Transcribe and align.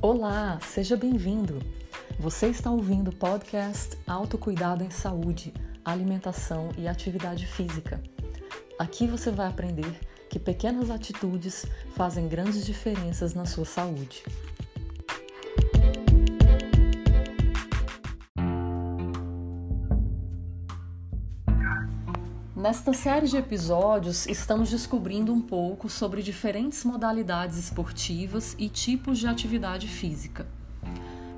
Olá, 0.00 0.60
seja 0.62 0.96
bem-vindo. 0.96 1.60
Você 2.20 2.46
está 2.46 2.70
ouvindo 2.70 3.08
o 3.08 3.16
podcast 3.16 3.98
Autocuidado 4.06 4.84
em 4.84 4.90
Saúde, 4.90 5.52
Alimentação 5.84 6.68
e 6.78 6.86
Atividade 6.86 7.44
Física. 7.46 8.00
Aqui 8.78 9.08
você 9.08 9.32
vai 9.32 9.48
aprender 9.48 9.98
que 10.30 10.38
pequenas 10.38 10.88
atitudes 10.88 11.66
fazem 11.96 12.28
grandes 12.28 12.64
diferenças 12.64 13.34
na 13.34 13.44
sua 13.44 13.64
saúde. 13.64 14.22
Nesta 22.58 22.92
série 22.92 23.28
de 23.28 23.36
episódios, 23.36 24.26
estamos 24.26 24.68
descobrindo 24.68 25.32
um 25.32 25.40
pouco 25.40 25.88
sobre 25.88 26.24
diferentes 26.24 26.82
modalidades 26.82 27.56
esportivas 27.56 28.56
e 28.58 28.68
tipos 28.68 29.20
de 29.20 29.28
atividade 29.28 29.86
física. 29.86 30.44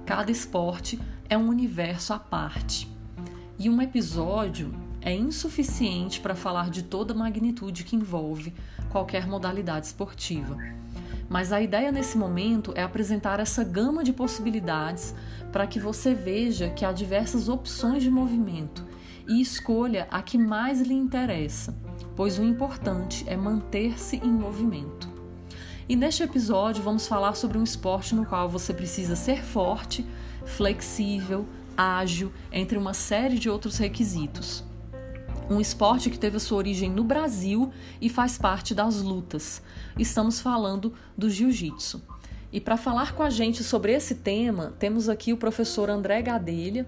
Cada 0.07 0.33
esporte 0.33 0.99
é 1.29 1.37
um 1.37 1.47
universo 1.49 2.15
à 2.15 2.19
parte, 2.19 2.91
e 3.59 3.69
um 3.69 3.83
episódio 3.83 4.75
é 5.03 5.15
insuficiente 5.15 6.21
para 6.21 6.35
falar 6.35 6.71
de 6.71 6.85
toda 6.85 7.13
a 7.13 7.17
magnitude 7.17 7.85
que 7.85 7.97
envolve 7.97 8.55
qualquer 8.89 9.27
modalidade 9.27 9.89
esportiva. 9.89 10.57
Mas 11.29 11.53
a 11.53 11.61
ideia 11.61 11.93
nesse 11.93 12.17
momento 12.17 12.73
é 12.75 12.83
apresentar 12.83 13.41
essa 13.41 13.63
gama 13.63 14.03
de 14.03 14.15
possibilidades 14.15 15.15
para 15.53 15.67
que 15.67 15.79
você 15.79 16.15
veja 16.15 16.71
que 16.71 16.83
há 16.83 16.93
diversas 16.93 17.47
opções 17.47 18.03
de 18.03 18.11
movimento 18.11 18.89
e 19.29 19.41
escolha 19.41 20.07
a 20.11 20.23
que 20.23 20.39
mais 20.39 20.81
lhe 20.81 20.95
interessa, 20.95 21.77
pois 22.17 22.39
o 22.39 22.45
importante 22.45 23.25
é 23.27 23.37
manter-se 23.37 24.17
em 24.17 24.31
movimento. 24.31 25.09
E 25.89 25.97
neste 25.97 26.23
episódio 26.23 26.83
vamos 26.83 27.07
falar 27.07 27.35
sobre 27.35 27.59
um 27.59 27.65
esporte 27.65 28.15
no 28.15 28.25
qual 28.25 28.49
você 28.49 28.73
precisa 28.73 29.17
ser 29.17 29.43
forte, 29.43 30.07
flexível, 30.45 31.47
ágil, 31.77 32.33
entre 32.53 32.79
uma 32.79 32.95
série 32.95 33.39
de 33.39 33.51
outros 33.51 33.77
requisitos. 33.79 34.65
Um 35.51 35.61
esporte 35.61 36.09
que 36.09 36.19
teve 36.19 36.37
a 36.37 36.41
sua 36.41 36.59
origem 36.59 36.89
no 36.89 37.03
Brasil 37.03 37.73
e 38.01 38.09
faz 38.09 38.39
parte 38.39 38.73
das 38.73 39.03
lutas. 39.03 39.61
Estamos 39.99 40.41
falando 40.41 40.95
do 41.19 41.29
jiu-jitsu. 41.29 42.01
E 42.53 42.61
para 42.61 42.77
falar 42.77 43.15
com 43.15 43.23
a 43.23 43.31
gente 43.31 43.65
sobre 43.65 43.93
esse 43.93 44.17
tema, 44.17 44.75
temos 44.79 45.09
aqui 45.09 45.33
o 45.33 45.37
professor 45.37 45.91
André 45.91 46.23
Gadelha, 46.23 46.87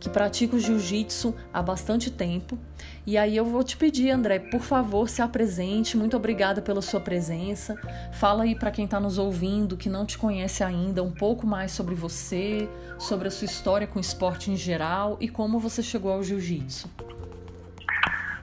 que 0.00 0.08
pratica 0.08 0.56
o 0.56 0.60
jiu-jitsu 0.60 1.34
há 1.52 1.62
bastante 1.62 2.10
tempo. 2.10 2.58
E 3.06 3.16
aí 3.16 3.36
eu 3.36 3.44
vou 3.44 3.64
te 3.64 3.76
pedir, 3.76 4.10
André, 4.10 4.38
por 4.38 4.60
favor, 4.60 5.08
se 5.08 5.22
apresente. 5.22 5.96
Muito 5.96 6.16
obrigada 6.16 6.60
pela 6.60 6.82
sua 6.82 7.00
presença. 7.00 7.74
Fala 8.12 8.44
aí 8.44 8.54
para 8.54 8.70
quem 8.70 8.84
está 8.84 9.00
nos 9.00 9.18
ouvindo, 9.18 9.76
que 9.76 9.88
não 9.88 10.04
te 10.04 10.18
conhece 10.18 10.62
ainda, 10.62 11.02
um 11.02 11.10
pouco 11.10 11.46
mais 11.46 11.72
sobre 11.72 11.94
você, 11.94 12.68
sobre 12.98 13.28
a 13.28 13.30
sua 13.30 13.46
história 13.46 13.86
com 13.86 13.98
o 13.98 14.00
esporte 14.00 14.50
em 14.50 14.56
geral 14.56 15.16
e 15.20 15.28
como 15.28 15.58
você 15.58 15.82
chegou 15.82 16.12
ao 16.12 16.22
jiu-jitsu. 16.22 16.90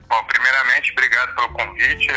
Bom, 0.08 0.24
primeiramente, 0.24 0.92
obrigado 0.92 1.34
pelo 1.34 1.48
convite. 1.50 2.08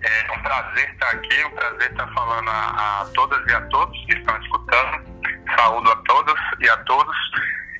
É 0.00 0.32
um 0.32 0.42
prazer 0.42 0.90
estar 0.92 1.10
aqui, 1.10 1.44
um 1.44 1.50
prazer 1.50 1.90
estar 1.90 2.06
falando 2.14 2.48
a, 2.48 3.00
a 3.00 3.04
todas 3.14 3.44
e 3.46 3.52
a 3.52 3.60
todos 3.62 3.98
que 4.06 4.12
estão 4.14 4.40
escutando. 4.40 5.08
Saúdo 5.56 5.90
a 5.90 5.96
todas 5.96 6.38
e 6.60 6.68
a 6.68 6.76
todos. 6.84 7.16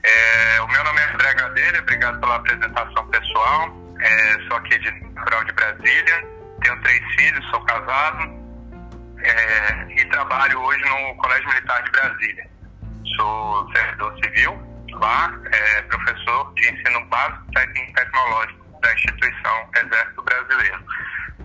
É, 0.03 0.61
o 0.61 0.69
meu 0.69 0.85
nome 0.85 1.01
é 1.01 1.13
André 1.13 1.35
Gadeira, 1.35 1.81
obrigado 1.81 2.21
pela 2.21 2.37
apresentação 2.37 3.07
pessoal. 3.09 3.69
É, 4.01 4.47
sou 4.47 4.57
aqui 4.57 4.79
de 4.79 4.91
natural 5.15 5.45
de 5.45 5.53
Brasília, 5.53 6.29
tenho 6.63 6.81
três 6.83 7.15
filhos, 7.15 7.51
sou 7.51 7.61
casado 7.65 8.39
é, 9.19 10.01
e 10.01 10.05
trabalho 10.07 10.61
hoje 10.61 10.81
no 10.85 11.17
Colégio 11.17 11.49
Militar 11.49 11.83
de 11.83 11.91
Brasília. 11.91 12.51
Sou 13.17 13.73
servidor 13.73 14.15
civil 14.23 14.69
lá, 14.93 15.33
é, 15.53 15.83
professor 15.83 16.55
de 16.55 16.73
ensino 16.73 17.05
básico 17.07 17.53
técnico 17.53 17.91
e 17.91 17.95
tecnológico 17.95 18.81
da 18.81 18.93
instituição 18.95 19.71
Exército 19.77 20.23
Brasileiro. 20.23 20.85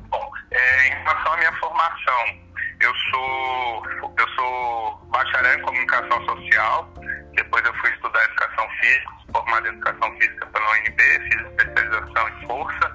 Bom, 0.09 0.31
é, 0.51 0.87
em 0.87 1.03
relação 1.03 1.33
à 1.33 1.37
minha 1.37 1.53
formação, 1.53 2.42
eu 2.83 2.93
sou, 3.11 3.83
eu 4.17 4.27
sou 4.35 5.07
bacharel 5.11 5.57
em 5.57 5.61
comunicação 5.61 6.25
social, 6.25 6.93
depois 7.33 7.65
eu 7.65 7.73
fui 7.75 7.89
estudar 7.91 8.23
educação 8.25 8.69
física, 8.81 9.11
formado 9.31 9.67
em 9.67 9.69
educação 9.69 10.11
física 10.17 10.45
pela 10.47 10.71
UNB, 10.71 11.01
fiz 11.01 11.41
especialização 11.41 12.29
em 12.29 12.47
força, 12.47 12.91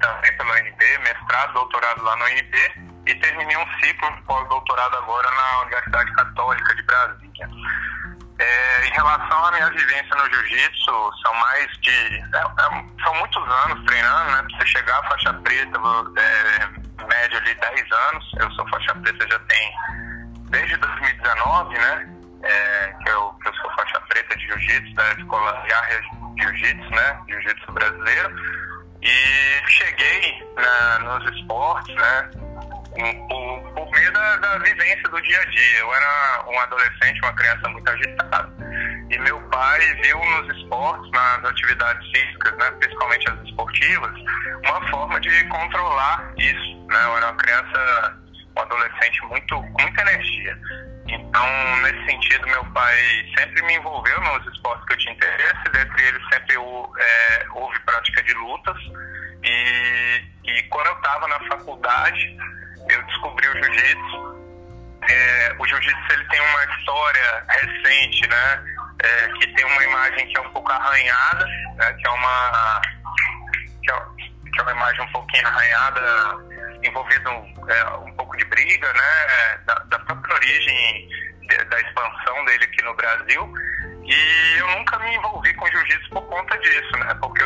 também 0.00 0.36
pela 0.36 0.54
UNB, 0.54 0.98
mestrado, 1.04 1.52
doutorado 1.52 2.02
lá 2.02 2.16
na 2.16 2.24
UNB 2.24 2.88
e 3.06 3.14
terminei 3.16 3.56
um 3.56 3.80
ciclo 3.80 4.10
de 4.16 4.22
pós-doutorado 4.22 4.96
agora 4.96 5.30
na 5.30 5.62
Universidade 5.62 6.12
Católica 6.12 6.74
de 6.74 6.82
Brasília. 6.82 7.48
É, 8.38 8.86
em 8.86 8.90
relação 8.90 9.44
à 9.46 9.50
minha 9.50 9.68
vivência 9.70 10.14
no 10.14 10.30
jiu-jitsu, 10.32 11.10
são 11.24 11.34
mais 11.34 11.66
de. 11.80 11.90
É, 11.90 12.38
é, 12.38 13.02
são 13.02 13.14
muitos 13.16 13.42
anos 13.64 13.84
treinando, 13.84 14.30
né? 14.30 14.42
Pra 14.42 14.58
você 14.58 14.66
chegar 14.66 14.98
à 15.00 15.08
faixa 15.08 15.34
preta, 15.34 15.78
é, 16.16 16.77
média 17.20 17.38
ali 17.38 17.54
10 17.54 17.92
anos. 17.92 18.32
Eu 18.38 18.50
sou 18.52 18.68
faixa 18.68 18.94
preta 18.94 19.26
já 19.28 19.38
tem 19.40 19.72
desde 20.50 20.76
2019, 20.76 21.78
né? 21.78 22.18
é, 22.42 22.94
que, 23.02 23.10
eu, 23.10 23.30
que 23.42 23.48
eu 23.48 23.54
sou 23.54 23.70
faixa 23.72 24.00
preta 24.08 24.36
de 24.36 24.46
jiu-jitsu, 24.46 24.94
da 24.94 25.12
escola 25.12 25.66
Yahya 25.68 26.00
Jiu-Jitsu, 26.40 26.90
né? 26.90 27.20
Jiu-jitsu 27.28 27.72
brasileiro. 27.72 28.34
E 29.02 29.68
cheguei 29.68 30.46
nos 31.00 31.32
esportes, 31.32 31.94
né? 31.94 32.30
Por, 33.28 33.72
por 33.74 33.90
meio 33.92 34.12
da, 34.12 34.36
da, 34.36 34.58
vivência 34.58 35.02
do 35.04 35.20
dia 35.22 35.40
a 35.40 35.44
dia. 35.44 35.78
Eu 35.78 35.94
era 35.94 36.44
um 36.48 36.58
adolescente, 36.60 37.20
uma 37.20 37.32
criança 37.34 37.68
muito 37.68 37.88
agitada. 37.88 38.52
E 39.10 39.18
meu 39.18 39.40
pai 39.48 39.80
viu 40.02 40.18
nos 40.18 40.56
esportes, 40.56 41.10
nas 41.12 41.44
atividades 41.44 42.06
físicas, 42.10 42.56
né, 42.58 42.70
principalmente 42.72 43.30
as 43.30 43.40
esportivas, 43.40 44.12
uma 44.68 44.88
forma 44.90 45.20
de 45.20 45.44
controlar 45.44 46.32
isso. 46.36 46.86
Né? 46.88 47.04
Eu 47.04 47.16
era 47.16 47.26
uma 47.26 47.36
criança, 47.36 48.18
um 48.56 48.60
adolescente 48.60 49.22
muito, 49.26 49.54
com 49.54 49.82
muita 49.82 50.02
energia. 50.02 50.58
Então, 51.08 51.76
nesse 51.82 52.04
sentido, 52.04 52.46
meu 52.48 52.64
pai 52.66 52.96
sempre 53.36 53.62
me 53.62 53.74
envolveu 53.76 54.20
nos 54.20 54.46
esportes 54.52 54.84
que 54.86 54.92
eu 54.92 54.98
tinha 54.98 55.14
interesse, 55.14 55.64
dentre 55.72 56.04
eles 56.04 56.22
sempre 56.30 56.54
é, 56.56 57.46
houve 57.54 57.80
prática 57.80 58.22
de 58.22 58.34
lutas. 58.34 58.76
E, 59.42 60.22
e 60.44 60.62
quando 60.64 60.88
eu 60.88 60.96
estava 60.96 61.26
na 61.28 61.38
faculdade, 61.48 62.36
eu 62.90 63.02
descobri 63.04 63.48
o 63.48 63.52
jiu-jitsu. 63.52 64.38
É, 65.08 65.56
o 65.58 65.66
jiu-jitsu 65.66 66.12
ele 66.12 66.24
tem 66.24 66.40
uma 66.40 66.64
história 66.64 67.44
recente, 67.48 68.28
né? 68.28 68.77
É, 69.02 69.28
que 69.38 69.46
tem 69.54 69.64
uma 69.64 69.84
imagem 69.84 70.26
que 70.26 70.36
é 70.36 70.40
um 70.40 70.50
pouco 70.50 70.72
arranhada, 70.72 71.46
né, 71.76 71.92
que 71.92 72.06
é 72.06 72.10
uma 72.10 72.82
que 73.82 73.90
é, 73.90 74.00
que 74.52 74.60
é 74.60 74.62
uma 74.62 74.72
imagem 74.72 75.04
um 75.04 75.12
pouquinho 75.12 75.46
arranhada 75.46 76.00
envolvido 76.82 77.30
é, 77.68 77.84
um 78.04 78.12
pouco 78.14 78.36
de 78.36 78.44
briga, 78.46 78.92
né, 78.92 79.58
da, 79.66 79.74
da 79.74 79.98
própria 80.00 80.34
origem 80.34 81.08
de, 81.48 81.64
da 81.64 81.80
expansão 81.80 82.44
dele 82.44 82.64
aqui 82.64 82.84
no 82.84 82.94
Brasil. 82.94 83.54
E 84.04 84.58
eu 84.58 84.66
nunca 84.68 84.98
me 85.00 85.14
envolvi 85.14 85.52
com 85.54 85.66
jiu-jitsu 85.66 86.08
por 86.10 86.22
conta 86.28 86.56
disso, 86.58 86.96
né? 86.98 87.14
Porque 87.20 87.37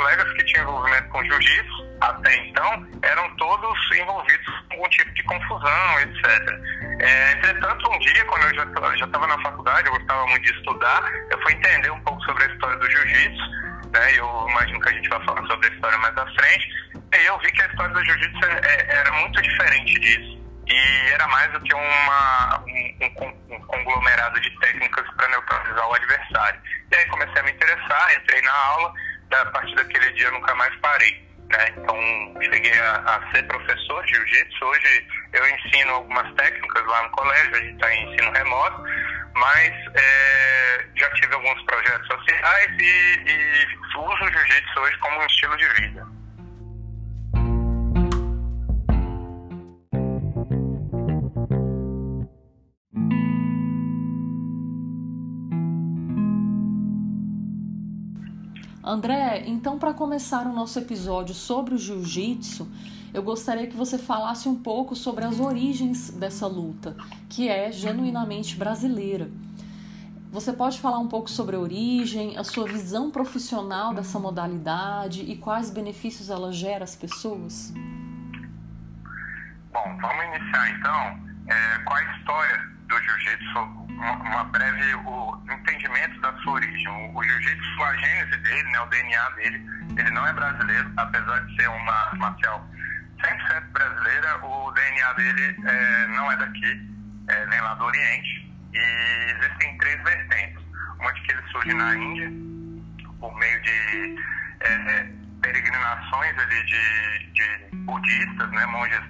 colegas 0.00 0.32
que 0.32 0.44
tinham 0.44 0.62
envolvimento 0.62 1.08
com 1.10 1.24
jiu-jitsu 1.24 1.90
até 2.00 2.34
então 2.46 2.86
eram 3.02 3.36
todos 3.36 3.78
envolvidos 3.94 4.46
com 4.46 4.74
algum 4.74 4.88
tipo 4.88 5.12
de 5.12 5.22
confusão, 5.24 6.00
etc. 6.00 6.58
É, 7.00 7.32
entretanto, 7.32 7.90
um 7.90 7.98
dia, 7.98 8.24
quando 8.24 8.44
eu 8.44 8.54
já 8.54 9.04
estava 9.04 9.26
na 9.26 9.38
faculdade, 9.42 9.86
eu 9.86 9.92
gostava 9.92 10.26
muito 10.26 10.42
de 10.42 10.58
estudar, 10.58 11.02
eu 11.30 11.42
fui 11.42 11.52
entender 11.52 11.90
um 11.90 12.00
pouco 12.00 12.22
sobre 12.24 12.44
a 12.44 12.46
história 12.46 12.76
do 12.78 12.90
jiu-jitsu, 12.90 13.50
né? 13.92 14.12
Eu 14.14 14.46
imagino 14.50 14.80
que 14.80 14.88
a 14.88 14.92
gente 14.92 15.08
vai 15.10 15.24
falar 15.24 15.46
sobre 15.46 15.68
a 15.68 15.72
história 15.72 15.98
mais 15.98 16.16
à 16.16 16.26
frente. 16.26 16.68
E 17.12 17.26
eu 17.26 17.38
vi 17.40 17.52
que 17.52 17.62
a 17.62 17.66
história 17.66 17.94
do 17.94 18.04
jiu-jitsu 18.04 18.44
é, 18.46 18.60
é, 18.64 18.96
era 18.96 19.12
muito 19.12 19.42
diferente 19.42 20.00
disso. 20.00 20.40
E 20.66 21.10
era 21.12 21.26
mais 21.28 21.52
do 21.52 21.60
que 21.60 21.74
uma, 21.74 22.64
um, 22.66 23.56
um 23.56 23.60
conglomerado 23.66 24.40
de 24.40 24.50
técnicas 24.60 25.04
para 25.16 25.28
neutralizar 25.28 25.88
o 25.88 25.94
adversário. 25.94 26.60
E 26.90 26.94
aí 26.94 27.06
comecei 27.06 27.40
a 27.40 27.42
me 27.42 27.50
interessar, 27.50 28.14
entrei 28.14 28.40
na 28.42 28.52
aula, 28.52 28.94
a 29.32 29.46
partir 29.46 29.74
daquele 29.74 30.12
dia 30.12 30.26
eu 30.26 30.32
nunca 30.32 30.54
mais 30.54 30.74
parei. 30.76 31.30
Né? 31.50 31.74
Então 31.76 31.96
cheguei 32.42 32.78
a, 32.78 32.96
a 32.96 33.30
ser 33.32 33.42
professor 33.44 34.04
de 34.04 34.14
jiu-jitsu. 34.14 34.64
Hoje 34.64 35.06
eu 35.32 35.48
ensino 35.48 35.92
algumas 35.92 36.32
técnicas 36.34 36.86
lá 36.86 37.02
no 37.02 37.10
colégio, 37.10 37.56
a 37.56 37.60
gente 37.60 37.74
está 37.74 37.94
em 37.94 38.12
ensino 38.12 38.32
remoto, 38.32 38.82
mas 39.34 39.72
é, 39.94 40.86
já 40.96 41.10
tive 41.14 41.34
alguns 41.34 41.62
projetos 41.64 42.06
sociais 42.06 42.70
e, 42.78 43.22
e 43.26 43.66
uso 43.96 44.24
o 44.24 44.32
jiu-jitsu 44.32 44.80
hoje 44.80 44.98
como 44.98 45.20
um 45.20 45.26
estilo 45.26 45.56
de 45.56 45.68
vida. 45.80 46.19
André, 58.90 59.44
então 59.46 59.78
para 59.78 59.94
começar 59.94 60.44
o 60.48 60.52
nosso 60.52 60.76
episódio 60.76 61.32
sobre 61.32 61.76
o 61.76 61.78
jiu-jitsu, 61.78 62.68
eu 63.14 63.22
gostaria 63.22 63.68
que 63.68 63.76
você 63.76 63.96
falasse 63.96 64.48
um 64.48 64.56
pouco 64.56 64.96
sobre 64.96 65.24
as 65.24 65.38
origens 65.38 66.10
dessa 66.10 66.48
luta, 66.48 66.96
que 67.28 67.48
é 67.48 67.70
genuinamente 67.70 68.56
brasileira. 68.56 69.30
Você 70.32 70.52
pode 70.52 70.80
falar 70.80 70.98
um 70.98 71.06
pouco 71.06 71.30
sobre 71.30 71.54
a 71.54 71.60
origem, 71.60 72.36
a 72.36 72.42
sua 72.42 72.66
visão 72.66 73.12
profissional 73.12 73.94
dessa 73.94 74.18
modalidade 74.18 75.22
e 75.22 75.36
quais 75.36 75.70
benefícios 75.70 76.28
ela 76.28 76.50
gera 76.50 76.82
às 76.82 76.96
pessoas? 76.96 77.72
Bom, 79.72 79.98
vamos 80.00 80.36
iniciar 80.36 80.68
então 80.76 81.30
é, 81.46 81.78
com 81.84 81.94
a 81.94 82.16
história 82.16 82.58
do 82.88 82.98
jiu-jitsu, 82.98 83.89
uma, 84.00 84.44
breve 84.44 84.94
o 84.94 85.42
entendimento 85.50 86.20
da 86.20 86.32
sua 86.38 86.54
origem. 86.54 86.88
O, 86.88 87.18
o 87.18 87.22
jiu-jitsu, 87.22 87.84
a 87.84 87.96
gênese 87.96 88.36
dele, 88.38 88.70
né, 88.70 88.80
o 88.80 88.86
DNA 88.86 89.30
dele, 89.30 89.66
ele 89.96 90.10
não 90.10 90.26
é 90.26 90.32
brasileiro, 90.32 90.90
apesar 90.96 91.38
de 91.46 91.56
ser 91.56 91.68
uma 91.68 91.92
arte 91.92 92.18
marcial 92.18 92.68
100% 93.22 93.72
brasileira, 93.72 94.44
o 94.44 94.72
DNA 94.72 95.12
dele 95.12 95.56
é, 95.66 96.06
não 96.08 96.32
é 96.32 96.36
daqui, 96.36 96.90
é, 97.28 97.46
nem 97.46 97.60
lá 97.60 97.74
do 97.74 97.84
Oriente. 97.84 98.50
E 98.72 99.34
existem 99.36 99.76
três 99.78 100.02
vertentes. 100.02 100.64
Uma 100.98 101.12
de 101.12 101.20
que 101.22 101.32
ele 101.32 101.42
surge 101.50 101.74
na 101.74 101.96
Índia, 101.96 102.30
por 103.18 103.34
meio 103.36 103.62
de 103.62 104.16
é, 104.60 104.72
é 104.72 105.12
peregrinações 105.42 106.38
ali 106.38 106.64
de, 106.64 107.32
de 107.32 107.76
budistas, 107.76 108.50
né, 108.50 108.66
monges 108.66 109.00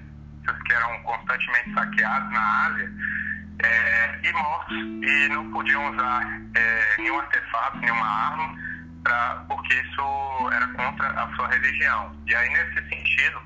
que 0.67 0.73
eram 0.73 1.03
constantemente 1.03 1.73
saqueados 1.75 2.33
na 2.33 2.67
Ásia 2.67 2.93
é, 3.63 4.21
e 4.23 4.33
mortos 4.33 4.77
e 4.77 5.29
não 5.29 5.51
podiam 5.51 5.91
usar 5.93 6.23
é, 6.55 6.97
nenhum 6.99 7.19
artefato, 7.19 7.79
nenhuma 7.79 8.07
arma, 8.07 8.59
pra, 9.03 9.45
porque 9.49 9.75
isso 9.75 10.51
era 10.53 10.67
contra 10.69 11.09
a 11.09 11.37
sua 11.37 11.49
religião. 11.49 12.17
E 12.27 12.35
aí, 12.35 12.49
nesse 12.51 12.89
sentido, 12.89 13.43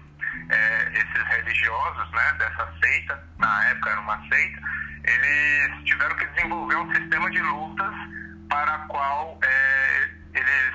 é, 0.51 0.93
esses 0.93 1.29
religiosos 1.29 2.11
né, 2.13 2.33
dessa 2.39 2.73
seita, 2.83 3.23
na 3.39 3.65
época 3.67 3.91
era 3.91 4.01
uma 4.01 4.19
seita, 4.29 4.61
eles 5.05 5.85
tiveram 5.85 6.17
que 6.17 6.27
desenvolver 6.27 6.77
um 6.77 6.95
sistema 6.95 7.31
de 7.31 7.41
lutas 7.41 7.95
para 8.49 8.75
a 8.75 8.79
qual 8.87 9.39
é, 9.43 10.11
eles, 10.35 10.75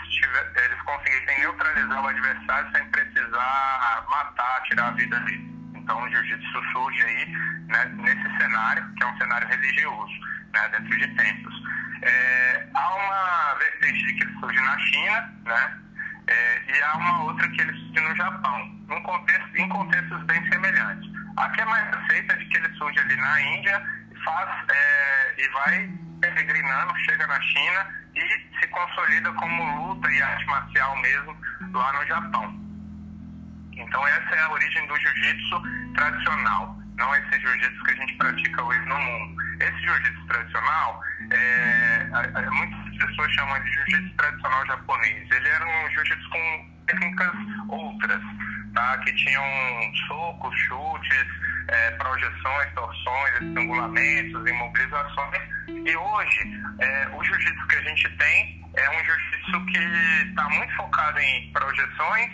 eles 0.56 0.82
conseguissem 0.84 1.40
neutralizar 1.40 2.04
o 2.04 2.08
adversário 2.08 2.72
sem 2.72 2.86
precisar 2.90 4.06
matar, 4.10 4.62
tirar 4.64 4.88
a 4.88 4.92
vida 4.92 5.20
dele. 5.22 5.59
Então 5.90 6.04
o 6.04 6.10
jiu-jitsu 6.10 6.72
surge 6.72 7.02
aí 7.02 7.26
né, 7.68 7.86
nesse 7.96 8.38
cenário, 8.38 8.88
que 8.94 9.04
é 9.04 9.08
um 9.08 9.18
cenário 9.18 9.48
religioso, 9.48 10.14
né, 10.54 10.70
dentro 10.70 11.00
de 11.00 11.08
templos. 11.16 11.64
É, 12.04 12.68
há 12.76 12.96
uma 12.96 13.56
vertente 13.56 14.14
que 14.14 14.24
ele 14.24 14.40
surge 14.40 14.62
na 14.62 14.78
China, 14.78 15.34
né, 15.46 15.80
é, 16.28 16.62
e 16.68 16.84
há 16.84 16.94
uma 16.96 17.24
outra 17.24 17.50
que 17.50 17.62
ele 17.62 17.72
surge 17.74 18.08
no 18.08 18.16
Japão, 18.16 18.66
num 18.88 19.02
contexto, 19.02 19.58
em 19.58 19.68
contextos 19.68 20.24
bem 20.26 20.48
semelhantes. 20.52 21.10
A 21.38 21.50
que 21.50 21.62
é 21.62 21.66
mais 21.66 21.92
aceita 21.92 22.34
é 22.34 22.36
de 22.36 22.46
que 22.46 22.58
ele 22.58 22.72
surge 22.76 23.00
ali 23.00 23.16
na 23.16 23.42
Índia 23.42 23.84
faz 24.24 24.70
é, 24.70 25.42
e 25.42 25.50
vai 25.50 25.92
peregrinando, 26.22 26.96
chega 27.00 27.26
na 27.26 27.42
China 27.42 27.88
e 28.14 28.60
se 28.60 28.68
consolida 28.68 29.32
como 29.34 29.88
luta 29.88 30.12
e 30.12 30.22
arte 30.22 30.46
marcial 30.46 30.96
mesmo 30.98 31.36
lá 31.74 31.94
no 31.94 32.06
Japão. 32.06 32.70
Então 33.76 34.06
essa 34.08 34.36
é 34.36 34.40
a 34.42 34.52
origem 34.52 34.86
do 34.88 35.00
jiu-jitsu 35.00 35.79
tradicional, 36.00 36.78
não 36.98 37.16
esse 37.16 37.42
jiu-jitsu 37.42 37.84
que 37.84 37.92
a 37.92 37.96
gente 37.96 38.14
pratica 38.16 38.64
hoje 38.64 38.80
no 38.86 38.98
mundo. 38.98 39.42
Esse 39.60 39.82
jiu-jitsu 39.82 40.26
tradicional, 40.28 41.02
é, 41.32 42.10
muitas 42.52 42.98
pessoas 43.06 43.32
chamam 43.34 43.62
de 43.62 43.72
jiu-jitsu 43.74 44.16
tradicional 44.16 44.66
japonês. 44.66 45.30
Ele 45.30 45.50
era 45.50 45.66
um 45.66 45.90
jiu-jitsu 45.92 46.30
com 46.30 46.70
técnicas 46.88 47.34
outras, 47.68 48.22
tá? 48.74 48.98
que 49.00 49.14
tinham 49.14 49.44
socos, 50.08 50.58
chutes, 50.58 51.28
é, 51.68 51.92
projeções, 51.92 52.74
torções, 52.74 53.34
estrangulamentos, 53.42 54.50
imobilizações. 54.50 55.42
E 55.68 55.96
hoje, 55.98 56.62
é, 56.80 57.10
o 57.14 57.24
jiu-jitsu 57.24 57.68
que 57.68 57.76
a 57.76 57.82
gente 57.82 58.10
tem 58.18 58.66
é 58.78 58.90
um 58.90 59.04
jiu-jitsu 59.04 59.66
que 59.66 59.78
está 60.30 60.50
muito 60.50 60.76
focado 60.78 61.20
em 61.20 61.52
projeções, 61.52 62.32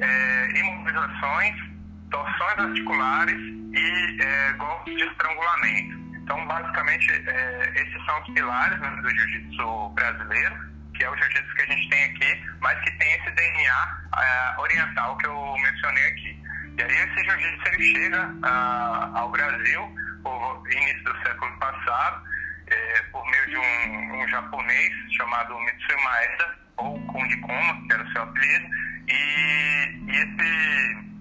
é, 0.00 0.60
imobilizações, 0.60 1.71
torções 2.12 2.58
articulares 2.58 3.38
e 3.72 4.22
é, 4.22 4.52
golpes 4.52 4.94
de 4.96 5.04
estrangulamento. 5.04 6.02
Então, 6.22 6.46
basicamente, 6.46 7.10
é, 7.10 7.72
esses 7.74 8.04
são 8.04 8.22
os 8.22 8.30
pilares 8.30 8.78
né, 8.78 8.90
do 9.02 9.10
jiu-jitsu 9.10 9.88
brasileiro, 9.90 10.54
que 10.94 11.04
é 11.04 11.10
o 11.10 11.16
jiu-jitsu 11.16 11.54
que 11.54 11.62
a 11.62 11.66
gente 11.66 11.88
tem 11.88 12.04
aqui, 12.04 12.44
mas 12.60 12.78
que 12.80 12.90
tem 12.98 13.12
esse 13.14 13.30
DNA 13.32 14.00
é, 14.18 14.60
oriental 14.60 15.16
que 15.16 15.26
eu 15.26 15.56
mencionei 15.56 16.06
aqui. 16.06 16.42
E 16.78 16.82
aí 16.82 16.90
esse 16.90 17.24
jiu-jitsu 17.24 17.68
ele 17.68 17.82
chega 17.92 18.26
uh, 18.28 19.16
ao 19.16 19.30
Brasil 19.30 19.94
no 20.24 20.62
início 20.70 21.04
do 21.04 21.16
século 21.22 21.58
passado, 21.58 22.22
é, 22.68 23.02
por 23.10 23.24
meio 23.30 23.46
de 23.48 23.56
um, 23.56 24.22
um, 24.22 24.28
japonês 24.28 24.92
chamado 25.16 25.58
Mitsui 25.58 26.02
Maeda, 26.04 26.58
ou 26.76 26.98
Kundi 27.06 27.36
que 27.36 27.92
era 27.92 28.02
o 28.02 28.12
seu 28.12 28.22
apelido, 28.22 28.66
e, 29.08 30.02
e 30.06 30.16
esse, 30.16 31.11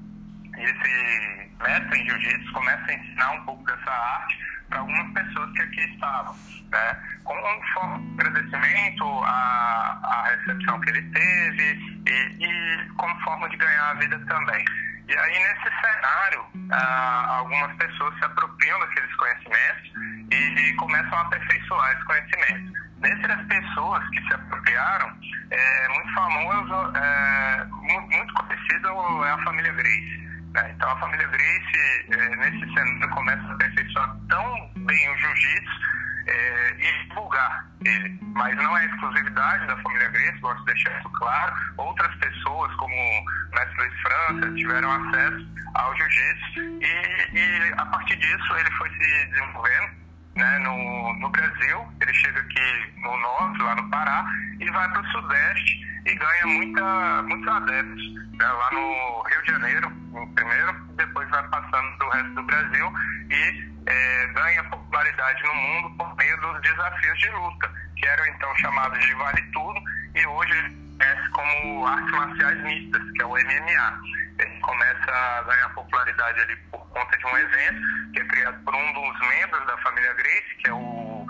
esse 0.64 1.52
mestre 1.64 2.00
em 2.00 2.06
jiu-jitsu 2.06 2.52
começa 2.54 2.84
a 2.88 2.94
ensinar 2.94 3.32
um 3.32 3.46
pouco 3.46 3.64
dessa 3.64 3.92
arte 3.92 4.38
para 4.70 4.80
algumas 4.80 5.14
pessoas 5.14 5.52
que 5.52 5.62
aqui 5.62 5.82
estavam. 5.82 6.36
Né? 6.72 6.98
Como 7.24 7.42
forma 7.74 8.00
de 8.00 8.22
agradecimento 8.22 9.06
à, 9.24 10.00
à 10.04 10.30
recepção 10.30 10.80
que 10.82 10.90
ele 10.90 11.02
teve 11.12 12.02
e, 12.08 12.46
e 12.46 12.90
como 12.98 13.20
forma 13.22 13.50
de 13.50 13.58
ganhar 13.58 13.92
a 13.92 13.94
vida 13.96 14.20
também. 14.28 14.66
E 15.08 15.18
aí, 15.18 15.40
nesse 15.40 15.76
cenário, 15.82 16.46
ah, 16.72 17.26
algumas 17.40 17.76
pessoas 17.76 18.18
se 18.18 18.24
apropriam 18.24 18.80
daqueles 18.80 19.14
conhecimentos 19.16 19.92
e, 20.32 20.36
e 20.36 20.74
começam 20.76 21.18
a 21.18 21.22
aperfeiçoar 21.22 21.92
esse 21.92 22.06
conhecimento. 22.06 22.82
Dentre 23.00 23.32
as 23.32 23.46
pessoas 23.48 24.08
que 24.10 24.22
se 24.22 24.34
apropriaram, 24.34 25.12
é 25.50 25.88
muito 25.90 26.14
famoso, 26.14 26.98
é, 26.98 27.66
muito 27.66 28.34
conhecido 28.36 29.26
é 29.26 29.32
a 29.32 29.38
família 29.44 29.74
Grace. 29.74 30.22
Né? 30.54 30.72
Então, 30.76 30.90
a 30.90 31.00
família 31.00 31.28
Grace, 31.28 32.06
é, 32.12 32.36
nesse 32.36 32.74
cenário, 32.74 33.10
começa 33.10 33.42
a 33.42 33.54
aperfeiçoar 33.54 34.18
tão 34.30 34.72
bem 34.78 35.10
o 35.10 35.18
jiu-jitsu 35.18 35.92
é, 36.28 36.76
e 36.80 37.08
divulgar 37.08 37.66
ele. 37.86 38.20
Mas 38.34 38.56
não 38.58 38.78
é 38.78 38.86
exclusividade 38.86 39.68
da 39.68 39.78
família 39.78 40.10
Grace, 40.10 40.40
gosto 40.40 40.60
de 40.60 40.66
deixar 40.74 41.00
isso 41.00 41.10
claro. 41.12 41.56
Outras 41.78 42.14
pessoas, 42.16 42.74
como 42.76 42.94
o 42.94 43.56
mestre 43.56 43.78
Luiz 43.78 44.02
França, 44.02 44.54
tiveram 44.56 44.92
acesso 44.92 45.48
ao 45.76 45.96
jiu-jitsu 45.96 46.60
e, 46.82 47.38
e, 47.38 47.74
a 47.78 47.86
partir 47.86 48.18
disso 48.18 48.56
ele 48.58 48.72
foi 48.72 48.90
se 48.90 49.26
desenvolvendo. 49.28 50.02
Né, 50.36 50.60
no, 50.60 51.14
no 51.20 51.30
Brasil, 51.30 51.88
ele 52.00 52.14
chega 52.14 52.40
aqui 52.40 52.94
no 53.02 53.18
norte, 53.18 53.62
lá 53.62 53.76
no 53.76 53.90
Pará, 53.90 54.26
e 54.60 54.72
vai 54.72 54.90
para 54.90 55.02
o 55.02 55.12
sudeste 55.12 55.82
e 56.06 56.16
ganha 56.16 56.48
muita, 56.48 57.22
muitos 57.24 57.48
adeptos. 57.48 58.14
Né, 58.32 58.46
lá 58.46 58.70
no 58.72 59.24
Rio 59.24 59.42
de 59.44 59.52
Janeiro, 59.52 59.92
primeiro, 60.34 60.74
depois 60.96 61.30
vai 61.30 61.48
passando 61.50 61.98
para 61.98 62.08
o 62.08 62.12
resto 62.12 62.34
do 62.34 62.44
Brasil 62.44 62.94
e 63.30 63.72
é, 63.88 64.28
ganha 64.28 64.64
popularidade 64.66 65.44
no 65.44 65.56
mundo 65.56 65.98
por 65.98 66.16
meio 66.16 66.40
dos 66.42 66.62
desafios 66.62 67.20
de 67.20 67.30
luta, 67.30 67.72
que 67.98 68.06
eram 68.06 68.26
então 68.28 68.56
chamados 68.58 69.00
de 69.06 69.14
Vale 69.16 69.42
Tudo 69.52 69.82
e 70.16 70.26
hoje 70.26 70.91
conhece 71.02 71.30
como 71.30 71.88
artes 71.88 72.12
marciais 72.12 72.62
mistas, 72.64 73.12
que 73.12 73.22
é 73.22 73.26
o 73.26 73.30
MMA. 73.30 74.02
Ele 74.40 74.60
começa 74.62 75.12
a 75.12 75.44
ganhar 75.44 75.70
popularidade 75.70 76.40
ali 76.42 76.56
por 76.72 76.80
conta 76.90 77.18
de 77.18 77.26
um 77.26 77.38
evento 77.38 78.12
que 78.14 78.20
é 78.20 78.26
criado 78.26 78.64
por 78.64 78.76
um 78.76 78.94
dos 78.94 79.20
membros 79.20 79.66
da 79.68 79.78
família 79.80 80.14
Grace, 80.14 80.56
que 80.60 80.70
é 80.70 80.74
o, 80.74 81.26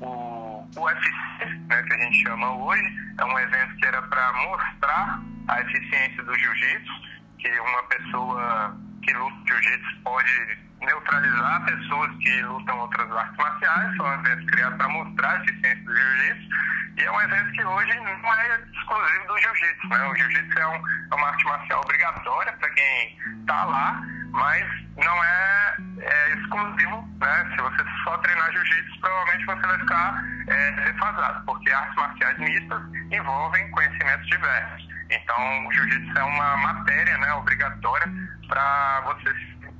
o 0.00 0.68
UFC, 0.76 1.44
né, 1.68 1.82
que 1.82 1.94
a 1.94 1.98
gente 1.98 2.22
chama 2.22 2.52
hoje. 2.52 2.84
É 3.18 3.24
um 3.24 3.38
evento 3.38 3.76
que 3.76 3.86
era 3.86 4.02
para 4.02 4.32
mostrar 4.32 5.20
a 5.48 5.60
eficiência 5.60 6.22
do 6.22 6.38
jiu-jitsu, 6.38 6.92
que 7.38 7.60
uma 7.60 7.82
pessoa 7.84 8.76
que 9.02 9.12
luta 9.12 9.36
jiu-jitsu 9.46 10.02
pode 10.02 10.58
neutralizar 10.80 11.64
pessoas 11.64 12.10
que 12.18 12.42
lutam 12.42 12.78
outras 12.78 13.10
artes 13.10 13.36
marciais, 13.36 13.96
são 13.96 14.06
um 14.06 14.14
evento 14.14 14.46
criado 14.46 14.76
para 14.76 14.88
mostrar 14.88 15.30
a 15.30 15.44
eficiência 15.44 15.84
do 15.84 15.96
jiu-jitsu, 15.96 16.48
e 16.96 17.02
é 17.02 17.10
um 17.10 17.20
evento 17.22 17.52
que 17.52 17.64
hoje 17.64 18.00
não 18.00 18.34
é 18.34 18.60
exclusivo 18.72 19.26
do 19.26 19.38
jiu-jitsu, 19.38 19.88
né? 19.88 20.06
O 20.06 20.16
jiu-jitsu 20.16 20.58
é, 20.58 20.66
um, 20.68 20.74
é, 20.74 21.14
uma 21.14 21.28
arte 21.28 21.44
marcial 21.44 21.80
obrigatória 21.80 22.52
para 22.52 22.70
quem 22.70 23.18
está 23.40 23.64
lá, 23.64 24.00
mas 24.30 24.64
não 24.96 25.24
é, 25.24 25.76
é, 26.00 26.34
exclusivo, 26.36 27.08
né? 27.20 27.50
Se 27.50 27.62
você 27.62 27.84
só 28.04 28.16
treinar 28.18 28.52
jiu-jitsu, 28.52 29.00
provavelmente 29.00 29.46
você 29.46 29.66
vai 29.66 29.78
ficar 29.80 30.24
é, 30.46 30.70
defasado, 30.72 31.44
porque 31.46 31.70
artes 31.72 31.96
marciais 31.96 32.38
mistas 32.38 32.82
envolvem 33.10 33.70
conhecimentos 33.72 34.26
diversos. 34.28 34.88
Então, 35.10 35.66
o 35.66 35.72
jiu-jitsu 35.72 36.18
é 36.18 36.22
uma 36.22 36.56
matéria 36.58 37.18
né, 37.18 37.32
obrigatória 37.34 38.06
para 38.48 39.00
você 39.00 39.34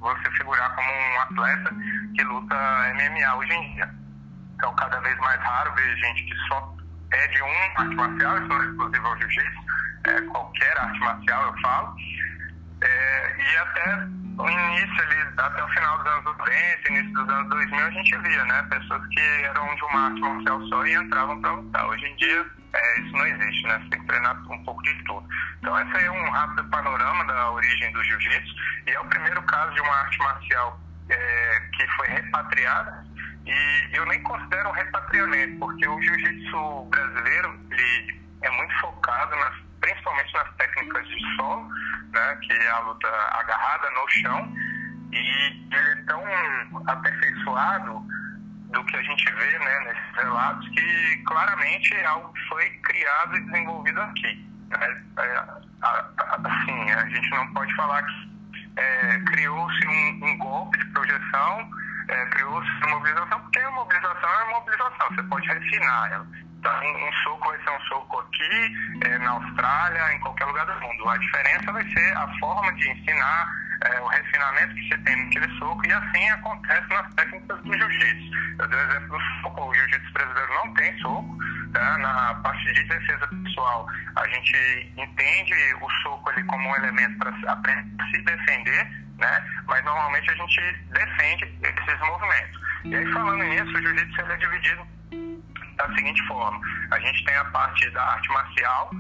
você 0.05 0.31
figurar 0.33 0.75
como 0.75 0.89
um 0.89 1.21
atleta 1.21 1.75
que 2.15 2.23
luta 2.25 2.55
MMA 2.95 3.35
hoje 3.37 3.53
em 3.53 3.75
dia. 3.75 3.95
Então, 4.55 4.75
cada 4.77 5.01
vez 5.01 5.19
mais 5.19 5.41
raro 5.41 5.75
ver 5.75 5.97
gente 5.97 6.25
que 6.25 6.37
só 6.49 6.75
é 7.11 7.29
de 7.29 7.43
um 7.43 7.81
arte 7.81 7.95
marcial, 7.97 8.39
isso 8.39 8.49
não 8.49 8.63
é 8.63 8.67
exclusivo 8.67 9.07
ao 9.07 9.19
jiu-jitsu, 9.19 9.61
é 10.05 10.21
qualquer 10.23 10.79
arte 10.79 11.01
marcial, 11.01 11.47
eu 11.47 11.61
falo. 11.61 11.97
É, 12.85 13.37
e 13.39 13.57
até 13.57 14.09
o 14.39 14.49
início 14.49 15.03
ali, 15.03 15.17
até 15.37 15.65
o 15.65 15.69
final 15.69 15.99
dos 15.99 16.07
anos 16.07 16.25
90, 16.25 16.93
início 16.93 17.13
dos 17.13 17.29
anos 17.29 17.49
2000, 17.51 17.87
a 17.87 17.91
gente 17.91 18.19
via, 18.19 18.45
né? 18.45 18.63
Pessoas 18.71 19.07
que 19.09 19.21
eram 19.21 19.75
de 19.75 19.85
uma 19.85 20.07
arte 20.07 20.21
marcial 20.21 20.67
só 20.69 20.87
e 20.87 20.95
entravam 20.95 21.41
para 21.41 21.53
lutar. 21.53 21.87
Hoje 21.87 22.07
em 22.07 22.17
dia, 22.17 22.47
é, 22.73 23.01
isso 23.01 23.13
não 23.13 23.27
existe, 23.27 23.67
né? 23.67 23.79
Você 23.79 23.91
tem 23.91 24.01
que 24.01 24.07
treinar 24.07 24.37
um 24.51 24.65
pouco 24.65 24.83
de 24.83 25.05
tudo. 25.05 25.27
Então, 25.59 25.81
esse 25.81 26.05
é 26.05 26.11
um 26.11 26.31
rápido 26.31 26.65
panorama 26.71 27.25
da 27.25 27.51
origem 27.51 27.93
do 27.93 28.05
jiu-jitsu 28.05 28.55
e 28.87 28.91
é 28.91 29.01
o 29.01 29.07
primeiro 29.07 29.43
caso 29.43 29.73
de 29.75 29.81
uma 29.81 29.95
arte 29.95 30.19
marcial 30.19 30.81
é, 31.09 31.61
que 31.73 31.87
foi 31.97 32.09
repatriada 32.09 33.05
e 33.47 33.97
eu 33.97 34.07
nem 34.07 34.23
considero 34.23 34.71
um 34.71 34.73
repatriamento, 34.73 35.59
porque 35.59 35.87
o 35.87 36.01
jiu-jitsu 36.01 36.89
brasileiro 36.91 37.61
ele 37.71 38.21
é 38.43 38.51
muito 38.51 38.81
focado, 38.81 39.37
nas, 39.37 39.55
principalmente 39.81 40.33
nas 40.35 40.55
técnicas 40.57 41.07
de 41.09 41.37
solo, 41.37 41.69
né, 42.15 42.39
que 42.43 42.53
é 42.53 42.71
a 42.71 42.79
luta 42.81 43.09
agarrada 43.33 43.91
no 43.91 44.09
chão, 44.09 44.55
e 45.13 45.19
ele 45.19 45.91
é 45.91 45.97
tão 46.07 46.23
aperfeiçoado 46.87 48.03
do 48.71 48.85
que 48.85 48.97
a 48.97 49.03
gente 49.03 49.25
vê 49.33 49.59
né, 49.59 49.81
nesses 49.81 50.17
relatos 50.17 50.69
que 50.69 51.23
claramente 51.27 51.95
é 51.95 52.07
algo 52.07 52.33
que 52.33 52.49
foi 52.49 52.71
criado 52.83 53.37
e 53.37 53.41
desenvolvido 53.43 54.01
aqui. 54.01 54.49
Né? 54.71 55.03
É, 55.19 55.45
assim, 56.45 56.91
a 56.91 57.09
gente 57.09 57.31
não 57.31 57.53
pode 57.53 57.75
falar 57.77 58.03
que 58.03 58.35
é, 58.77 59.19
criou-se 59.27 59.87
um, 59.87 60.27
um, 60.27 60.39
golpe 60.39 60.79
de 60.79 60.85
projeção, 60.87 61.71
é, 62.09 62.27
criou-se 62.27 62.71
uma 62.87 62.97
mobilização, 62.97 63.41
porque 63.41 63.61
a 63.61 63.71
mobilização 63.71 64.29
é 64.29 64.45
uma 64.45 64.59
mobilização, 64.59 65.09
você 65.11 65.23
pode 65.23 65.47
refinar 65.47 66.13
ela. 66.13 66.27
Um, 66.65 67.09
um 67.09 67.13
soco 67.25 67.49
vai 67.49 67.59
ser 67.63 67.71
um 67.71 67.81
soco 67.81 68.21
aqui, 68.21 68.73
é, 69.05 69.19
na 69.19 69.31
Austrália, 69.33 70.15
em 70.15 70.21
qualquer 70.21 70.47
lugar 70.47 70.65
do 70.65 70.81
mundo. 70.81 71.09
A 71.09 71.19
diferença 71.19 71.73
vai 71.73 71.85
ser 71.91 72.17
a 72.17 72.29
forma 72.39 72.73
de 72.75 72.91
ensinar, 72.91 73.49
é, 73.85 74.01
o 74.01 74.07
refinamento 74.07 74.75
que 74.75 74.89
você 74.89 74.99
tem 74.99 75.25
naquele 75.25 75.59
soco, 75.59 75.87
e 75.87 75.93
assim 75.93 76.31
acontece 76.31 76.89
nas 76.89 77.15
técnicas 77.15 77.63
do 77.63 77.79
jiu-jitsu. 77.79 78.31
Eu 78.59 78.69
dei 78.69 78.79
o 78.79 78.83
exemplo 78.83 79.19
do 79.19 79.25
soco, 79.43 79.63
o 79.63 79.75
jiu-jitsu 79.75 80.13
brasileiro 80.13 80.55
não 80.55 80.75
tem 80.75 80.99
soco, 81.01 81.39
tá? 81.75 81.99
na 81.99 82.35
parte 82.37 82.73
de 82.73 82.85
defesa 82.85 83.29
pessoal, 83.29 83.87
a 84.17 84.29
gente 84.29 84.93
entende 84.97 85.55
o 85.83 85.91
soco 86.03 86.31
ali 86.31 86.43
como 86.45 86.67
um 86.67 86.77
elemento 86.77 87.19
para 87.19 87.33
se 88.11 88.23
defender, 88.23 88.91
né? 89.19 89.45
mas 89.67 89.85
normalmente 89.85 90.31
a 90.31 90.35
gente 90.35 90.61
defende 90.93 91.45
esses 91.63 92.01
movimentos. 92.01 92.61
E 92.85 92.97
aí, 92.97 93.13
falando 93.13 93.43
nisso, 93.45 93.77
o 93.77 93.83
jiu-jitsu 93.83 94.21
é 94.21 94.37
dividido 94.37 94.95
da 95.77 95.87
seguinte 95.95 96.27
forma: 96.27 96.61
a 96.91 96.99
gente 97.01 97.25
tem 97.25 97.37
a 97.37 97.45
parte 97.47 97.89
da 97.91 98.03
arte 98.03 98.29
marcial, 98.33 98.91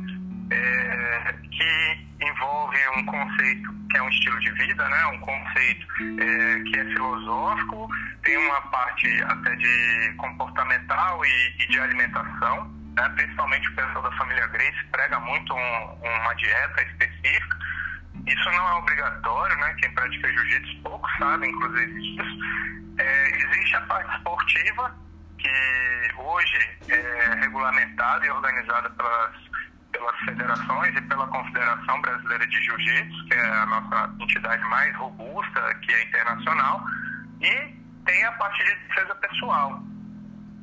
é, 0.51 1.35
que 1.51 2.07
envolve 2.21 2.79
um 2.97 3.05
conceito 3.07 3.75
que 3.91 3.99
é 3.99 4.03
um 4.03 4.09
estilo 4.09 4.39
de 4.41 4.51
vida, 4.53 4.89
né? 4.89 5.07
um 5.07 5.21
conceito 5.21 5.87
é, 6.21 6.61
que 6.65 6.81
é 6.81 6.85
filosófico, 6.87 7.89
tem 8.25 8.37
uma 8.37 8.61
parte 8.63 9.23
até 9.23 9.55
de 9.55 10.15
comportamental 10.17 11.25
e, 11.25 11.63
e 11.63 11.69
de 11.69 11.79
alimentação, 11.79 12.69
né? 12.97 13.09
principalmente 13.11 13.69
o 13.69 13.75
pessoal 13.75 14.03
da 14.03 14.17
família 14.17 14.47
Grace 14.49 14.85
prega 14.91 15.21
muito 15.21 15.55
um, 15.55 15.99
uma 16.03 16.35
dieta 16.35 16.83
específica. 16.83 17.59
Isso 18.27 18.51
não 18.51 18.69
é 18.69 18.73
obrigatório, 18.75 19.57
né? 19.59 19.75
quem 19.79 19.91
pratica 19.93 20.29
jiu-jitsu 20.29 20.83
pouco 20.83 21.09
sabe, 21.19 21.47
inclusive, 21.47 22.01
disso. 22.01 22.39
É, 22.99 23.29
existe 23.29 23.77
a 23.77 23.81
parte 23.83 24.17
esportiva, 24.17 24.97
que 25.45 26.15
hoje 26.17 26.79
é 26.89 27.35
regulamentada 27.41 28.25
e 28.25 28.31
organizada 28.31 28.89
pelas 28.91 29.45
pelas 29.93 30.19
federações 30.25 30.97
e 30.97 31.01
pela 31.03 31.25
Confederação 31.29 32.01
Brasileira 32.03 32.45
de 32.49 32.61
Jiu-Jitsu, 32.65 33.27
que 33.27 33.35
é 33.35 33.49
a 33.49 33.67
nossa 33.67 34.13
entidade 34.19 34.65
mais 34.65 34.97
robusta, 34.97 35.75
que 35.83 35.93
é 35.93 36.03
internacional, 36.03 36.85
e 37.41 37.51
tem 38.05 38.25
a 38.25 38.33
parte 38.33 38.65
de 38.65 38.75
defesa 38.89 39.15
pessoal, 39.15 39.81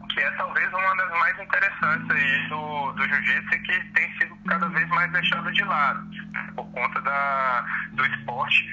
que 0.09 0.19
é 0.19 0.31
talvez 0.31 0.67
uma 0.73 0.95
das 0.97 1.09
mais 1.11 1.39
interessantes 1.39 2.11
aí 2.11 2.49
do, 2.49 2.91
do 2.91 3.07
jiu-jitsu 3.07 3.55
e 3.55 3.59
que 3.59 3.79
tem 3.93 4.17
sido 4.17 4.35
cada 4.45 4.67
vez 4.67 4.85
mais 4.89 5.09
deixado 5.13 5.49
de 5.53 5.63
lado, 5.63 6.05
por 6.53 6.69
conta 6.73 6.99
da, 6.99 7.65
do 7.93 8.05
esporte 8.05 8.69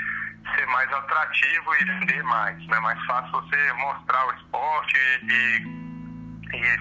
ser 0.57 0.67
mais 0.67 0.93
atrativo 0.93 1.75
e 1.81 1.85
vender 1.85 2.23
mais. 2.25 2.61
É 2.65 2.67
né? 2.67 2.81
mais 2.81 3.01
fácil 3.07 3.31
você 3.31 3.73
mostrar 3.75 4.27
o 4.27 4.33
esporte 4.33 4.97
e 5.23 5.88
e 5.88 5.88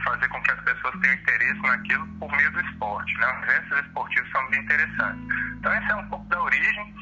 fazer 0.03 0.27
com 0.29 0.41
que 0.43 0.51
as 0.51 0.59
pessoas 0.61 0.99
tenham 1.01 1.15
interesse 1.15 1.61
naquilo 1.61 2.07
por 2.19 2.31
meio 2.35 2.51
do 2.51 2.61
esporte. 2.61 3.17
Né? 3.17 3.27
Os 3.27 3.49
eventos 3.49 3.85
esportivos 3.85 4.31
são 4.31 4.49
bem 4.49 4.61
interessantes. 4.61 5.35
Então, 5.57 5.71
essa 5.71 5.91
é 5.91 5.95
um 5.95 6.09
pouco 6.09 6.25
da 6.29 6.41
origem. 6.41 6.95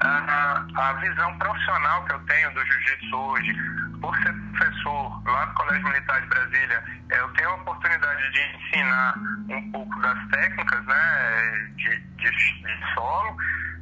A, 0.00 0.66
a 0.76 0.92
visão 0.94 1.38
profissional 1.38 2.04
que 2.04 2.12
eu 2.12 2.18
tenho 2.26 2.52
do 2.52 2.66
jiu-jitsu 2.66 3.16
hoje, 3.16 3.54
por 4.00 4.14
ser 4.18 4.32
professor 4.52 5.22
lá 5.24 5.46
no 5.46 5.54
Colégio 5.54 5.84
Militar 5.84 6.20
de 6.20 6.26
Brasília, 6.28 6.84
é, 7.10 7.18
eu 7.18 7.28
tenho 7.32 7.48
a 7.48 7.54
oportunidade 7.54 8.32
de 8.32 8.40
ensinar 8.40 9.14
um 9.48 9.70
pouco 9.72 10.00
das 10.00 10.18
técnicas 10.28 10.84
né, 10.84 11.70
de, 11.76 11.98
de, 11.98 12.30
de 12.30 12.94
solo, 12.94 13.36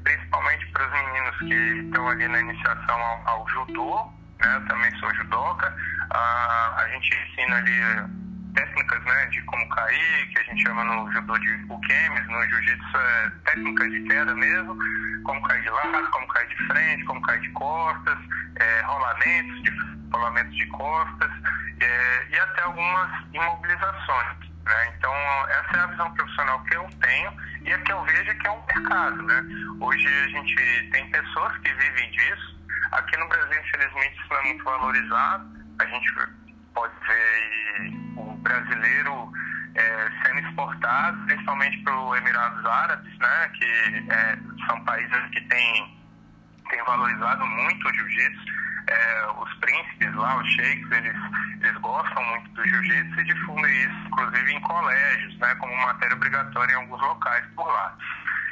principalmente 0.04 0.66
para 0.68 0.86
os 0.86 0.92
meninos 0.92 1.38
que 1.38 1.86
estão 1.86 2.08
ali 2.08 2.28
na 2.28 2.40
iniciação 2.40 3.02
ao, 3.02 3.28
ao 3.28 3.48
judô. 3.48 4.12
Né, 4.40 4.56
eu 4.56 4.66
também 4.66 4.90
sou 4.98 5.14
judoca. 5.14 5.74
A, 6.10 6.74
a 6.76 6.88
gente 6.88 7.14
ensina 7.14 7.56
ali 7.56 8.24
técnicas 8.54 9.04
né, 9.04 9.26
de 9.26 9.42
como 9.42 9.68
cair, 9.68 10.28
que 10.28 10.38
a 10.38 10.42
gente 10.44 10.62
chama 10.62 10.84
no 10.84 11.12
judô 11.12 11.36
de 11.38 11.52
ukemes, 11.68 12.26
no 12.28 12.46
jiu-jitsu 12.46 12.96
é 12.96 13.30
técnicas 13.44 13.90
de 13.90 14.02
queda 14.04 14.34
mesmo, 14.34 14.76
como 15.24 15.42
cair 15.42 15.62
de 15.62 15.70
lado, 15.70 16.10
como 16.10 16.26
cair 16.28 16.48
de 16.48 16.56
frente, 16.66 17.04
como 17.04 17.20
cair 17.22 17.40
de 17.40 17.50
costas, 17.50 18.18
é, 18.56 18.80
rolamentos, 18.82 19.62
de, 19.62 19.70
rolamentos 20.12 20.56
de 20.56 20.66
costas 20.66 21.30
é, 21.80 22.26
e 22.30 22.38
até 22.38 22.62
algumas 22.62 23.10
imobilizações. 23.32 24.54
Né? 24.64 24.94
Então, 24.96 25.12
essa 25.48 25.76
é 25.76 25.80
a 25.80 25.86
visão 25.88 26.14
profissional 26.14 26.62
que 26.64 26.76
eu 26.76 26.88
tenho 27.00 27.32
e 27.62 27.72
a 27.72 27.78
que 27.78 27.92
eu 27.92 28.02
vejo 28.04 28.38
que 28.38 28.46
é 28.46 28.50
um 28.50 28.64
mercado. 28.66 29.22
Né? 29.22 29.44
Hoje 29.80 30.06
a 30.06 30.28
gente 30.28 30.90
tem 30.90 31.10
pessoas 31.10 31.56
que 31.58 31.72
vivem 31.72 32.10
disso. 32.10 32.53
Aqui 32.94 33.16
no 33.16 33.28
Brasil, 33.28 33.60
infelizmente, 33.60 34.20
isso 34.20 34.28
não 34.30 34.36
é 34.38 34.42
muito 34.44 34.64
valorizado. 34.64 35.44
A 35.80 35.86
gente 35.86 36.14
pode 36.72 36.94
ver 37.06 37.92
o 38.16 38.36
brasileiro 38.36 39.32
é, 39.74 40.10
sendo 40.22 40.46
exportado, 40.46 41.18
principalmente 41.26 41.76
para 41.82 41.98
os 41.98 42.16
Emirados 42.18 42.64
Árabes, 42.64 43.18
né, 43.18 43.50
que 43.54 44.12
é, 44.12 44.38
são 44.68 44.80
países 44.84 45.30
que 45.32 45.40
têm, 45.42 45.98
têm 46.70 46.84
valorizado 46.84 47.44
muito 47.44 47.88
o 47.88 47.94
jiu-jitsu. 47.94 48.54
É, 48.86 49.26
os 49.38 49.54
príncipes 49.54 50.14
lá, 50.14 50.36
os 50.36 50.48
sheiks, 50.52 50.90
eles, 50.92 51.16
eles 51.62 51.76
gostam 51.78 52.22
muito 52.22 52.50
do 52.50 52.68
jiu-jitsu 52.68 53.20
e 53.20 53.24
difundem 53.24 53.74
isso, 53.80 54.06
inclusive 54.06 54.52
em 54.52 54.60
colégios, 54.60 55.38
né, 55.38 55.54
como 55.56 55.74
matéria 55.78 56.14
obrigatória 56.14 56.72
em 56.72 56.76
alguns 56.76 57.00
locais 57.00 57.44
por 57.56 57.66
lá. 57.66 57.96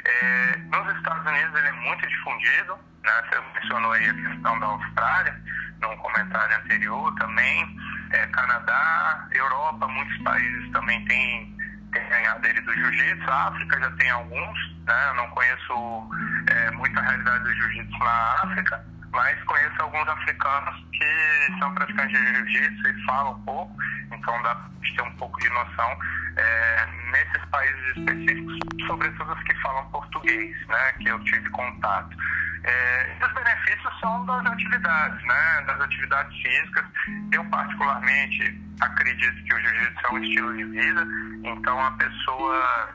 É, 0.05 0.57
nos 0.57 0.95
Estados 0.97 1.25
Unidos 1.25 1.59
ele 1.59 1.67
é 1.67 1.71
muito 1.71 2.07
difundido, 2.07 2.77
né, 3.03 3.11
você 3.29 3.41
mencionou 3.53 3.91
aí 3.93 4.09
a 4.09 4.13
questão 4.13 4.59
da 4.59 4.65
Austrália, 4.65 5.41
num 5.81 5.95
comentário 5.97 6.57
anterior 6.57 7.13
também. 7.15 7.77
É, 8.11 8.27
Canadá, 8.27 9.27
Europa, 9.31 9.87
muitos 9.87 10.17
países 10.23 10.71
também 10.71 11.03
têm, 11.05 11.57
têm 11.93 12.09
ganhado 12.09 12.45
ele 12.45 12.61
do 12.61 12.73
jiu-jitsu, 12.73 13.29
a 13.29 13.47
África 13.47 13.79
já 13.79 13.91
tem 13.91 14.09
alguns, 14.09 14.75
né? 14.85 15.09
Eu 15.09 15.15
não 15.15 15.29
conheço 15.29 16.09
é, 16.49 16.71
muita 16.71 17.01
realidade 17.01 17.43
do 17.43 17.53
jiu-jitsu 17.53 17.97
na 17.99 18.35
África, 18.43 18.85
mas 19.11 19.43
conheço 19.43 19.81
alguns 19.81 20.07
africanos 20.07 20.85
que 20.91 21.59
são 21.59 21.73
praticantes 21.73 22.19
de 22.19 22.35
jiu-jitsu 22.35 22.87
e 22.89 23.05
falam 23.05 23.33
um 23.33 23.43
pouco, 23.45 23.75
então 24.11 24.41
dá 24.43 24.55
para 24.55 24.95
ter 24.95 25.01
um 25.01 25.15
pouco 25.15 25.39
de 25.39 25.49
noção 25.49 25.97
é, 26.37 26.85
nesses 27.11 27.45
países 27.49 27.97
específicos, 27.97 28.57
sobretudo 28.87 29.33
os 29.33 29.43
que 29.43 29.55
falam 29.61 29.89
português, 29.91 30.67
né? 30.67 30.91
Que 30.99 31.09
eu 31.09 31.19
tive 31.23 31.49
contato. 31.49 32.15
É, 32.63 33.17
os 33.21 33.33
benefícios 33.33 33.99
são 33.99 34.25
das 34.25 34.45
atividades, 34.45 35.23
né? 35.25 35.63
Das 35.67 35.81
atividades 35.81 36.41
físicas. 36.41 36.85
Eu, 37.31 37.45
particularmente, 37.45 38.61
acredito 38.81 39.43
que 39.43 39.53
o 39.53 39.59
jiu-jitsu 39.59 40.05
é 40.05 40.11
um 40.11 40.23
estilo 40.23 40.57
de 40.57 40.63
vida, 40.65 41.07
então 41.43 41.85
a 41.85 41.91
pessoa, 41.91 42.89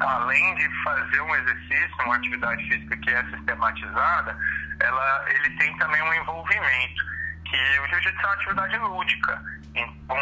além 0.00 0.54
de 0.54 0.82
fazer 0.84 1.20
um 1.20 1.34
exercício, 1.36 2.04
uma 2.04 2.16
atividade 2.16 2.68
física 2.68 2.96
que 2.96 3.10
é 3.10 3.24
sistematizada, 3.24 4.36
ela, 4.80 5.24
ele 5.28 5.56
tem 5.56 5.76
também 5.78 6.00
um 6.02 6.14
envolvimento, 6.14 7.04
que 7.48 7.80
o 7.80 7.88
jiu-jitsu 7.88 8.20
é 8.20 8.26
uma 8.26 8.34
atividade 8.34 8.78
lúdica. 8.78 9.42
Então, 9.74 10.16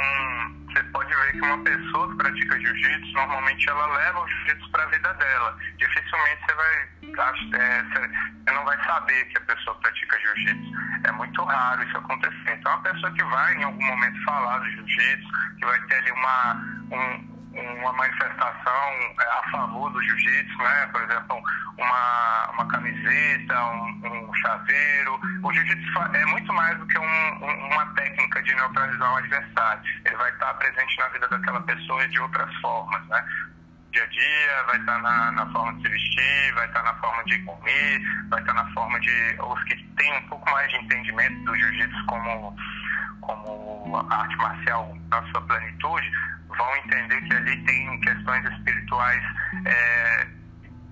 você 0.66 0.83
pode 0.85 1.14
ver 1.14 1.33
que 1.33 1.40
uma 1.40 1.64
pessoa 1.64 2.11
que 2.11 2.16
pratica 2.16 2.61
jiu-jitsu, 2.61 3.12
normalmente 3.12 3.68
ela 3.68 3.87
leva 3.87 4.21
o 4.21 4.28
jiu-jitsu 4.28 4.71
para 4.71 4.85
a 4.85 4.87
vida 4.87 5.14
dela. 5.14 5.59
Dificilmente 5.78 6.42
você 6.47 6.54
vai, 6.54 6.76
é, 7.54 7.83
você 7.83 8.52
não 8.52 8.64
vai 8.64 8.85
saber 8.85 9.25
que 9.26 9.38
a 9.38 9.40
pessoa 9.42 9.76
pratica 9.80 10.21
jiu-jitsu. 10.21 10.73
É 11.04 11.12
muito 11.12 11.45
raro 11.45 11.83
isso 11.83 11.97
acontecer. 11.97 12.52
Então, 12.59 12.73
uma 12.73 12.83
pessoa 12.83 13.12
que 13.12 13.25
vai 13.25 13.54
em 13.54 13.64
algum 13.64 13.85
momento 13.85 14.25
falar 14.25 14.59
do 14.59 14.71
jiu-jitsu, 14.71 15.28
que 15.59 15.66
vai 15.66 15.80
ter 15.87 15.95
ali 15.97 16.11
uma, 16.12 16.54
um, 16.92 17.36
uma 17.61 17.93
manifestação 17.93 18.89
é, 19.21 19.25
a 19.25 19.51
favor 19.51 19.91
do 19.91 20.03
jiu-jitsu, 20.03 20.59
né? 20.59 20.89
Por 20.93 21.03
exemplo, 21.03 21.43
uma, 21.79 22.51
uma 22.53 22.69
camiseta, 22.69 23.65
um, 23.65 24.29
um 24.29 24.35
chaveiro. 24.35 25.21
O 25.43 25.53
jiu-jitsu 25.53 25.99
é 26.15 26.27
muito 26.27 26.53
mais 26.53 26.79
do 26.79 26.87
que 26.87 26.99
um, 26.99 27.45
um, 27.45 27.67
uma 27.73 27.87
técnica 27.95 28.43
de 28.43 28.55
neutralizar 28.55 29.13
o 29.13 29.17
adversário. 29.17 29.83
Ele 30.05 30.17
vai 30.17 30.31
estar 30.31 30.55
presente 30.55 30.99
na 30.99 31.09
vida 31.09 31.29
daquela 31.29 31.61
pessoa 31.63 32.07
de 32.09 32.21
outras 32.21 32.55
formas, 32.57 33.07
né? 33.09 33.25
dia 33.97 34.05
a 34.05 34.07
dia, 34.09 34.63
vai 34.67 34.79
estar 34.79 34.99
na, 35.01 35.33
na, 35.33 35.47
forma 35.53 35.73
de 35.75 35.83
se 35.83 35.89
vestir, 35.89 36.55
vai 36.55 36.67
estar 36.67 36.83
na 36.83 36.95
forma 36.97 37.25
de 37.25 37.39
comer, 37.45 38.03
vai 38.29 38.41
estar 38.41 38.53
na 38.53 38.73
forma 38.73 39.01
de. 39.01 39.37
Os 39.41 39.65
que 39.65 39.77
têm 39.97 40.13
um 40.19 40.29
pouco 40.29 40.51
mais 40.51 40.71
de 40.71 40.77
entendimento 40.77 41.45
do 41.45 41.57
jiu-jitsu 41.57 42.07
como, 42.07 42.55
como 43.21 43.97
arte 44.11 44.37
marcial 44.37 44.97
na 45.11 45.23
sua 45.31 45.41
plenitude, 45.43 46.11
vão 46.49 46.77
entender 46.77 47.21
que 47.23 47.35
ali 47.35 47.65
tem 47.65 48.01
questões 48.01 48.45
espirituais 48.53 49.23
é, 49.65 50.27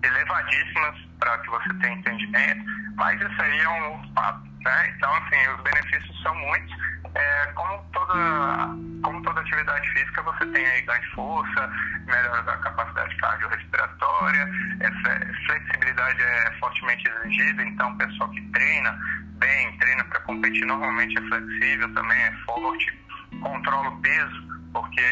elevadíssimas 0.03 0.97
para 1.19 1.39
que 1.39 1.51
você 1.51 1.75
tenha 1.75 1.95
entendimento, 1.95 2.65
mas 2.97 3.21
isso 3.21 3.43
aí 3.43 3.61
é 3.61 3.69
um 3.69 4.13
papo. 4.13 4.47
Né? 4.65 4.95
Então, 4.97 5.15
assim, 5.15 5.49
os 5.55 5.63
benefícios 5.63 6.23
são 6.23 6.35
muitos. 6.35 6.75
É, 7.15 7.47
como, 7.55 7.85
toda, 7.93 8.15
como 9.05 9.23
toda 9.23 9.41
atividade 9.41 9.89
física, 9.91 10.23
você 10.23 10.47
tem 10.47 10.67
aí 10.67 10.83
ganho 10.83 11.01
de 11.01 11.11
força, 11.11 11.71
melhora 12.07 12.43
da 12.43 12.57
capacidade 12.57 13.17
cardiorrespiratória, 13.17 14.49
é, 14.81 14.91
flexibilidade 15.47 16.21
é 16.21 16.51
fortemente 16.59 17.09
exigida, 17.09 17.63
então 17.63 17.93
o 17.93 17.99
pessoal 17.99 18.29
que 18.31 18.41
treina 18.49 18.99
bem, 19.39 19.79
treina 19.79 20.05
para 20.05 20.21
competir, 20.21 20.67
normalmente 20.67 21.19
é 21.19 21.23
flexível 21.23 21.93
também, 21.95 22.23
é 22.23 22.33
forte, 22.47 22.99
controla 23.41 23.89
o 23.89 24.01
peso, 24.01 24.49
porque 24.73 25.03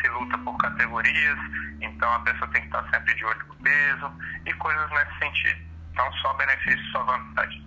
se 0.00 0.08
luta 0.08 0.38
por 0.38 0.56
categorias, 0.58 1.38
então 1.80 2.12
a 2.12 2.20
pessoa 2.20 2.50
tem 2.50 2.62
que 2.62 2.68
estar 2.68 2.88
sempre 2.90 3.14
de 3.14 3.24
olho 3.24 3.46
no 3.48 3.54
peso 3.56 4.12
e 4.46 4.52
coisas 4.54 4.90
nesse 4.90 5.18
sentido. 5.18 5.60
Então, 5.92 6.12
só 6.14 6.34
benefício, 6.34 6.84
só 6.92 7.02
vantagem. 7.04 7.65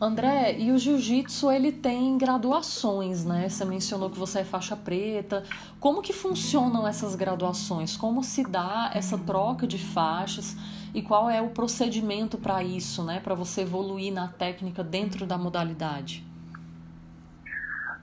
André, 0.00 0.56
e 0.56 0.70
o 0.70 0.78
jiu-jitsu 0.78 1.50
ele 1.50 1.72
tem 1.72 2.16
graduações, 2.16 3.24
né? 3.24 3.48
Você 3.48 3.64
mencionou 3.64 4.08
que 4.08 4.18
você 4.18 4.40
é 4.40 4.44
faixa 4.44 4.76
preta. 4.76 5.42
Como 5.80 6.00
que 6.00 6.12
funcionam 6.12 6.86
essas 6.86 7.16
graduações? 7.16 7.96
Como 7.96 8.22
se 8.22 8.44
dá 8.44 8.92
essa 8.94 9.18
troca 9.18 9.66
de 9.66 9.76
faixas 9.76 10.56
e 10.94 11.02
qual 11.02 11.28
é 11.28 11.42
o 11.42 11.50
procedimento 11.50 12.38
para 12.38 12.62
isso, 12.62 13.02
né? 13.02 13.18
Para 13.18 13.34
você 13.34 13.62
evoluir 13.62 14.12
na 14.12 14.28
técnica 14.28 14.84
dentro 14.84 15.26
da 15.26 15.36
modalidade? 15.36 16.24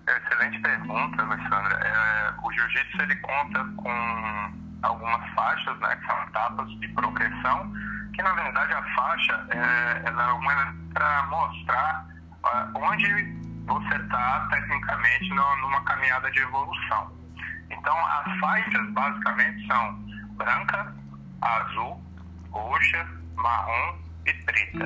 Excelente 0.06 0.60
pergunta, 0.60 1.22
Alessandra. 1.22 1.80
É, 1.82 2.34
o 2.44 2.52
jiu-jitsu 2.52 3.02
ele 3.04 3.16
conta 3.16 3.66
com 3.78 4.52
algumas 4.82 5.34
faixas, 5.34 5.80
né? 5.80 5.96
Que 5.96 6.06
são 6.08 6.24
etapas 6.24 6.70
de 6.78 6.90
progressão 6.90 7.74
que 8.16 8.24
na 8.24 8.34
verdade 8.34 8.74
a 8.74 8.96
faixa 8.96 9.46
é, 9.50 10.08
ela 10.08 10.24
é 10.24 10.34
uma 10.34 10.76
para 10.94 11.24
mostrar 11.24 12.06
onde 12.76 13.08
você 13.66 13.96
está 13.96 14.48
tecnicamente 14.50 15.30
numa 15.30 15.84
caminhada 15.84 16.32
de 16.32 16.40
evolução. 16.40 17.12
Então 17.70 17.98
as 18.08 18.40
faixas 18.40 18.90
basicamente 18.92 19.68
são 19.68 19.94
branca, 20.38 20.96
azul, 21.42 22.02
roxa, 22.52 23.06
marrom 23.36 23.98
e 24.26 24.34
preta. 24.34 24.86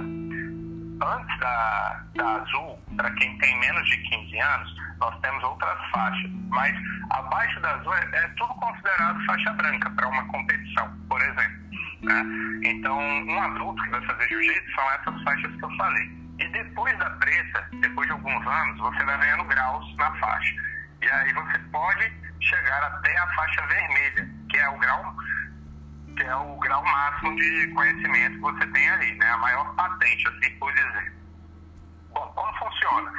Antes 1.01 1.39
da, 1.39 2.03
da 2.15 2.35
azul, 2.41 2.79
para 2.97 3.11
quem 3.11 3.37
tem 3.37 3.59
menos 3.59 3.87
de 3.89 3.97
15 3.97 4.39
anos, 4.39 4.75
nós 4.99 5.17
temos 5.21 5.43
outras 5.43 5.79
faixas, 5.91 6.29
mas 6.49 6.75
abaixo 7.11 7.59
da 7.61 7.75
azul 7.75 7.93
é, 7.93 8.09
é 8.13 8.27
tudo 8.37 8.53
considerado 8.55 9.25
faixa 9.25 9.53
branca 9.53 9.89
para 9.91 10.07
uma 10.07 10.25
competição, 10.25 10.89
por 11.07 11.21
exemplo. 11.21 11.69
Né? 12.01 12.23
Então, 12.63 12.97
um 12.97 13.41
adulto 13.41 13.83
que 13.83 13.89
vai 13.89 14.05
fazer 14.05 14.27
jiu-jitsu 14.29 14.75
são 14.75 14.91
essas 14.91 15.23
faixas 15.23 15.55
que 15.55 15.65
eu 15.65 15.77
falei. 15.77 16.09
E 16.39 16.47
depois 16.49 16.97
da 16.97 17.09
preta, 17.11 17.69
depois 17.81 18.07
de 18.07 18.13
alguns 18.13 18.47
anos, 18.47 18.79
você 18.79 19.03
vai 19.03 19.17
ganhando 19.19 19.43
graus 19.45 19.95
na 19.97 20.11
faixa. 20.15 20.55
E 21.01 21.09
aí 21.09 21.33
você 21.33 21.59
pode 21.71 22.13
chegar 22.39 22.83
até 22.83 23.17
a 23.17 23.27
faixa 23.35 23.65
vermelha, 23.67 24.29
que 24.49 24.57
é 24.57 24.69
o 24.69 24.77
grau 24.77 25.15
que 26.15 26.23
é 26.23 26.35
o 26.35 26.57
grau 26.57 26.83
máximo 26.83 27.33
de 27.37 27.67
conhecimento 27.67 28.35
que 28.35 28.41
você 28.41 28.67
tem 28.67 28.89
ali, 28.89 29.15
né? 29.15 29.29
A 29.29 29.37
maior 29.37 29.73
patente, 29.75 30.27
assim 30.27 30.51
por 30.57 30.73
dizer. 30.73 31.13
Bom, 32.19 32.33
como 32.35 32.53
funciona? 32.57 33.11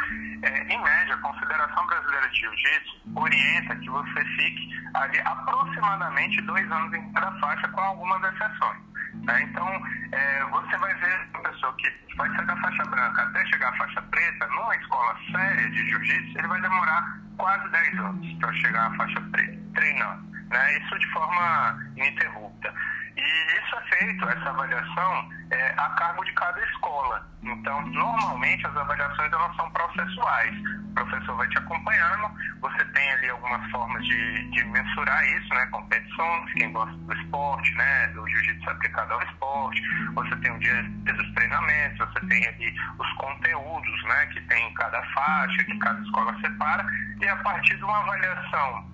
É, 0.43 0.75
em 0.75 0.83
média, 0.83 1.15
a 1.15 1.19
Confederação 1.19 1.87
Brasileira 1.87 2.29
de 2.29 2.41
Jiu-Jitsu 2.41 3.01
orienta 3.15 3.77
que 3.77 3.89
você 3.89 4.25
fique 4.37 4.69
ali 4.93 5.19
aproximadamente 5.21 6.43
dois 6.43 6.71
anos 6.71 6.93
em 6.93 7.13
cada 7.13 7.33
faixa, 7.41 7.67
com 7.69 7.81
algumas 7.81 8.23
exceções. 8.23 8.79
Né? 9.25 9.43
Então, 9.43 9.67
é, 10.13 10.45
você 10.45 10.77
vai 10.77 10.95
ver 10.97 11.29
uma 11.33 11.43
pessoa 11.45 11.75
que 11.79 11.91
vai 12.17 12.29
sair 12.37 12.47
da 12.47 12.57
faixa 12.59 12.85
branca 12.85 13.23
até 13.23 13.47
chegar 13.47 13.71
à 13.71 13.77
faixa 13.77 14.03
preta, 14.03 14.47
numa 14.49 14.77
escola 14.77 15.17
séria 15.33 15.71
de 15.71 15.89
jiu-jitsu, 15.89 16.39
ele 16.39 16.49
vai 16.49 16.61
demorar 16.61 17.21
quase 17.39 17.69
10 17.71 17.99
anos 18.01 18.39
para 18.39 18.53
chegar 18.53 18.87
à 18.87 18.97
faixa 18.97 19.21
preta, 19.33 19.59
treinando. 19.75 20.23
Né? 20.51 20.79
Isso 20.79 20.99
de 20.99 21.07
forma 21.13 21.79
ininterrupta. 21.97 22.75
E 23.21 23.59
isso 23.59 23.77
é 23.77 23.97
feito, 23.97 24.29
essa 24.29 24.49
avaliação, 24.49 25.29
é, 25.51 25.75
a 25.77 25.91
cargo 25.91 26.25
de 26.25 26.33
cada 26.33 26.59
escola. 26.65 27.29
Então, 27.43 27.83
normalmente 27.87 28.67
as 28.67 28.77
avaliações 28.77 29.33
elas 29.33 29.57
são 29.57 29.71
processuais. 29.71 30.55
O 30.91 30.95
professor 30.95 31.37
vai 31.37 31.49
te 31.49 31.59
acompanhando, 31.59 32.31
você 32.61 32.85
tem 32.87 33.13
ali 33.13 33.29
algumas 33.31 33.71
formas 33.71 34.03
de, 34.05 34.51
de 34.51 34.65
mensurar 34.65 35.25
isso, 35.27 35.55
né? 35.55 35.67
Competições, 35.67 36.53
quem 36.55 36.73
gosta 36.73 36.97
do 36.97 37.13
esporte, 37.13 37.75
né? 37.75 38.07
Do 38.09 38.27
jiu-jitsu 38.29 38.71
aplicado 38.71 39.13
ao 39.13 39.23
esporte. 39.23 39.83
Você 40.15 40.37
tem 40.37 40.53
o 40.53 40.59
dia 40.59 40.83
dos 41.05 41.35
treinamentos, 41.35 41.99
você 41.99 42.27
tem 42.27 42.47
ali 42.47 42.75
os 42.99 43.13
conteúdos, 43.15 44.05
né? 44.05 44.27
Que 44.27 44.41
tem 44.43 44.75
cada 44.75 45.03
faixa, 45.13 45.65
que 45.65 45.79
cada 45.79 46.01
escola 46.03 46.35
separa. 46.41 46.87
E 47.21 47.29
a 47.29 47.37
partir 47.37 47.77
de 47.77 47.85
uma 47.85 47.99
avaliação 47.99 48.91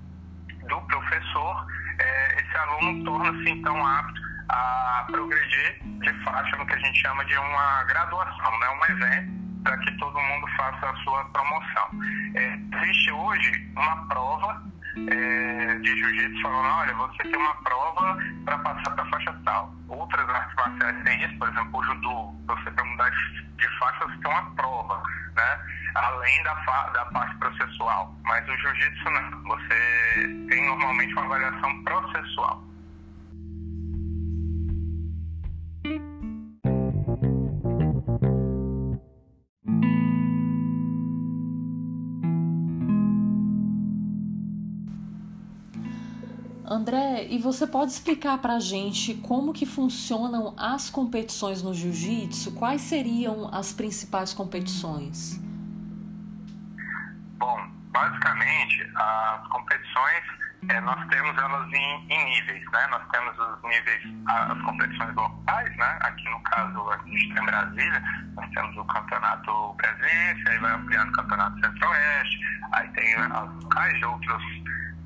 do 0.69 0.81
professor, 0.83 1.67
é, 1.99 2.41
esse 2.41 2.57
aluno 2.57 3.05
torna-se 3.05 3.51
então 3.51 3.87
apto 3.87 4.21
a 4.49 5.05
progredir 5.11 5.83
de 5.83 6.13
faixa 6.25 6.57
no 6.57 6.67
que 6.67 6.75
a 6.75 6.79
gente 6.79 7.01
chama 7.01 7.25
de 7.25 7.37
uma 7.37 7.85
graduação, 7.85 8.59
né? 8.61 8.69
um 8.71 8.93
evento 8.93 9.37
para 9.65 9.79
que 9.79 9.91
todo 9.99 10.21
mundo 10.21 10.47
faça 10.57 10.89
a 10.89 10.97
sua 10.99 11.25
promoção. 11.27 11.89
É, 12.35 12.59
existe 12.83 13.11
hoje 13.11 13.73
uma 13.77 14.07
prova 14.07 14.63
é, 15.11 15.75
de 15.79 15.97
jiu-jitsu 15.97 16.43
falando, 16.43 16.79
olha, 16.79 16.95
você 16.95 17.23
tem 17.23 17.37
uma 17.37 17.55
prova 17.57 18.19
para 18.45 18.59
passar 18.59 18.91
para 18.95 19.07
faixa 19.07 19.41
tal. 19.45 19.75
Outras 19.89 20.29
artes 20.29 20.55
marciais 20.57 21.05
têm 21.05 21.25
isso, 21.25 21.39
por 21.39 21.49
exemplo, 21.49 21.79
o 21.79 21.85
judô, 21.85 22.35
você 22.47 22.71
para 22.71 22.85
mudar 22.85 23.11
de 23.11 23.79
faixa, 23.79 24.05
você 24.07 24.17
tem 24.19 24.31
uma 24.31 24.51
prova, 24.55 25.03
né? 25.35 25.61
além 25.95 26.43
da, 26.43 26.55
da 26.93 27.05
parte 27.07 27.37
processual. 27.37 28.15
Mas 28.25 28.49
o 28.49 28.57
jiu-jitsu 28.57 29.11
não, 29.11 29.43
você 29.45 30.47
tem 30.49 30.67
normalmente 30.67 31.13
uma 31.13 31.25
avaliação 31.25 31.85
processual. 31.85 32.65
André, 46.77 47.27
e 47.31 47.39
você 47.39 47.67
pode 47.67 47.91
explicar 47.91 48.37
para 48.39 48.57
a 48.57 48.61
gente 48.61 49.15
como 49.15 49.53
que 49.53 49.65
funcionam 49.65 50.55
as 50.59 50.91
competições 50.91 51.63
no 51.63 51.73
jiu-jitsu? 51.73 52.53
Quais 52.53 52.83
seriam 52.83 53.49
as 53.53 53.73
principais 53.73 54.35
competições? 54.35 55.41
Bom, 57.39 57.59
basicamente 57.91 58.83
as 58.95 59.47
competições 59.49 60.25
é, 60.69 60.81
nós 60.81 61.07
temos 61.09 61.37
elas 61.39 61.73
em, 61.73 62.07
em, 62.11 62.25
níveis, 62.25 62.65
né? 62.73 62.87
Nós 62.89 63.03
temos 63.11 63.39
os 63.39 63.63
níveis, 63.63 64.03
as 64.27 64.61
competições 64.63 65.15
locais, 65.15 65.77
né? 65.77 65.99
Aqui 66.03 66.29
no 66.29 66.41
caso 66.43 66.91
a 66.91 66.99
gente 66.99 67.35
tem 67.35 67.45
Brasília, 67.45 68.03
nós 68.35 68.51
temos 68.51 68.77
o 68.77 68.85
campeonato 68.85 69.75
brasileiro, 69.75 70.51
aí 70.51 70.59
vai 70.59 70.73
ampliando 70.73 71.09
o 71.09 71.13
campeonato 71.13 71.61
centro-oeste, 71.61 72.41
aí 72.73 72.89
tem 72.89 73.15
as 73.15 73.31
locais 73.31 73.99
de 73.99 74.05
outros 74.05 74.43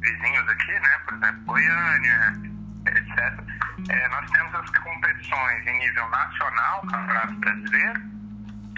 vizinhos 0.00 0.48
aqui, 0.48 0.72
né? 0.72 0.98
Por 1.06 1.14
exemplo, 1.14 1.44
Goiânia, 1.44 2.32
etc. 2.86 3.40
É, 3.88 4.08
nós 4.08 4.30
temos 4.30 4.54
as 4.54 4.70
competições 4.70 5.66
em 5.66 5.78
nível 5.78 6.08
nacional, 6.08 6.82
Campeonato 6.82 7.34
Brasileiro, 7.36 8.00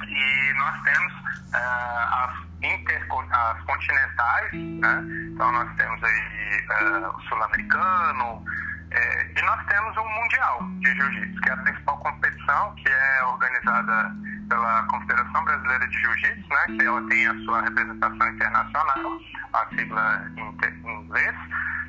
e 0.07 0.53
nós 0.55 0.83
temos 0.83 1.13
uh, 1.13 2.15
as, 2.15 2.37
inter, 2.63 3.07
as 3.31 3.61
continentais, 3.63 4.53
né? 4.53 5.05
Então 5.33 5.53
nós 5.53 5.75
temos 5.77 6.03
aí 6.05 6.67
uh, 6.71 7.17
o 7.17 7.21
sul-americano, 7.23 8.45
é, 8.91 9.33
e 9.39 9.43
nós 9.43 9.67
temos 9.67 9.97
o 9.97 10.05
Mundial 10.05 10.63
de 10.81 10.95
Jiu-Jitsu, 10.95 11.41
que 11.41 11.49
é 11.49 11.53
a 11.53 11.57
principal 11.59 11.97
competição, 11.99 12.75
que 12.75 12.89
é 12.89 13.25
organizada 13.25 14.15
pela 14.53 14.83
Confederação 14.83 15.45
Brasileira 15.45 15.89
de 15.89 15.99
Jiu-Jitsu, 15.99 16.49
né, 16.51 16.77
que 16.77 16.85
ela 16.85 17.09
tem 17.09 17.27
a 17.27 17.35
sua 17.45 17.63
representação 17.63 18.29
internacional, 18.29 19.21
a 19.55 19.67
sigla 19.71 20.31
em 20.37 21.05
inglês 21.05 21.35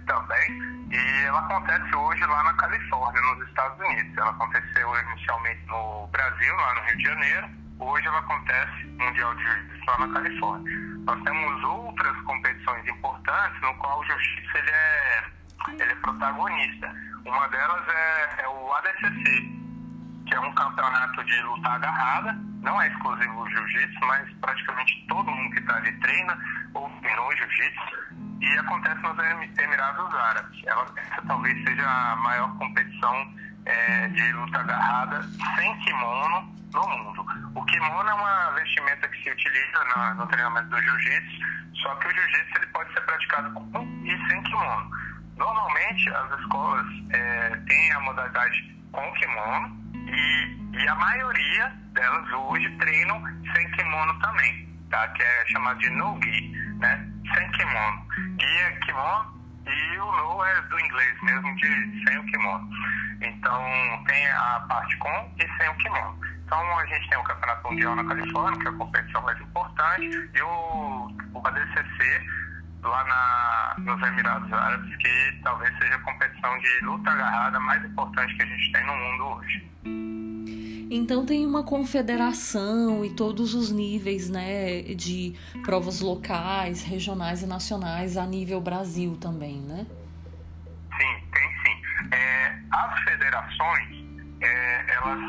também, 0.08 0.88
e 0.90 1.26
ela 1.26 1.40
acontece 1.40 1.94
hoje 1.94 2.26
lá 2.26 2.44
na 2.44 2.54
Califórnia, 2.54 3.22
nos 3.22 3.48
Estados 3.50 3.78
Unidos. 3.86 4.18
Ela 4.18 4.30
aconteceu 4.30 4.96
inicialmente 5.12 5.62
no 5.68 6.08
Brasil, 6.08 6.56
lá 6.56 6.76
no 6.76 6.82
Rio 6.84 6.98
de 6.98 7.04
Janeiro, 7.04 7.50
hoje 7.80 8.08
ela 8.08 8.20
acontece 8.20 8.88
Mundial 8.98 9.36
de 9.36 9.44
Jiu-Jitsu 9.44 9.86
lá 9.86 10.08
na 10.08 10.14
Califórnia. 10.14 10.78
Nós 11.06 11.22
temos 11.24 11.64
outras 11.66 12.18
competições 12.22 12.88
importantes 12.88 13.62
no 13.62 13.74
qual 13.76 14.00
o 14.00 14.06
Jiu-Jitsu 14.06 14.58
ele 14.58 14.72
é, 14.72 15.24
ele 15.82 15.92
é 15.92 15.96
protagonista. 15.96 16.96
Uma 17.26 17.46
delas 17.50 17.88
é, 17.90 18.44
é 18.44 18.48
o 18.48 18.74
ADCC, 18.74 19.64
que 20.34 20.38
é 20.38 20.40
um 20.40 20.54
campeonato 20.56 21.24
de 21.26 21.42
luta 21.44 21.70
agarrada, 21.70 22.36
não 22.64 22.82
é 22.82 22.88
exclusivo 22.88 23.44
do 23.44 23.50
jiu-jitsu, 23.52 24.00
mas 24.02 24.28
praticamente 24.42 25.06
todo 25.08 25.30
mundo 25.30 25.54
que 25.54 25.60
está 25.60 25.76
ali 25.76 25.92
treina 26.00 26.36
ou 26.74 26.90
treinou 27.02 27.36
jiu-jitsu 27.36 28.16
e 28.42 28.58
acontece 28.58 29.00
nos 29.04 29.16
Emirados 29.60 30.16
Árabes. 30.16 30.62
Ela, 30.66 30.88
essa 30.98 31.22
talvez 31.28 31.64
seja 31.64 31.88
a 31.88 32.16
maior 32.16 32.52
competição 32.58 33.32
é, 33.68 34.08
de 34.08 34.34
luta 34.34 34.60
agarrada 34.60 35.22
sem 35.56 35.80
kimono 35.82 36.52
no 36.74 36.88
mundo. 36.88 37.26
O 37.54 37.64
kimono 37.66 38.10
é 38.10 38.14
uma 38.16 38.52
vestimenta 38.54 39.08
que 39.10 39.24
se 39.24 39.30
utiliza 39.30 40.16
no 40.16 40.26
treinamento 40.26 40.70
do 40.70 40.82
jiu-jitsu, 40.82 41.46
só 41.76 41.94
que 41.98 42.08
o 42.08 42.12
jiu-jitsu 42.12 42.58
ele 42.58 42.68
pode 42.68 42.92
ser 42.92 43.02
praticado 43.02 43.54
com 43.54 43.84
e 44.04 44.28
sem 44.28 44.42
kimono. 44.42 44.90
Normalmente 45.38 46.10
as 46.10 46.40
escolas 46.40 46.88
é, 47.12 47.50
têm 47.68 47.92
a 47.92 48.00
modalidade 48.00 48.76
com 48.92 49.14
kimono, 49.14 49.83
e, 50.14 50.78
e 50.78 50.88
a 50.88 50.96
maioria 50.96 51.74
delas 51.94 52.32
hoje 52.32 52.70
treinam 52.78 53.22
sem 53.54 53.72
kimono 53.72 54.20
também, 54.20 54.68
tá? 54.90 55.08
Que 55.10 55.24
é 55.24 55.46
chamado 55.48 55.80
de 55.80 55.90
no-gi, 55.92 56.52
né? 56.80 57.10
Sem 57.34 57.52
kimono. 57.52 58.08
Gi 58.40 58.58
é 58.58 58.72
kimono 58.86 59.34
e 59.66 59.98
o 59.98 60.12
no 60.12 60.44
é 60.44 60.62
do 60.62 60.80
inglês 60.80 61.22
mesmo, 61.24 61.56
de 61.56 62.04
sem 62.06 62.18
o 62.18 62.26
kimono. 62.26 62.70
Então 63.22 64.04
tem 64.06 64.28
a 64.30 64.66
parte 64.68 64.98
com 64.98 65.34
e 65.40 65.58
sem 65.58 65.70
o 65.70 65.76
kimono. 65.76 66.20
Então 66.46 66.80
a 66.80 66.86
gente 66.86 67.10
tem 67.10 67.18
o 67.18 67.24
Campeonato 67.24 67.70
Mundial 67.70 67.96
na 67.96 68.04
Califórnia, 68.04 68.60
que 68.60 68.68
é 68.68 68.70
a 68.70 68.74
competição 68.74 69.22
mais 69.22 69.40
importante, 69.40 70.30
e 70.36 70.42
o, 70.42 71.08
o 71.34 71.48
ADCC 71.48 72.22
lá 72.84 73.04
na, 73.04 73.84
nos 73.84 74.08
Emirados 74.08 74.52
Árabes, 74.52 74.96
que 74.98 75.40
talvez 75.44 75.76
seja 75.78 75.96
a 75.96 76.00
competição 76.00 76.60
de 76.60 76.86
luta 76.86 77.10
agarrada 77.12 77.60
mais 77.60 77.84
importante 77.86 78.36
que 78.36 78.44
a 78.44 78.46
gente 78.46 78.72
tem 78.72 78.86
no 78.86 78.96
mundo 78.96 79.26
hoje. 79.26 79.72
Então 80.92 81.26
tem 81.26 81.46
uma 81.46 81.64
confederação 81.64 83.04
e 83.04 83.16
todos 83.16 83.56
os 83.56 83.72
níveis, 83.72 84.30
né, 84.30 84.82
de 84.82 85.36
provas 85.64 86.02
locais, 86.02 86.84
regionais 86.84 87.42
e 87.42 87.48
nacionais 87.48 88.16
a 88.16 88.26
nível 88.26 88.62
Brasil 88.62 89.18
também, 89.20 89.60
né? 89.62 89.88
Sim, 90.96 91.24
tem 91.34 91.50
sim. 91.66 91.82
É, 92.12 92.56
as 92.72 93.00
federações, 93.06 94.06
é, 94.42 94.94
elas, 94.94 95.20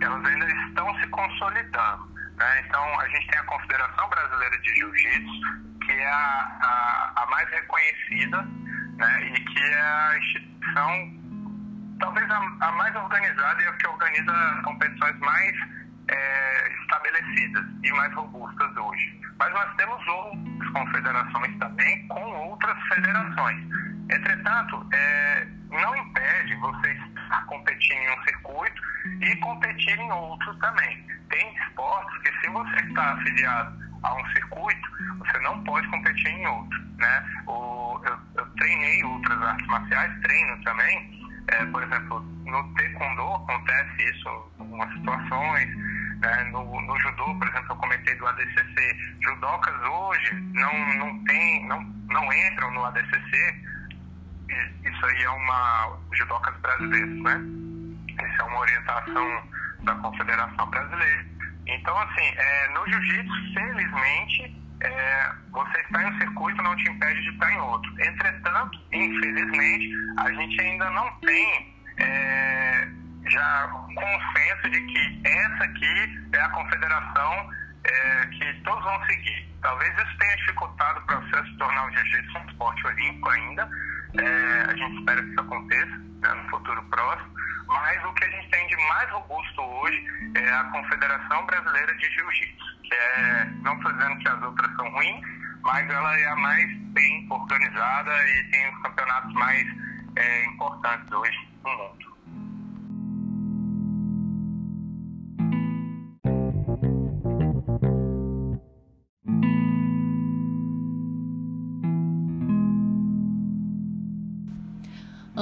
elas 0.00 0.24
ainda 0.24 0.46
estão 0.68 0.94
se 1.00 1.06
consolidando. 1.08 2.15
Né? 2.36 2.64
Então 2.66 3.00
a 3.00 3.08
gente 3.08 3.26
tem 3.28 3.38
a 3.38 3.44
Confederação 3.44 4.08
Brasileira 4.08 4.58
de 4.58 4.74
Jiu-Jitsu, 4.74 5.76
que 5.84 5.92
é 5.92 6.06
a, 6.06 6.58
a, 6.60 7.22
a 7.22 7.26
mais 7.26 7.48
reconhecida 7.50 8.42
né, 8.96 9.22
e 9.28 9.40
que 9.40 9.62
é 9.62 9.80
a 9.80 10.18
instituição, 10.18 11.12
talvez 12.00 12.30
a, 12.30 12.36
a, 12.36 12.72
mais 12.72 12.94
organizada 12.94 13.62
e 13.62 13.66
a 13.66 13.72
que 13.74 13.86
organiza 13.86 14.60
competições 14.64 15.18
mais 15.20 15.56
é, 16.08 16.72
estabelecidas 16.82 17.64
e 17.82 17.90
mais 17.92 18.12
robustas 18.14 18.76
hoje. 18.76 19.20
Mas 19.38 19.52
nós 19.52 19.74
temos 19.76 20.06
outras 20.06 20.70
confederações 20.70 21.58
também 21.58 22.08
com 22.08 22.22
outras 22.22 22.78
federações. 22.88 23.60
Entretanto, 24.10 24.86
é, 24.92 25.46
não 25.70 25.96
impede 25.96 26.54
vocês 26.56 26.98
competir 27.46 27.96
em 27.96 28.10
um 28.10 28.22
circuito 28.24 28.82
e 29.20 29.36
competir 29.36 29.98
em 29.98 30.12
outro 30.12 30.54
também. 30.58 31.06
Tem 31.30 31.56
esportes 31.56 32.22
que 32.22 32.40
se 32.40 32.48
você 32.50 32.76
está 32.76 33.12
afiliado 33.12 33.86
a 34.02 34.14
um 34.14 34.26
circuito, 34.32 34.88
você 35.18 35.38
não 35.40 35.62
pode 35.64 35.88
competir 35.88 36.28
em 36.28 36.46
outro, 36.46 36.78
né? 36.98 37.24
O, 37.46 38.00
eu, 38.04 38.18
eu 38.36 38.46
treinei 38.56 39.04
outras 39.04 39.42
artes 39.42 39.66
marciais, 39.66 40.20
treino 40.22 40.62
também, 40.62 41.26
é, 41.48 41.64
por 41.66 41.82
exemplo, 41.82 42.20
no 42.44 42.74
taekwondo 42.74 43.34
acontece 43.34 44.10
isso 44.10 44.28
em 44.58 44.62
algumas 44.62 44.92
situações, 44.94 45.76
né? 46.20 46.44
no, 46.52 46.80
no 46.80 47.00
judô, 47.00 47.34
por 47.36 47.48
exemplo, 47.48 47.66
eu 47.70 47.76
comentei 47.76 48.14
do 48.16 48.26
ADCC, 48.26 48.96
judocas 49.20 49.74
hoje 49.88 50.34
não, 50.54 50.96
não 50.96 51.24
tem, 51.24 51.66
não, 51.66 51.82
não 52.08 52.32
entram 52.32 52.70
no 52.72 52.84
ADCC, 52.84 53.64
isso 54.48 55.06
aí 55.06 55.22
é 55.22 55.30
uma, 55.30 55.98
judocas 56.12 56.56
brasileiros, 56.60 57.22
né? 57.22 57.40
Isso 58.08 58.40
é 58.40 58.44
uma 58.44 58.60
orientação 58.60 59.42
da 59.82 59.94
Confederação 59.96 60.70
Brasileira. 60.70 61.26
Então, 61.66 61.98
assim, 61.98 62.26
é, 62.36 62.68
no 62.68 62.86
jiu-jitsu, 62.88 63.54
felizmente, 63.54 64.56
é, 64.80 65.32
você 65.50 65.80
estar 65.80 66.02
em 66.02 66.06
um 66.06 66.18
circuito 66.18 66.62
não 66.62 66.76
te 66.76 66.88
impede 66.88 67.20
de 67.22 67.30
estar 67.30 67.52
em 67.52 67.58
outro. 67.58 67.90
Entretanto, 68.00 68.78
infelizmente, 68.92 69.90
a 70.18 70.32
gente 70.32 70.60
ainda 70.60 70.90
não 70.90 71.10
tem 71.20 71.76
é, 71.98 72.88
já 73.28 73.68
consenso 73.68 74.70
de 74.70 74.80
que 74.86 75.22
essa 75.24 75.64
aqui 75.64 76.28
é 76.32 76.40
a 76.40 76.48
confederação 76.50 77.50
é, 77.84 78.26
que 78.26 78.54
todos 78.62 78.84
vão 78.84 79.04
seguir. 79.06 79.48
Talvez 79.62 79.92
isso 79.96 80.18
tenha 80.18 80.36
dificultado 80.36 81.00
o 81.00 81.06
processo 81.06 81.44
de 81.44 81.58
tornar 81.58 81.86
o 81.86 81.90
jiu-jitsu 81.92 82.38
um 82.38 82.46
esporte 82.46 82.86
olímpico 82.86 83.30
ainda. 83.30 83.68
É, 84.18 84.70
a 84.70 84.76
gente 84.76 84.98
espera 84.98 85.22
que 85.22 85.30
isso 85.30 85.40
aconteça 85.40 85.96
né, 86.22 86.34
no 86.34 86.50
futuro 86.50 86.82
próximo. 86.84 87.36
Mas 87.68 88.04
o 88.04 88.12
que 88.14 88.24
a 88.24 88.30
gente 88.30 88.48
tem 88.50 88.66
de 88.68 88.76
mais 88.88 89.10
robusto 89.10 89.60
hoje 89.60 90.06
é 90.36 90.48
a 90.50 90.64
Confederação 90.64 91.44
Brasileira 91.46 91.94
de 91.96 92.10
Jiu-Jitsu, 92.14 92.82
que 92.84 92.94
é, 92.94 93.44
não 93.62 93.76
que 94.18 94.28
as 94.28 94.42
outras 94.42 94.76
são 94.76 94.88
ruins, 94.90 95.20
mas 95.62 95.90
ela 95.90 96.18
é 96.18 96.28
a 96.28 96.36
mais 96.36 96.78
bem 96.92 97.26
organizada 97.28 98.12
e 98.28 98.50
tem 98.50 98.72
os 98.72 98.82
campeonatos 98.82 99.32
mais 99.34 99.66
é, 100.16 100.44
importantes 100.46 101.12
hoje 101.12 101.48
no 101.64 101.70
mundo. 101.76 102.05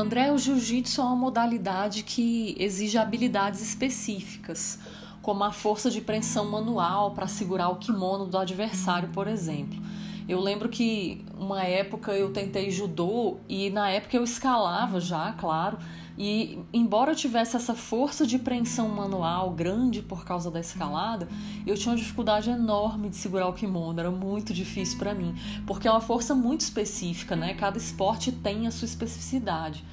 André, 0.05 0.31
o 0.31 0.37
jiu-jitsu 0.37 1.01
é 1.01 1.05
uma 1.05 1.17
modalidade 1.17 2.03
que 2.03 2.55
exige 2.59 2.99
habilidades 2.99 3.63
específicas, 3.63 4.79
como 5.23 5.43
a 5.43 5.51
força 5.51 5.91
de 5.91 6.03
pressão 6.03 6.45
manual 6.45 7.13
para 7.13 7.27
segurar 7.27 7.71
o 7.71 7.77
kimono 7.77 8.27
do 8.27 8.37
adversário, 8.37 9.09
por 9.15 9.27
exemplo. 9.27 9.83
Eu 10.29 10.41
lembro 10.41 10.69
que 10.69 11.25
uma 11.39 11.65
época 11.65 12.13
eu 12.13 12.31
tentei 12.35 12.71
judô 12.71 13.39
e 13.49 13.71
na 13.71 13.89
época 13.89 14.15
eu 14.15 14.23
escalava 14.23 15.01
já, 15.01 15.33
claro, 15.33 15.79
e 16.17 16.61
embora 16.73 17.13
eu 17.13 17.17
tivesse 17.17 17.57
essa 17.57 17.75
força 17.75 18.27
de 18.27 18.39
preensão 18.39 18.89
manual 18.89 19.51
grande 19.51 20.01
por 20.01 20.25
causa 20.25 20.51
da 20.51 20.61
escalada, 20.61 21.29
eu 21.67 21.77
tinha 21.77 21.93
uma 21.93 21.99
dificuldade 21.99 22.51
enorme 22.51 23.09
de 23.09 23.17
segurar 23.17 23.49
o 23.49 23.53
kimono, 23.53 23.99
era 23.99 24.11
muito 24.11 24.55
difícil 24.55 24.99
para 24.99 25.15
mim, 25.15 25.35
porque 25.67 25.89
é 25.89 25.91
uma 25.91 26.01
força 26.01 26.35
muito 26.35 26.61
específica, 26.61 27.35
né? 27.35 27.55
Cada 27.55 27.79
esporte 27.79 28.31
tem 28.31 28.67
a 28.67 28.71
sua 28.71 28.87
especificidade. 28.87 29.85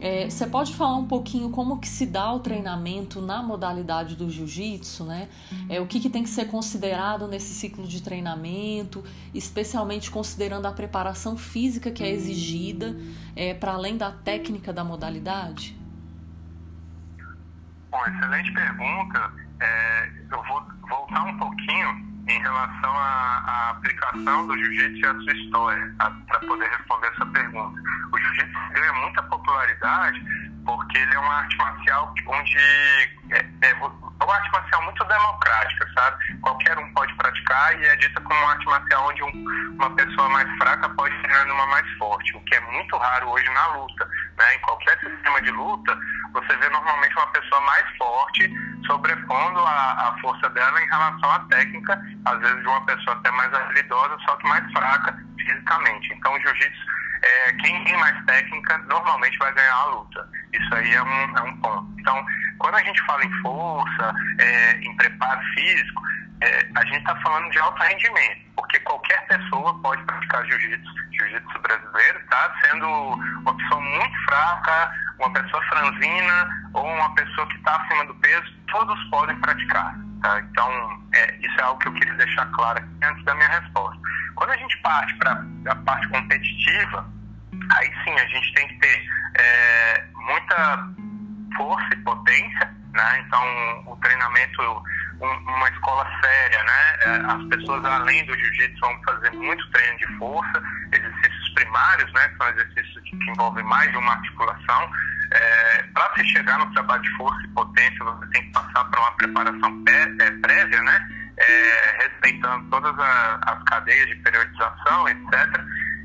É, 0.00 0.30
você 0.30 0.46
pode 0.46 0.74
falar 0.74 0.96
um 0.96 1.06
pouquinho 1.06 1.50
como 1.50 1.80
que 1.80 1.88
se 1.88 2.06
dá 2.06 2.32
o 2.32 2.40
treinamento 2.40 3.20
na 3.20 3.42
modalidade 3.42 4.14
do 4.14 4.30
jiu-jitsu, 4.30 5.04
né? 5.04 5.28
É, 5.68 5.80
o 5.80 5.86
que, 5.86 5.98
que 5.98 6.08
tem 6.08 6.22
que 6.22 6.28
ser 6.28 6.46
considerado 6.46 7.26
nesse 7.26 7.52
ciclo 7.54 7.86
de 7.86 8.00
treinamento, 8.02 9.04
especialmente 9.34 10.10
considerando 10.10 10.66
a 10.66 10.72
preparação 10.72 11.36
física 11.36 11.90
que 11.90 12.04
é 12.04 12.10
exigida 12.10 12.96
é, 13.34 13.54
para 13.54 13.72
além 13.72 13.96
da 13.96 14.12
técnica 14.12 14.72
da 14.72 14.84
modalidade? 14.84 15.76
Bom, 17.90 18.06
excelente 18.06 18.52
pergunta. 18.52 19.32
É, 19.60 20.10
eu 20.30 20.42
vou 20.44 20.62
voltar 20.88 21.24
um 21.24 21.38
pouquinho 21.38 22.08
em 22.28 22.38
relação 22.40 22.90
à, 22.90 23.42
à 23.46 23.70
aplicação 23.70 24.46
do 24.46 24.56
jiu-jitsu 24.56 24.98
e 24.98 25.06
a 25.06 25.14
sua 25.14 25.32
história, 25.32 25.94
para 26.26 26.40
poder 26.40 26.68
responder 26.68 27.06
essa 27.08 27.26
pergunta. 27.26 27.80
O 28.12 28.18
jiu-jitsu 28.18 28.58
ganha 28.74 28.92
muita 28.92 29.22
porque 30.64 30.98
ele 30.98 31.14
é 31.14 31.18
uma 31.18 31.34
arte 31.34 31.56
marcial 31.56 32.14
onde 32.26 32.58
é, 33.30 33.38
é, 33.38 33.70
é 33.70 33.74
uma 33.74 34.34
arte 34.34 34.52
marcial 34.52 34.82
muito 34.84 35.04
democrática, 35.04 35.90
sabe? 35.94 36.40
Qualquer 36.40 36.76
um 36.78 36.92
pode 36.92 37.14
praticar 37.14 37.80
e 37.80 37.86
é 37.86 37.96
dita 37.96 38.20
como 38.20 38.38
uma 38.38 38.50
arte 38.50 38.66
marcial 38.66 39.08
onde 39.08 39.22
um, 39.22 39.44
uma 39.78 39.90
pessoa 39.96 40.28
mais 40.28 40.56
fraca 40.58 40.88
pode 40.90 41.16
treinar 41.22 41.46
numa 41.46 41.66
mais 41.68 41.90
forte, 41.96 42.36
o 42.36 42.40
que 42.42 42.54
é 42.54 42.60
muito 42.72 42.96
raro 42.98 43.30
hoje 43.30 43.48
na 43.50 43.66
luta. 43.68 44.04
Né? 44.36 44.54
Em 44.54 44.58
qualquer 44.60 44.98
sistema 45.00 45.40
de 45.40 45.50
luta, 45.50 45.98
você 46.32 46.56
vê 46.56 46.68
normalmente 46.68 47.16
uma 47.16 47.26
pessoa 47.28 47.60
mais 47.62 47.96
forte 47.96 48.50
sobrepondo 48.86 49.60
a, 49.60 50.08
a 50.08 50.18
força 50.20 50.48
dela 50.50 50.82
em 50.82 50.86
relação 50.86 51.30
à 51.30 51.38
técnica, 51.40 52.00
às 52.24 52.38
vezes 52.40 52.60
de 52.60 52.68
uma 52.68 52.84
pessoa 52.86 53.16
até 53.16 53.30
mais 53.32 53.52
habilidosa, 53.54 54.18
só 54.26 54.36
que 54.36 54.48
mais 54.48 54.72
fraca 54.72 55.16
fisicamente. 55.36 56.12
Então, 56.14 56.34
o 56.34 56.40
jiu-jitsu, 56.40 56.86
é, 57.22 57.52
quem 57.54 57.84
tem 57.84 57.96
mais 57.98 58.24
técnica, 58.24 58.78
normalmente 58.88 59.38
vai 59.38 59.52
ganhar 59.54 59.74
a 59.74 59.84
luta. 59.86 60.28
Isso 60.52 60.74
aí 60.74 60.94
é 60.94 61.02
um, 61.02 61.36
é 61.36 61.42
um 61.42 61.56
ponto. 61.58 61.94
Então, 62.00 62.24
quando 62.58 62.74
a 62.76 62.84
gente 62.84 63.00
fala 63.06 63.24
em 63.24 63.42
força, 63.42 64.14
é, 64.38 64.72
em 64.80 64.96
preparo 64.96 65.40
físico, 65.54 66.02
é, 66.40 66.68
a 66.76 66.84
gente 66.84 66.98
está 66.98 67.16
falando 67.16 67.50
de 67.50 67.58
alto 67.58 67.82
rendimento, 67.82 68.40
porque 68.54 68.78
qualquer 68.80 69.26
pessoa 69.26 69.76
pode 69.82 70.02
praticar 70.04 70.44
jiu-jitsu, 70.46 70.94
jiu-jitsu 71.12 71.58
brasileiro, 71.60 72.20
tá? 72.30 72.54
Sendo 72.64 72.86
uma 72.86 73.56
pessoa 73.56 73.80
muito 73.80 74.24
fraca, 74.24 74.92
uma 75.18 75.32
pessoa 75.32 75.62
franzina 75.64 76.48
ou 76.74 76.86
uma 76.86 77.12
pessoa 77.14 77.46
que 77.48 77.56
está 77.56 77.76
acima 77.76 78.04
do 78.06 78.14
peso, 78.16 78.52
todos 78.70 79.04
podem 79.10 79.36
praticar, 79.40 79.96
tá? 80.20 80.40
Então, 80.40 80.70
é, 81.14 81.36
isso 81.36 81.60
é 81.60 81.62
algo 81.62 81.80
que 81.80 81.88
eu 81.88 81.94
queria 81.94 82.14
deixar 82.14 82.46
claro 82.52 82.84
antes 83.02 83.24
da 83.24 83.34
minha 83.34 83.48
resposta. 83.48 84.00
Quando 84.34 84.50
a 84.50 84.56
gente 84.56 84.76
parte 84.82 85.14
para 85.18 85.44
a 85.68 85.76
parte 85.76 86.08
competitiva, 86.08 87.10
aí 87.72 87.92
sim 88.04 88.12
a 88.12 88.26
gente 88.26 88.54
tem 88.54 88.68
que 88.68 88.78
ter 88.78 89.06
é, 89.38 90.04
muita 90.14 90.88
força 91.56 91.88
e 91.92 91.96
potência, 91.96 92.76
né? 92.92 93.24
Então, 93.26 93.42
o 93.86 93.96
treinamento 93.96 94.82
uma 95.20 95.68
escola 95.68 96.06
séria, 96.22 96.62
né? 96.62 96.96
É, 97.00 97.10
as 97.32 97.44
pessoas 97.48 97.84
além 97.84 98.24
do 98.26 98.38
jiu-jitsu 98.38 98.80
vão 98.80 99.02
fazer 99.02 99.30
muito 99.32 99.70
treino 99.72 99.98
de 99.98 100.06
força, 100.18 100.62
exercícios 100.92 101.48
primários, 101.54 102.12
né? 102.12 102.28
Que 102.28 102.36
são 102.36 102.48
exercícios 102.50 103.02
que 103.04 103.30
envolvem 103.30 103.64
mais 103.64 103.90
de 103.90 103.96
uma 103.96 104.12
articulação. 104.12 104.90
É, 105.30 105.82
Para 105.94 106.14
se 106.14 106.24
chegar 106.28 106.58
no 106.58 106.72
trabalho 106.72 107.02
de 107.02 107.16
força 107.16 107.40
e 107.44 107.48
potência, 107.48 108.04
você 108.04 108.26
tem 108.30 108.42
que 108.42 108.52
passar 108.52 108.84
por 108.84 108.98
uma 108.98 109.12
preparação 109.12 109.84
é, 109.88 110.30
prévia, 110.30 110.82
né? 110.82 111.08
É, 111.36 111.96
respeitando 112.02 112.68
todas 112.70 112.98
a, 112.98 113.40
as 113.46 113.62
cadeias 113.64 114.08
de 114.08 114.16
periodização, 114.16 115.08
etc. 115.08 115.60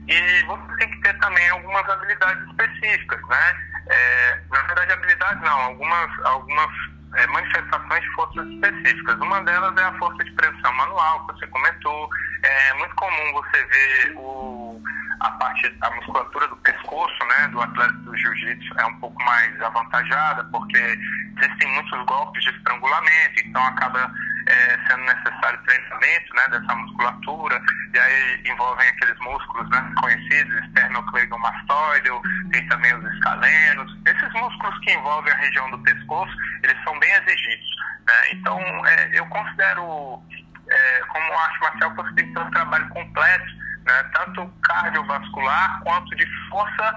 E 0.07 0.43
você 0.43 0.77
tem 0.77 0.91
que 0.91 1.01
ter 1.01 1.17
também 1.19 1.49
algumas 1.49 1.89
habilidades 1.89 2.47
específicas, 2.49 3.21
né? 3.29 3.55
É, 3.89 4.41
na 4.51 4.61
verdade, 4.61 4.93
habilidades 4.93 5.41
não, 5.41 5.61
algumas, 5.61 6.25
algumas 6.25 6.69
é, 7.15 7.27
manifestações 7.27 8.01
de 8.01 8.09
forças 8.11 8.47
específicas. 8.47 9.15
Uma 9.19 9.41
delas 9.43 9.75
é 9.77 9.83
a 9.83 9.97
força 9.97 10.23
de 10.23 10.31
pressão 10.31 10.73
manual, 10.73 11.25
que 11.27 11.33
você 11.33 11.47
comentou. 11.47 12.09
É 12.43 12.73
muito 12.75 12.95
comum 12.95 13.33
você 13.33 13.63
ver 13.65 14.13
o, 14.17 14.81
a 15.23 15.31
parte, 15.31 15.73
a 15.81 15.89
musculatura 15.91 16.47
do 16.49 16.57
pescoço, 16.57 17.25
né, 17.27 17.47
do 17.47 17.61
atleta 17.61 17.93
do 17.93 18.15
jiu-jitsu 18.17 18.73
é 18.77 18.85
um 18.85 18.99
pouco 18.99 19.23
mais 19.23 19.61
avantajada, 19.61 20.43
porque 20.51 20.77
existem 20.77 21.73
muitos 21.73 22.05
golpes 22.05 22.43
de 22.43 22.49
estrangulamento, 22.49 23.41
então 23.45 23.63
acaba 23.65 24.11
é, 24.47 24.77
sendo 24.85 25.03
necessário 25.03 25.63
treinamento 25.63 26.35
né, 26.35 26.47
dessa 26.49 26.75
musculatura, 26.75 27.61
e 27.93 27.99
aí 27.99 28.43
envolvem 28.45 28.87
aqueles 28.89 29.17
músculos 29.19 29.69
né, 29.69 29.93
conhecidos, 30.01 30.65
esternocleidomastoide, 30.65 32.09
tem 32.51 32.67
também 32.67 32.93
os 32.93 33.13
escalenos. 33.13 33.97
Esses 34.05 34.33
músculos 34.33 34.77
que 34.79 34.91
envolvem 34.91 35.31
a 35.31 35.37
região 35.37 35.71
do 35.71 35.79
pescoço, 35.83 36.33
eles 36.63 36.83
são 36.83 36.99
bem 36.99 37.11
exigidos. 37.13 37.75
Né? 38.05 38.13
Então, 38.33 38.59
é, 38.85 39.09
eu 39.13 39.25
considero, 39.27 40.21
é, 40.69 40.99
como 41.07 41.39
arte 41.39 41.59
marcial, 41.61 41.95
você 41.95 42.13
tem 42.15 42.27
que 42.27 42.33
ter 42.33 42.39
um 42.39 42.51
trabalho 42.51 42.89
completo, 42.89 43.62
né, 43.85 44.03
tanto 44.13 44.47
cardiovascular 44.63 45.81
quanto 45.83 46.15
de 46.15 46.25
força 46.49 46.95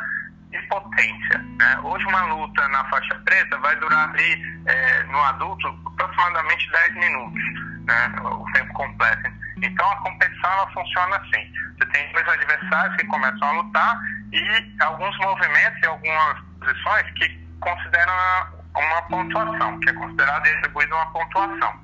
e 0.53 0.59
potência. 0.68 1.38
Né? 1.59 1.81
Hoje 1.83 2.05
uma 2.07 2.22
luta 2.25 2.68
na 2.68 2.85
faixa 2.88 3.14
preta 3.25 3.59
vai 3.59 3.77
durar 3.77 4.11
ali 4.11 4.62
é, 4.66 5.03
no 5.05 5.22
adulto 5.25 5.68
aproximadamente 5.87 6.70
10 6.70 6.94
minutos, 6.94 7.42
né? 7.85 8.14
o 8.22 8.44
tempo 8.53 8.72
completo. 8.75 9.31
Então 9.62 9.90
a 9.90 9.96
competição 9.96 10.51
ela 10.51 10.70
funciona 10.72 11.16
assim. 11.16 11.53
Você 11.79 11.87
tem 11.90 12.12
dois 12.12 12.29
adversários 12.29 12.96
que 12.96 13.07
começam 13.07 13.49
a 13.49 13.53
lutar 13.53 14.01
e 14.33 14.83
alguns 14.83 15.16
movimentos 15.18 15.83
e 15.83 15.87
algumas 15.87 16.40
posições 16.61 17.11
que 17.12 17.46
consideram 17.61 18.12
uma 18.75 19.03
pontuação, 19.03 19.81
que 19.81 19.90
é 19.90 19.92
considerada 19.94 20.49
e 20.49 20.53
atribuída 20.57 20.94
uma 20.94 21.12
pontuação. 21.12 21.81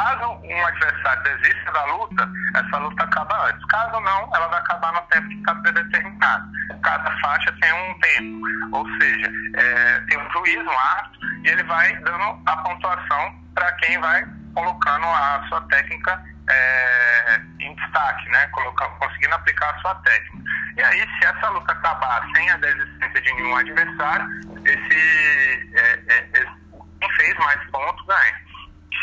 Caso 0.00 0.30
um 0.32 0.66
adversário 0.66 1.22
desista 1.24 1.72
da 1.72 1.84
luta, 1.84 2.26
essa 2.56 2.78
luta 2.78 3.04
acaba 3.04 3.48
antes. 3.48 3.62
Caso 3.66 4.00
não, 4.00 4.34
ela 4.34 4.48
vai 4.48 4.58
acabar 4.60 4.92
no 4.94 5.02
tempo 5.02 5.28
que 5.28 5.34
está 5.34 5.54
predeterminado. 5.56 6.48
Cada 6.82 7.20
faixa 7.20 7.54
tem 7.60 7.70
um 7.70 7.98
tempo, 8.00 8.76
ou 8.78 8.98
seja, 8.98 9.30
é, 9.56 10.00
tem 10.08 10.18
um 10.18 10.30
juiz, 10.30 10.66
um 10.66 10.78
árbitro, 10.78 11.20
e 11.44 11.48
ele 11.48 11.62
vai 11.64 11.94
dando 11.96 12.42
a 12.46 12.56
pontuação 12.56 13.34
para 13.54 13.70
quem 13.72 14.00
vai 14.00 14.24
colocando 14.54 15.04
a 15.04 15.44
sua 15.50 15.60
técnica 15.68 16.24
é, 16.48 17.40
em 17.60 17.74
destaque, 17.74 18.26
né? 18.30 18.46
Colocando, 18.52 18.96
conseguindo 19.00 19.34
aplicar 19.34 19.74
a 19.74 19.80
sua 19.80 19.94
técnica. 19.96 20.50
E 20.78 20.82
aí, 20.82 21.00
se 21.00 21.26
essa 21.26 21.50
luta 21.50 21.72
acabar 21.72 22.26
sem 22.34 22.48
a 22.48 22.56
desistência 22.56 23.20
de 23.20 23.34
nenhum 23.34 23.54
adversário, 23.54 24.26
esse, 24.64 25.70
é, 25.74 26.02
é, 26.08 26.30
esse 26.32 26.60
quem 27.00 27.10
fez 27.16 27.38
mais 27.38 27.70
pontos 27.70 28.06
ganha. 28.06 28.49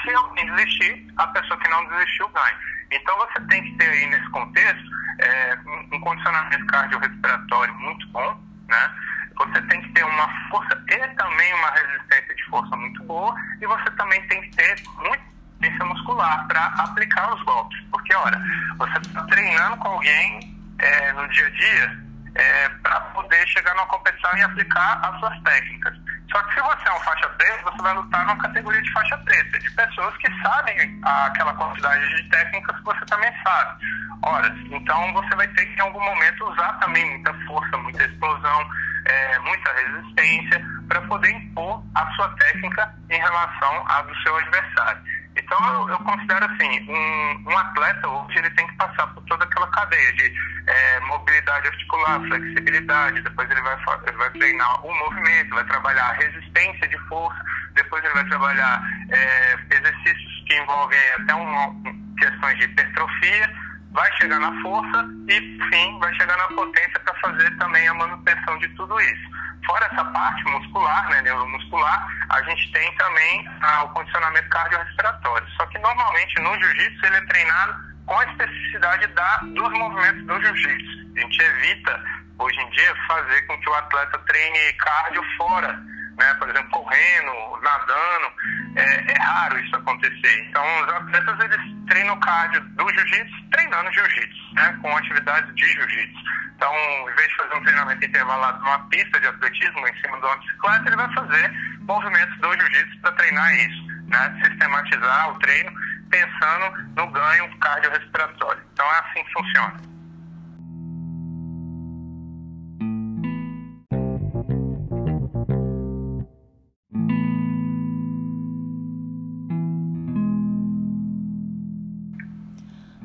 Se 0.03 0.13
alguém 0.13 0.45
desistir, 0.55 1.07
a 1.17 1.27
pessoa 1.27 1.59
que 1.59 1.67
não 1.69 1.85
desistiu 1.87 2.27
ganha. 2.29 2.57
Então 2.91 3.17
você 3.17 3.39
tem 3.47 3.63
que 3.63 3.77
ter 3.77 3.89
aí 3.89 4.07
nesse 4.07 4.29
contexto 4.29 4.89
é, 5.19 5.57
um 5.91 5.99
condicionamento 5.99 6.65
cardiorrespiratório 6.67 7.73
muito 7.75 8.07
bom, 8.09 8.39
né? 8.67 8.91
Você 9.37 9.61
tem 9.63 9.81
que 9.81 9.89
ter 9.93 10.03
uma 10.03 10.49
força 10.49 10.83
e 10.89 11.07
também 11.15 11.53
uma 11.53 11.71
resistência 11.71 12.35
de 12.35 12.43
força 12.45 12.75
muito 12.75 13.03
boa 13.03 13.35
e 13.61 13.67
você 13.67 13.91
também 13.91 14.25
tem 14.27 14.41
que 14.41 14.55
ter 14.55 14.81
muita 14.95 15.23
resistência 15.59 15.85
muscular 15.85 16.47
para 16.47 16.65
aplicar 16.65 17.35
os 17.35 17.43
golpes. 17.43 17.79
Porque, 17.91 18.15
olha, 18.15 18.39
você 18.77 18.97
está 18.99 19.23
treinando 19.23 19.77
com 19.77 19.89
alguém 19.89 20.57
é, 20.79 21.13
no 21.13 21.27
dia 21.29 21.45
a 21.45 21.49
dia 21.49 22.07
é, 22.35 22.69
para 22.69 22.99
poder 23.01 23.47
chegar 23.47 23.75
numa 23.75 23.87
competição 23.87 24.35
e 24.37 24.41
aplicar 24.41 24.99
as 25.03 25.19
suas 25.19 25.39
técnicas. 25.41 25.97
Só 26.37 26.43
que 26.43 26.53
se 26.53 26.61
você 26.61 26.87
é 26.87 26.93
um 26.93 26.99
faixa 26.99 27.29
preta, 27.29 27.63
você 27.63 27.81
vai 27.81 27.93
lutar 27.95 28.25
numa 28.27 28.37
categoria 28.37 28.79
de 28.83 28.91
faixa 28.91 29.17
preta, 29.17 29.57
de 29.57 29.71
pessoas 29.71 30.15
que 30.17 30.27
sabem 30.43 31.01
aquela 31.03 31.51
quantidade 31.55 32.07
de 32.15 32.29
técnicas 32.29 32.77
que 32.77 32.83
você 32.83 33.05
também 33.05 33.33
sabe. 33.43 33.83
Ora, 34.21 34.55
então 34.69 35.13
você 35.13 35.35
vai 35.35 35.47
ter 35.47 35.65
que 35.65 35.81
em 35.81 35.81
algum 35.81 35.99
momento 35.99 36.45
usar 36.45 36.73
também 36.73 37.09
muita 37.09 37.33
força, 37.47 37.77
muita 37.77 38.03
explosão, 38.03 38.69
é, 39.05 39.39
muita 39.39 39.73
resistência 39.73 40.63
para 40.87 41.01
poder 41.07 41.31
impor 41.31 41.83
a 41.95 42.05
sua 42.11 42.29
técnica 42.35 42.93
em 43.09 43.17
relação 43.17 43.85
à 43.87 44.03
do 44.03 44.15
seu 44.21 44.35
adversário. 44.37 45.01
Então 45.47 45.65
eu, 45.73 45.89
eu 45.89 45.99
considero 45.99 46.45
assim, 46.45 46.85
um, 46.89 47.49
um, 47.49 47.57
atleta 47.57 48.05
hoje 48.05 48.37
ele 48.37 48.49
tem 48.49 48.67
que 48.67 48.75
passar 48.75 49.07
por 49.07 49.23
toda 49.23 49.45
aquela 49.45 49.67
cadeia 49.67 50.13
de 50.13 50.33
é, 50.67 50.99
mobilidade 50.99 51.67
articular, 51.69 52.19
flexibilidade, 52.27 53.21
depois 53.21 53.49
ele 53.49 53.61
vai, 53.61 53.77
ele 54.07 54.17
vai 54.17 54.29
treinar 54.31 54.85
o 54.85 54.93
movimento, 54.93 55.55
vai 55.55 55.63
trabalhar 55.63 56.11
resistência 56.17 56.87
de 56.89 56.97
força, 57.07 57.41
depois 57.75 58.03
ele 58.03 58.13
vai 58.13 58.25
trabalhar 58.25 58.81
é, 59.09 59.57
exercícios 59.71 60.43
que 60.45 60.53
envolvem 60.53 60.99
até 61.21 61.33
uma, 61.33 61.73
questões 62.19 62.57
de 62.57 62.65
hipertrofia, 62.65 63.53
vai 63.91 64.11
chegar 64.17 64.39
na 64.39 64.61
força 64.61 65.05
e, 65.29 65.39
sim, 65.71 65.99
vai 65.99 66.13
chegar 66.15 66.37
na 66.37 66.47
potência 66.49 66.99
para 66.99 67.15
fazer 67.21 67.57
também 67.57 67.87
a 67.87 67.93
manutenção 67.93 68.57
de 68.59 68.67
tudo 68.75 68.99
isso. 68.99 69.29
Fora 69.67 69.85
essa 69.91 70.05
parte 70.05 70.43
muscular, 70.45 71.09
né, 71.09 71.21
neuromuscular, 71.23 72.07
a 72.29 72.41
gente 72.43 72.71
tem 72.71 72.95
também 72.95 73.45
ah, 73.61 73.83
o 73.83 73.89
condicionamento 73.89 74.49
cardiorrespiratório. 74.49 75.47
Só 75.57 75.65
que 75.67 75.77
normalmente 75.79 76.41
no 76.41 76.57
jiu-jitsu 76.57 77.05
ele 77.05 77.17
é 77.17 77.25
treinado 77.25 77.75
com 78.05 78.17
a 78.17 78.23
especificidade 78.23 79.07
da, 79.07 79.37
dos 79.43 79.69
movimentos 79.77 80.25
do 80.25 80.41
jiu-jitsu. 80.41 81.07
A 81.17 81.19
gente 81.19 81.41
evita, 81.41 82.03
hoje 82.39 82.59
em 82.61 82.69
dia, 82.69 82.95
fazer 83.07 83.41
com 83.41 83.59
que 83.59 83.69
o 83.69 83.73
atleta 83.73 84.17
treine 84.19 84.73
cardio 84.73 85.23
fora, 85.37 85.79
né, 86.17 86.33
por 86.35 86.49
exemplo, 86.49 86.69
correndo, 86.71 87.61
nadando. 87.61 88.31
É, 88.75 89.11
é 89.11 89.21
raro 89.21 89.59
isso 89.59 89.75
acontecer. 89.75 90.45
Então, 90.49 90.63
os 90.83 90.89
atletas 90.89 91.39
eles 91.39 91.85
treinam 91.87 92.19
cardio 92.19 92.61
do 92.61 92.89
jiu-jitsu 92.89 93.49
treinando 93.51 93.91
jiu-jitsu, 93.91 94.53
né, 94.53 94.77
com 94.81 94.97
atividades 94.97 95.53
de 95.55 95.65
jiu-jitsu. 95.65 96.23
Então, 96.55 96.73
em 97.09 97.15
vez 97.15 97.27
de 97.27 97.35
fazer 97.35 97.55
um 97.55 97.63
treinamento 97.63 98.05
intervalado 98.05 98.59
numa 98.59 98.79
pista 98.89 99.19
de 99.19 99.27
atletismo, 99.27 99.87
em 99.87 100.01
cima 100.01 100.17
de 100.17 100.25
uma 100.25 100.37
bicicleta, 100.37 100.87
ele 100.87 100.95
vai 100.95 101.13
fazer 101.13 101.51
movimentos 101.81 102.37
do 102.39 102.53
jiu-jitsu 102.53 103.01
para 103.01 103.11
treinar 103.13 103.53
isso, 103.55 103.87
né? 104.07 104.41
sistematizar 104.43 105.29
o 105.29 105.39
treino 105.39 105.71
pensando 106.09 106.77
no 106.95 107.11
ganho 107.11 107.59
cardiorrespiratório. 107.59 108.63
Então, 108.73 108.85
é 108.85 108.99
assim 108.99 109.23
que 109.23 109.33
funciona. 109.33 109.96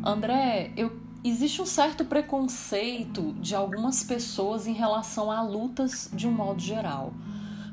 André, 0.05 0.73
eu 0.77 1.01
existe 1.23 1.63
um 1.63 1.67
certo 1.67 2.05
preconceito 2.05 3.33
de 3.35 3.55
algumas 3.55 4.03
pessoas 4.03 4.67
em 4.67 4.73
relação 4.73 5.31
a 5.31 5.41
lutas 5.43 6.11
de 6.13 6.27
um 6.27 6.33
modo 6.33 6.61
geral. 6.61 7.13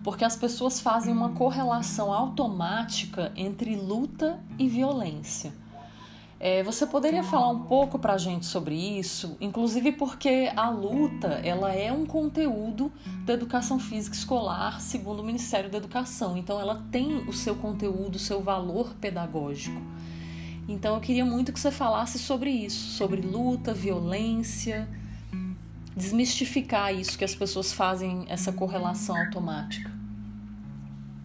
porque 0.01 0.23
as 0.23 0.35
pessoas 0.35 0.79
fazem 0.79 1.13
uma 1.13 1.31
correlação 1.31 2.13
automática 2.13 3.33
entre 3.35 3.75
luta 3.75 4.39
e 4.57 4.67
violência. 4.67 5.53
É, 6.39 6.63
você 6.63 6.87
poderia 6.87 7.21
falar 7.21 7.49
um 7.49 7.63
pouco 7.63 7.99
para 7.99 8.13
a 8.13 8.17
gente 8.17 8.45
sobre 8.45 8.73
isso, 8.73 9.35
inclusive 9.41 9.91
porque 9.91 10.49
a 10.55 10.69
luta 10.69 11.41
ela 11.43 11.73
é 11.73 11.91
um 11.91 12.05
conteúdo 12.05 12.89
da 13.25 13.33
educação 13.33 13.77
física 13.77 14.15
escolar, 14.15 14.79
segundo 14.79 15.19
o 15.19 15.23
Ministério 15.23 15.69
da 15.69 15.77
Educação. 15.77 16.37
Então, 16.37 16.57
ela 16.57 16.81
tem 16.89 17.17
o 17.27 17.33
seu 17.33 17.55
conteúdo, 17.55 18.15
o 18.15 18.19
seu 18.19 18.41
valor 18.41 18.95
pedagógico. 19.01 19.81
Então, 20.69 20.93
eu 20.93 21.01
queria 21.01 21.25
muito 21.25 21.51
que 21.51 21.59
você 21.59 21.71
falasse 21.71 22.19
sobre 22.19 22.51
isso, 22.51 22.91
sobre 22.91 23.21
luta, 23.21 23.73
violência, 23.73 24.87
desmistificar 25.97 26.93
isso 26.93 27.17
que 27.17 27.25
as 27.25 27.33
pessoas 27.33 27.73
fazem 27.73 28.27
essa 28.29 28.53
correlação 28.53 29.17
automática. 29.17 29.89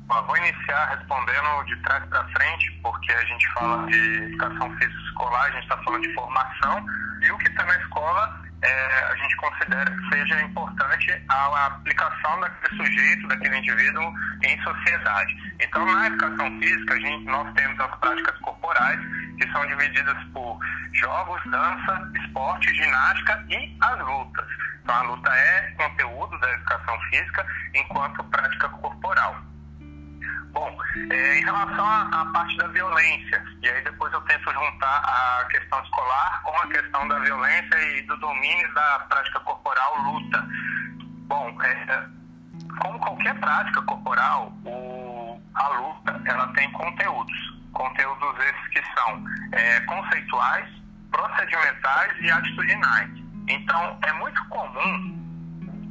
vou 0.09 0.37
iniciar 0.39 0.97
respondendo 0.97 1.63
de 1.67 1.77
trás 1.83 2.03
para 2.07 2.27
frente, 2.29 2.71
porque 2.83 3.13
a 3.13 3.25
gente 3.27 3.47
fala 3.53 3.87
de 3.87 3.99
educação 3.99 4.71
física 4.79 5.03
escolar, 5.09 5.43
a 5.43 5.51
gente 5.51 5.63
está 5.65 5.77
falando 5.83 6.03
de 6.03 6.15
formação, 6.15 6.87
e 7.21 7.31
o 7.31 7.37
que 7.37 7.49
está 7.49 7.67
na 7.67 7.77
escola 7.83 8.43
é, 8.65 9.05
a 9.11 9.15
gente 9.17 9.37
considera 9.37 9.91
que 9.91 10.09
seja 10.09 10.41
importante 10.43 11.23
a 11.29 11.67
aplicação 11.67 12.41
daquele 12.41 12.77
sujeito, 12.77 13.29
daquele 13.29 13.59
indivíduo 13.59 14.13
em 14.43 14.63
sociedade. 14.63 15.37
Então, 15.61 15.85
na 15.85 16.07
educação 16.07 16.59
física, 16.59 16.95
a 16.95 17.01
gente, 17.01 17.25
nós 17.27 17.53
temos 17.55 17.79
as 17.79 17.95
práticas 17.97 18.39
corporais, 18.41 19.01
que 19.39 19.51
são 19.53 19.67
divididas 19.67 20.17
por 20.33 20.59
jogos, 20.93 21.41
dança, 21.51 22.11
esporte, 22.23 22.75
ginástica 22.75 23.45
e 23.51 23.77
as 23.81 23.99
lutas. 24.01 24.47
Então, 24.83 24.95
a 24.95 25.03
luta 25.03 25.31
é 25.31 25.71
conteúdo 25.73 26.39
da 26.41 26.53
educação 26.53 26.99
física 27.11 27.47
enquanto 27.75 28.25
prática 28.25 28.69
corporal. 28.69 29.54
Bom, 30.55 30.79
é, 31.11 31.39
em 31.41 31.45
relação 31.45 31.85
à, 31.85 32.31
parte 32.33 32.57
da 32.59 32.69
violência, 32.69 33.45
e 33.61 33.69
aí 33.69 33.83
depois 33.83 34.13
eu 34.13 34.21
tento 34.21 34.53
juntar 34.53 34.99
a 34.99 35.45
questão 35.51 35.83
escolar 35.83 36.43
com 36.45 36.57
a 36.57 36.69
questão 36.69 37.09
da 37.09 37.19
violência 37.19 37.77
e 37.83 38.03
do 38.03 38.17
domínio 38.19 38.73
da 38.73 39.01
prática 39.09 39.41
corporal 39.41 39.99
luta. 40.03 40.47
Bom, 41.27 41.61
é, 41.61 42.07
como 42.81 43.01
qualquer 43.01 43.35
prática 43.41 43.83
corporal, 43.83 44.53
o, 44.65 45.43
a 45.55 45.69
luta 45.71 46.23
ela 46.25 46.47
tem 46.53 46.71
conteúdos. 46.71 47.37
Conteúdos 47.73 48.39
esses 48.45 48.69
que 48.69 48.83
são 48.97 49.25
é, 49.51 49.81
conceituais, 49.81 50.69
procedimentais 51.11 52.13
e 52.21 52.31
atitudinais. 52.31 53.11
Então, 53.49 53.99
é 54.07 54.13
muito 54.13 54.45
comum 54.51 55.21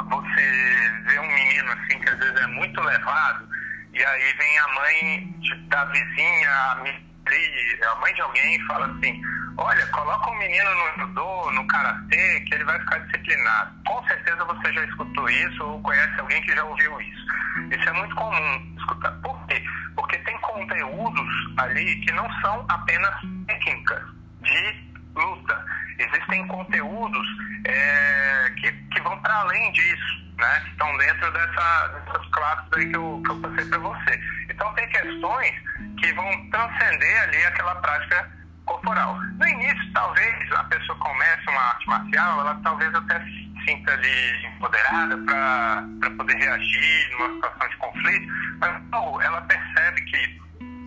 você 0.10 1.02
ver 1.06 1.20
um 1.20 1.28
menino 1.28 1.72
assim 1.74 2.00
que 2.00 2.10
às 2.10 2.18
vezes 2.18 2.42
é 2.42 2.48
muito 2.48 2.80
levado 2.80 3.54
e 3.94 4.04
aí 4.04 4.34
vem 4.34 4.58
a 4.58 4.68
mãe 4.70 5.36
da 5.68 5.86
vizinha, 5.86 6.50
a, 6.52 7.96
mãe 8.02 8.14
de 8.14 8.22
alguém 8.22 8.56
e 8.56 8.66
fala 8.66 8.88
assim, 8.88 9.22
olha, 9.58 9.86
coloca 9.88 10.32
um 10.32 10.38
menino 10.40 10.70
no 10.74 11.04
judô, 11.04 11.52
no 11.52 11.68
karatê, 11.68 12.40
que 12.42 12.56
ele 12.56 12.64
vai 12.64 12.80
ficar 12.80 12.98
disciplinado. 13.00 13.72
Com 13.86 14.04
certeza 14.08 14.44
você 14.46 14.74
já 14.74 14.84
escutou 14.86 15.30
isso 15.30 15.64
ou 15.64 15.82
conhece 15.84 16.20
alguém 16.20 16.42
que 16.42 16.56
já 16.56 16.64
ouviu 16.64 17.00
isso. 17.02 17.26
Isso 17.72 17.88
é 17.88 17.94
muito 17.94 18.16
comum 18.16 18.76
escutar. 18.80 19.12
Por 19.22 19.46
quê? 19.46 19.64
Porque 19.96 20.18
tem 20.20 20.38
conteúdos 20.40 21.30
ali 21.58 21.96
que 21.98 22.12
não 22.14 22.28
são 22.42 22.66
apenas 22.70 23.16
técnicas 23.46 24.04
de 24.42 24.93
luta. 25.16 25.66
Existem 26.00 26.48
conteúdos 26.48 27.28
é, 27.66 28.50
que, 28.58 28.72
que 28.72 29.02
vão 29.02 29.20
para 29.22 29.36
além 29.36 29.72
disso 29.72 30.24
né, 30.38 30.60
que 30.62 30.72
estão 30.72 30.98
dentro 30.98 31.32
dessa, 31.32 31.88
dessas 31.88 32.28
classes 32.30 32.74
aí 32.74 32.90
que 32.90 32.96
eu, 32.96 33.22
que 33.24 33.32
eu 33.32 33.42
passei 33.42 33.66
para 33.66 33.78
você. 33.80 34.22
Então, 34.50 34.74
tem 34.74 34.88
questões 34.90 35.52
que 36.00 36.14
vão 36.14 36.50
transcender 36.50 37.24
ali 37.24 37.46
aquela 37.46 37.76
prática 37.76 38.32
corporal. 38.66 39.16
No 39.16 39.48
início, 39.48 39.94
talvez 39.94 40.52
a 40.54 40.64
pessoa 40.66 40.98
comece 41.00 41.50
uma 41.50 41.62
arte 41.62 41.88
marcial, 41.88 42.40
ela 42.42 42.60
talvez 42.64 42.94
até 42.96 43.20
se 43.20 43.54
sinta 43.66 43.94
ali 43.94 44.46
empoderada 44.46 45.18
para 45.18 46.10
poder 46.18 46.36
reagir 46.38 47.12
numa 47.12 47.34
situação 47.36 47.70
de 47.70 47.78
conflito, 47.78 48.28
mas 48.60 48.82
ela 49.24 49.42
percebe 49.42 50.02
que 50.02 50.42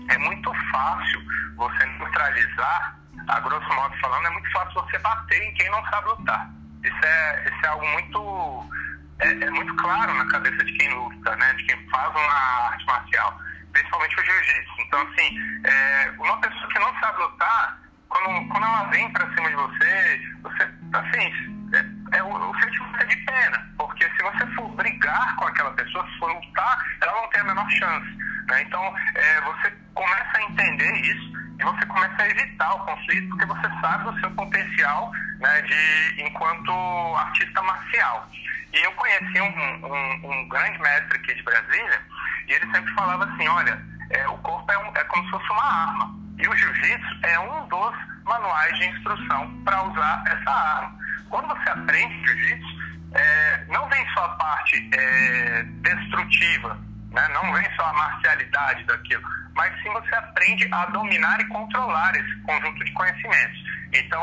é 0.09 0.19
muito 0.19 0.53
fácil 0.73 1.23
você 1.57 1.87
neutralizar, 1.87 2.99
a 3.29 3.41
grosso 3.41 3.69
modo 3.75 3.97
falando, 4.01 4.27
é 4.27 4.31
muito 4.31 4.51
fácil 4.53 4.75
você 4.75 4.99
bater 4.99 5.43
em 5.43 5.55
quem 5.55 5.71
não 5.71 5.85
sabe 5.87 6.09
lutar. 6.09 6.51
Isso 6.85 7.05
é, 7.05 7.45
isso 7.47 7.67
é 7.67 7.69
algo 7.69 7.87
muito 7.89 8.71
é, 9.19 9.29
é, 9.29 9.51
muito 9.51 9.75
claro 9.77 10.15
na 10.15 10.27
cabeça 10.27 10.63
de 10.65 10.73
quem 10.73 10.93
luta, 10.95 11.35
né? 11.37 11.53
De 11.55 11.65
quem 11.65 11.91
faz 11.91 12.11
uma 12.11 12.69
arte 12.71 12.87
marcial, 12.87 13.41
principalmente 13.73 14.21
o 14.21 14.25
jiu-jitsu. 14.25 14.75
Então, 14.81 15.01
assim, 15.03 15.39
é, 15.65 16.13
uma 16.19 16.37
pessoa 16.41 16.69
que 16.69 16.79
não 16.79 17.01
sabe 17.01 17.23
lutar, 17.23 17.81
quando, 18.09 18.49
quando 18.49 18.65
ela 18.65 18.85
vem 18.85 19.13
para 19.13 19.35
cima 19.35 19.49
de 19.49 19.57
você, 19.57 20.21
você, 20.43 20.63
assim, 20.93 21.57
é, 21.75 22.19
é, 22.19 22.23
o, 22.23 22.29
o 22.29 22.61
sentimento 22.61 23.03
é 23.03 23.05
de 23.07 23.17
pena, 23.17 23.75
porque 23.79 24.05
se 24.05 24.23
você 24.23 24.47
for 24.55 24.69
brigar 24.77 25.35
com 25.37 25.47
aquela 25.47 25.73
pessoa, 25.73 26.07
se 26.07 26.19
for 26.19 26.33
lutar, 26.33 26.79
ela 27.01 27.21
não 27.21 27.29
tem 27.31 27.41
a 27.41 27.45
menor 27.45 27.71
chance. 27.71 28.07
Né? 28.49 28.63
Então, 28.63 28.95
é, 29.15 29.41
você 29.41 29.71
começa 29.95 30.39
a 30.39 30.43
entender 30.43 30.93
isso 31.01 31.36
e 31.59 31.65
você 31.65 31.87
começa 31.87 32.23
a 32.23 32.29
evitar 32.29 32.75
o 32.75 32.85
conflito 32.85 33.29
porque 33.31 33.47
você 33.47 33.69
sabe 33.81 34.05
do 34.05 34.21
seu 34.21 34.31
potencial 34.33 35.11
né, 35.41 35.63
de 35.63 36.23
enquanto 36.23 36.71
artista 37.17 37.63
marcial. 37.63 38.29
E 38.73 38.79
eu 38.79 38.93
conheci 38.93 39.41
um, 39.41 39.87
um, 39.87 40.31
um, 40.31 40.49
grande 40.49 40.79
mestre 40.81 41.19
aqui 41.19 41.35
de 41.35 41.43
Brasília, 41.43 42.03
e 42.47 42.53
ele 42.53 42.73
sempre 42.73 42.93
falava 42.95 43.25
assim, 43.25 43.49
olha, 43.49 43.81
é, 44.11 44.29
o 44.29 44.37
corpo 44.39 44.71
é, 44.71 44.79
um, 44.79 44.97
é 44.97 45.05
como 45.05 45.25
se 45.25 45.31
fosse 45.31 45.51
uma 45.51 45.65
arma. 45.65 46.15
E 46.39 46.47
o 46.47 46.55
jiu-jitsu 46.55 47.19
é 47.23 47.39
um 47.41 47.69
dos 47.69 47.95
manuais 48.25 48.79
de 48.79 48.87
instrução 48.87 49.63
para 49.65 49.83
usar 49.85 50.25
essa 50.27 50.51
arma. 50.51 50.99
Quando 51.31 51.49
você 51.49 51.71
aprende 51.71 52.27
jiu-jitsu, 52.27 52.87
é, 53.15 53.65
não 53.69 53.89
vem 53.89 54.07
só 54.13 54.25
a 54.27 54.29
parte 54.37 54.91
é, 54.93 55.63
destrutiva, 55.63 56.79
né? 57.17 57.29
não 57.33 57.53
vem 57.53 57.67
só 57.77 57.87
a 57.87 57.93
marcialidade 57.95 58.85
daquilo, 58.85 59.23
mas 59.55 59.73
sim 59.83 59.89
você 59.91 60.15
aprende 60.15 60.69
a 60.71 60.87
dominar 60.87 61.41
e 61.41 61.49
controlar 61.49 62.15
esse 62.15 62.37
conjunto 62.43 62.85
de 62.85 62.93
conhecimentos. 62.93 63.65
Então, 63.95 64.23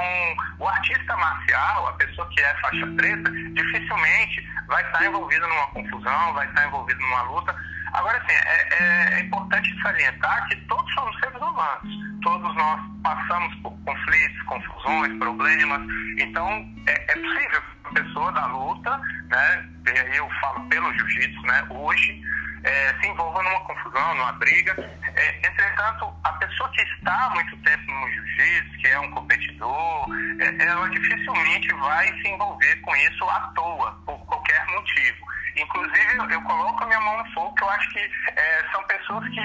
o 0.59 0.67
artista 0.67 1.17
marcial, 1.17 1.87
a 1.87 1.93
pessoa 1.93 2.29
que 2.29 2.39
é 2.39 2.53
faixa 2.61 2.85
preta, 2.95 3.31
dificilmente 3.31 4.47
vai 4.67 4.83
estar 4.85 5.05
envolvido 5.05 5.47
numa 5.47 5.67
confusão, 5.67 6.33
vai 6.33 6.47
estar 6.47 6.67
envolvido 6.67 6.99
numa 6.99 7.21
luta. 7.23 7.55
Agora, 7.93 8.17
assim, 8.17 8.33
é, 8.33 8.67
é, 8.71 9.13
é 9.13 9.19
importante 9.21 9.81
salientar 9.81 10.47
que 10.47 10.55
todos 10.67 10.93
somos 10.93 11.19
seres 11.19 11.41
humanos. 11.41 12.21
Todos 12.21 12.55
nós 12.55 12.79
passamos 13.03 13.55
por 13.57 13.71
conflitos, 13.83 14.41
confusões, 14.43 15.17
problemas. 15.17 15.81
Então, 16.19 16.47
é, 16.87 17.11
é 17.11 17.15
possível 17.15 17.63
a 17.85 17.89
pessoa 17.93 18.31
da 18.31 18.45
luta, 18.47 18.97
né, 19.29 19.69
eu 20.15 20.29
falo 20.41 20.67
pelo 20.69 20.91
jiu-jitsu, 20.93 21.41
né, 21.43 21.65
hoje, 21.69 22.21
é, 22.63 22.93
se 22.99 23.07
envolva 23.07 23.43
numa 23.43 23.59
confusão, 23.61 24.15
numa 24.15 24.33
briga. 24.33 24.73
É, 25.15 25.47
entretanto, 25.47 26.13
a 26.23 26.31
pessoa 26.33 26.69
que 26.71 26.81
está 26.81 27.25
há 27.25 27.29
muito 27.31 27.55
tempo 27.57 27.91
no 27.91 28.09
jiu-jitsu, 28.09 28.77
que 28.79 28.87
é 28.87 28.99
um 28.99 29.11
competidor, 29.11 30.07
é, 30.39 30.65
ela 30.65 30.89
dificilmente 30.89 31.73
vai 31.73 32.07
se 32.21 32.27
envolver 32.27 32.75
com 32.81 32.95
isso 32.95 33.23
à 33.25 33.39
toa, 33.55 33.91
por 34.05 34.17
qualquer 34.25 34.65
motivo. 34.67 35.25
Inclusive, 35.55 36.17
eu, 36.17 36.29
eu 36.29 36.41
coloco 36.41 36.83
a 36.83 36.87
minha 36.87 37.01
mão 37.01 37.17
no 37.17 37.31
fogo, 37.33 37.53
que 37.55 37.63
eu 37.63 37.69
acho 37.69 37.89
que 37.89 37.99
é, 37.99 38.65
são 38.71 38.83
pessoas 38.85 39.27
que 39.29 39.41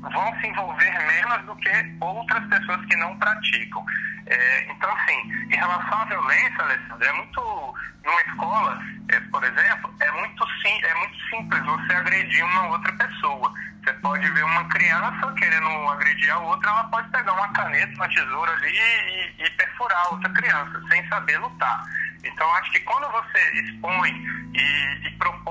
vão 0.00 0.40
se 0.40 0.46
envolver 0.46 1.06
menos 1.06 1.44
do 1.44 1.56
que 1.56 1.70
outras 2.00 2.46
pessoas 2.46 2.84
que 2.86 2.96
não 2.96 3.18
praticam. 3.18 3.84
É, 4.26 4.62
então, 4.70 4.90
assim, 4.94 5.32
em 5.50 5.56
relação 5.56 6.00
à 6.00 6.04
violência, 6.04 6.62
Alessandra, 6.62 7.08
é 7.08 7.12
muito. 7.12 7.74
Numa 8.02 8.20
escola, 8.22 8.80
é, 9.10 9.20
por 9.20 9.44
exemplo, 9.44 9.94
é 10.00 10.10
muito, 10.12 10.46
sim, 10.62 10.80
é 10.82 10.94
muito 10.94 11.16
simples 11.28 11.62
você 11.66 11.94
agredir 11.94 12.42
uma 12.44 12.68
outra 12.68 12.92
pessoa. 12.94 13.52
Você 13.84 13.92
pode 13.94 14.30
ver 14.30 14.44
uma 14.44 14.64
criança 14.68 15.32
querendo 15.34 15.68
agredir 15.88 16.30
a 16.32 16.38
outra, 16.38 16.70
ela 16.70 16.84
pode 16.84 17.08
pegar 17.10 17.32
uma 17.34 17.48
caneta, 17.52 17.92
uma 17.94 18.08
tesoura 18.08 18.52
ali 18.52 18.74
e, 18.74 19.44
e 19.44 19.50
perfurar 19.50 20.06
a 20.06 20.14
outra 20.14 20.30
criança, 20.30 20.82
sem 20.88 21.06
saber 21.08 21.38
lutar. 21.38 21.84
Então, 22.24 22.54
acho 22.54 22.70
que 22.72 22.80
quando 22.80 23.10
você 23.10 23.60
expõe 23.60 24.10
e, 24.54 25.06
e 25.06 25.10
propõe 25.18 25.49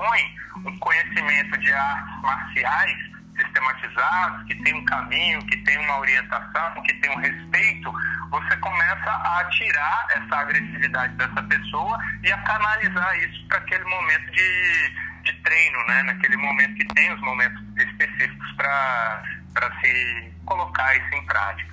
um 0.64 0.78
conhecimento 0.78 1.58
de 1.58 1.72
artes 1.72 2.22
marciais, 2.22 3.10
sistematizados, 3.36 4.46
que 4.46 4.54
tem 4.62 4.74
um 4.74 4.84
caminho, 4.84 5.44
que 5.46 5.56
tem 5.58 5.78
uma 5.78 5.98
orientação, 5.98 6.82
que 6.82 6.94
tem 6.94 7.10
um 7.10 7.20
respeito, 7.20 7.92
você 8.30 8.56
começa 8.58 9.10
a 9.10 9.44
tirar 9.50 10.06
essa 10.10 10.36
agressividade 10.36 11.14
dessa 11.14 11.42
pessoa 11.42 11.98
e 12.22 12.30
a 12.30 12.38
canalizar 12.38 13.18
isso 13.18 13.46
para 13.46 13.58
aquele 13.58 13.84
momento 13.84 14.30
de, 14.30 14.94
de 15.24 15.32
treino, 15.42 15.86
né? 15.86 16.02
naquele 16.04 16.36
momento 16.36 16.74
que 16.74 16.86
tem 16.94 17.12
os 17.12 17.20
momentos 17.20 17.62
específicos 17.78 18.52
para 18.56 19.80
se 19.80 20.32
colocar 20.44 20.96
isso 20.96 21.14
em 21.14 21.26
prática. 21.26 21.70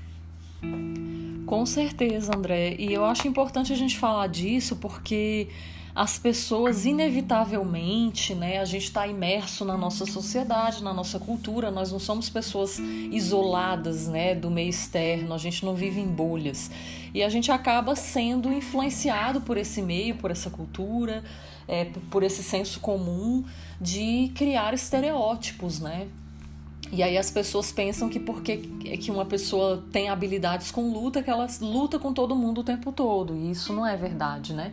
Com 1.45 1.65
certeza, 1.65 2.35
André. 2.35 2.75
E 2.77 2.93
eu 2.93 3.05
acho 3.05 3.27
importante 3.27 3.71
a 3.71 3.75
gente 3.75 3.97
falar 3.97 4.27
disso 4.27 4.75
porque 4.75 5.49
as 5.97 6.19
pessoas 6.19 6.85
inevitavelmente, 6.85 8.35
né, 8.35 8.59
a 8.59 8.65
gente 8.65 8.83
está 8.83 9.07
imerso 9.07 9.65
na 9.65 9.75
nossa 9.75 10.05
sociedade, 10.05 10.83
na 10.83 10.93
nossa 10.93 11.17
cultura, 11.17 11.71
nós 11.71 11.91
não 11.91 11.97
somos 11.97 12.29
pessoas 12.29 12.77
isoladas, 12.77 14.07
né, 14.07 14.35
do 14.35 14.51
meio 14.51 14.69
externo, 14.69 15.33
a 15.33 15.39
gente 15.39 15.65
não 15.65 15.73
vive 15.73 15.99
em 15.99 16.05
bolhas 16.05 16.69
e 17.15 17.23
a 17.23 17.29
gente 17.29 17.51
acaba 17.51 17.95
sendo 17.95 18.53
influenciado 18.53 19.41
por 19.41 19.57
esse 19.57 19.81
meio, 19.81 20.13
por 20.13 20.29
essa 20.29 20.51
cultura, 20.51 21.23
é, 21.67 21.85
por 22.11 22.21
esse 22.21 22.43
senso 22.43 22.79
comum 22.79 23.43
de 23.81 24.31
criar 24.35 24.75
estereótipos, 24.75 25.79
né? 25.79 26.07
E 26.91 27.01
aí 27.01 27.17
as 27.17 27.31
pessoas 27.31 27.71
pensam 27.71 28.07
que 28.07 28.19
porque 28.19 28.57
que 28.57 29.09
uma 29.09 29.25
pessoa 29.25 29.83
tem 29.91 30.09
habilidades 30.09 30.69
com 30.69 30.93
luta, 30.93 31.23
que 31.23 31.29
ela 31.29 31.47
luta 31.59 31.97
com 31.97 32.13
todo 32.13 32.35
mundo 32.35 32.61
o 32.61 32.63
tempo 32.63 32.91
todo. 32.91 33.35
E 33.35 33.49
isso 33.49 33.73
não 33.73 33.85
é 33.85 33.97
verdade, 33.97 34.53
né? 34.53 34.71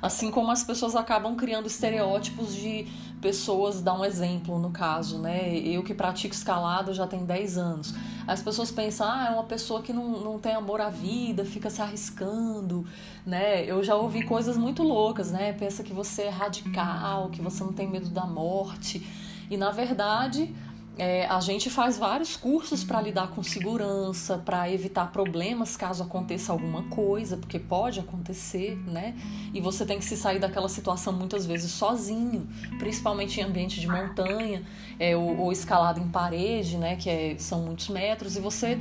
Assim 0.00 0.30
como 0.30 0.50
as 0.50 0.62
pessoas 0.62 0.94
acabam 0.94 1.36
criando 1.36 1.66
estereótipos 1.66 2.54
de 2.54 2.86
pessoas, 3.20 3.80
dá 3.80 3.94
um 3.94 4.04
exemplo 4.04 4.58
no 4.58 4.70
caso, 4.70 5.18
né? 5.18 5.56
Eu 5.58 5.82
que 5.82 5.94
pratico 5.94 6.34
escalada 6.34 6.92
já 6.92 7.06
tem 7.06 7.24
10 7.24 7.58
anos. 7.58 7.94
As 8.26 8.42
pessoas 8.42 8.70
pensam, 8.70 9.06
ah, 9.08 9.26
é 9.28 9.30
uma 9.30 9.44
pessoa 9.44 9.82
que 9.82 9.92
não, 9.92 10.20
não 10.20 10.38
tem 10.38 10.54
amor 10.54 10.80
à 10.80 10.90
vida, 10.90 11.44
fica 11.44 11.70
se 11.70 11.80
arriscando, 11.80 12.84
né? 13.24 13.64
Eu 13.64 13.82
já 13.82 13.94
ouvi 13.94 14.22
coisas 14.22 14.56
muito 14.56 14.82
loucas, 14.82 15.30
né? 15.30 15.52
Pensa 15.52 15.82
que 15.82 15.92
você 15.92 16.22
é 16.22 16.28
radical, 16.28 17.30
que 17.30 17.40
você 17.40 17.64
não 17.64 17.72
tem 17.72 17.88
medo 17.88 18.10
da 18.10 18.26
morte. 18.26 19.06
E 19.50 19.56
na 19.56 19.70
verdade, 19.70 20.54
é, 20.98 21.26
a 21.26 21.40
gente 21.40 21.68
faz 21.68 21.98
vários 21.98 22.36
cursos 22.36 22.82
para 22.82 23.00
lidar 23.02 23.28
com 23.28 23.42
segurança, 23.42 24.38
para 24.38 24.70
evitar 24.70 25.12
problemas 25.12 25.76
caso 25.76 26.02
aconteça 26.02 26.52
alguma 26.52 26.84
coisa, 26.84 27.36
porque 27.36 27.58
pode 27.58 28.00
acontecer, 28.00 28.76
né? 28.86 29.14
E 29.52 29.60
você 29.60 29.84
tem 29.84 29.98
que 29.98 30.04
se 30.04 30.16
sair 30.16 30.38
daquela 30.38 30.70
situação 30.70 31.12
muitas 31.12 31.44
vezes 31.44 31.70
sozinho, 31.70 32.48
principalmente 32.78 33.40
em 33.40 33.42
ambiente 33.42 33.78
de 33.78 33.86
montanha, 33.86 34.62
é, 34.98 35.14
ou, 35.14 35.38
ou 35.38 35.52
escalada 35.52 36.00
em 36.00 36.08
parede, 36.08 36.78
né? 36.78 36.96
Que 36.96 37.10
é, 37.10 37.36
são 37.38 37.60
muitos 37.60 37.88
metros, 37.88 38.36
e 38.36 38.40
você, 38.40 38.78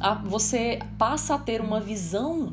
a, 0.00 0.14
você 0.14 0.80
passa 0.98 1.36
a 1.36 1.38
ter 1.38 1.60
uma 1.60 1.80
visão 1.80 2.52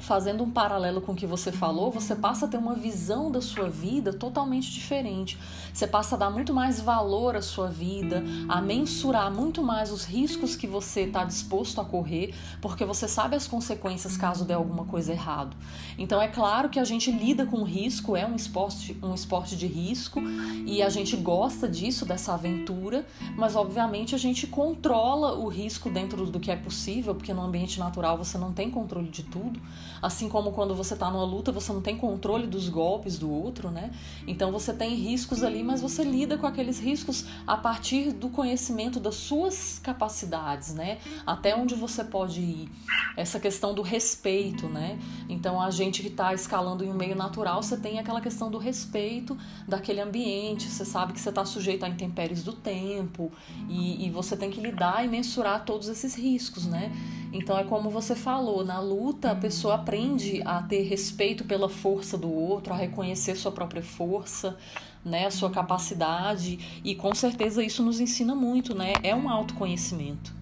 fazendo 0.00 0.42
um 0.42 0.50
paralelo 0.50 1.00
com 1.00 1.12
o 1.12 1.14
que 1.16 1.26
você 1.26 1.52
falou, 1.52 1.90
você 1.90 2.14
passa 2.14 2.46
a 2.46 2.48
ter 2.48 2.56
uma 2.56 2.74
visão 2.74 3.30
da 3.30 3.40
sua 3.40 3.68
vida 3.68 4.12
totalmente 4.12 4.70
diferente. 4.70 5.38
Você 5.72 5.86
passa 5.86 6.16
a 6.16 6.18
dar 6.18 6.30
muito 6.30 6.52
mais 6.52 6.80
valor 6.80 7.36
à 7.36 7.42
sua 7.42 7.68
vida, 7.68 8.22
a 8.48 8.60
mensurar 8.60 9.32
muito 9.32 9.62
mais 9.62 9.90
os 9.90 10.04
riscos 10.04 10.56
que 10.56 10.66
você 10.66 11.02
está 11.02 11.24
disposto 11.24 11.80
a 11.80 11.84
correr, 11.84 12.34
porque 12.60 12.84
você 12.84 13.06
sabe 13.06 13.36
as 13.36 13.46
consequências 13.46 14.16
caso 14.16 14.44
dê 14.44 14.54
alguma 14.54 14.84
coisa 14.84 15.12
errado. 15.12 15.56
Então 15.98 16.20
é 16.20 16.28
claro 16.28 16.68
que 16.68 16.78
a 16.78 16.84
gente 16.84 17.10
lida 17.10 17.46
com 17.46 17.62
risco, 17.62 18.16
é 18.16 18.26
um 18.26 18.34
esporte, 18.34 18.96
um 19.02 19.14
esporte 19.14 19.56
de 19.56 19.66
risco 19.66 20.20
e 20.66 20.82
a 20.82 20.88
gente 20.88 21.16
gosta 21.16 21.68
disso, 21.68 22.04
dessa 22.04 22.34
aventura, 22.34 23.06
mas 23.36 23.54
obviamente 23.54 24.14
a 24.14 24.18
gente 24.18 24.46
controla 24.46 25.34
o 25.34 25.48
risco 25.48 25.90
dentro 25.90 26.26
do 26.26 26.40
que 26.40 26.50
é 26.50 26.56
possível, 26.56 27.14
porque 27.14 27.32
no 27.32 27.42
ambiente 27.42 27.78
natural 27.78 28.16
você 28.16 28.38
não 28.38 28.52
tem 28.52 28.70
controle 28.70 29.08
de 29.08 29.22
tudo. 29.22 29.60
Assim 30.02 30.28
como 30.28 30.52
quando 30.52 30.74
você 30.74 30.94
está 30.94 31.10
numa 31.10 31.24
luta, 31.24 31.52
você 31.52 31.72
não 31.72 31.80
tem 31.80 31.96
controle 31.96 32.46
dos 32.46 32.68
golpes 32.68 33.18
do 33.18 33.30
outro, 33.30 33.70
né? 33.70 33.90
Então 34.26 34.50
você 34.50 34.72
tem 34.72 34.94
riscos 34.94 35.42
ali, 35.42 35.62
mas 35.62 35.80
você 35.80 36.02
lida 36.02 36.38
com 36.38 36.46
aqueles 36.46 36.78
riscos 36.78 37.24
a 37.46 37.56
partir 37.56 38.12
do 38.12 38.28
conhecimento 38.28 38.98
das 38.98 39.14
suas 39.16 39.78
capacidades, 39.82 40.74
né? 40.74 40.98
Até 41.26 41.54
onde 41.54 41.74
você 41.74 42.02
pode 42.02 42.40
ir. 42.40 42.70
Essa 43.16 43.38
questão 43.38 43.74
do 43.74 43.82
respeito, 43.82 44.68
né? 44.68 44.98
Então 45.28 45.60
a 45.60 45.70
gente 45.70 46.02
que 46.02 46.08
está 46.08 46.32
escalando 46.32 46.84
em 46.84 46.90
um 46.90 46.94
meio 46.94 47.14
natural, 47.14 47.62
você 47.62 47.76
tem 47.76 47.98
aquela 47.98 48.20
questão 48.20 48.50
do 48.50 48.58
respeito 48.58 49.36
daquele 49.66 50.00
ambiente, 50.00 50.68
você 50.68 50.84
sabe 50.84 51.12
que 51.12 51.20
você 51.20 51.28
está 51.28 51.44
sujeito 51.44 51.84
a 51.84 51.88
intempéries 51.88 52.42
do 52.42 52.52
tempo 52.52 53.30
e, 53.68 54.06
e 54.06 54.10
você 54.10 54.36
tem 54.36 54.50
que 54.50 54.60
lidar 54.60 55.04
e 55.04 55.08
mensurar 55.08 55.64
todos 55.64 55.88
esses 55.88 56.14
riscos, 56.14 56.66
né? 56.66 56.92
Então 57.32 57.56
é 57.56 57.64
como 57.64 57.90
você 57.90 58.16
falou, 58.16 58.64
na 58.64 58.80
luta 58.80 59.30
a 59.30 59.36
pessoa 59.36 59.76
aprende 59.76 60.42
a 60.44 60.62
ter 60.62 60.82
respeito 60.82 61.44
pela 61.44 61.68
força 61.68 62.18
do 62.18 62.30
outro, 62.30 62.72
a 62.72 62.76
reconhecer 62.76 63.36
sua 63.36 63.52
própria 63.52 63.82
força, 63.82 64.58
né, 65.04 65.26
a 65.26 65.30
sua 65.30 65.50
capacidade 65.50 66.80
e 66.84 66.94
com 66.94 67.14
certeza 67.14 67.62
isso 67.62 67.82
nos 67.82 68.00
ensina 68.00 68.34
muito, 68.34 68.74
né? 68.74 68.94
É 69.02 69.14
um 69.14 69.30
autoconhecimento. 69.30 70.34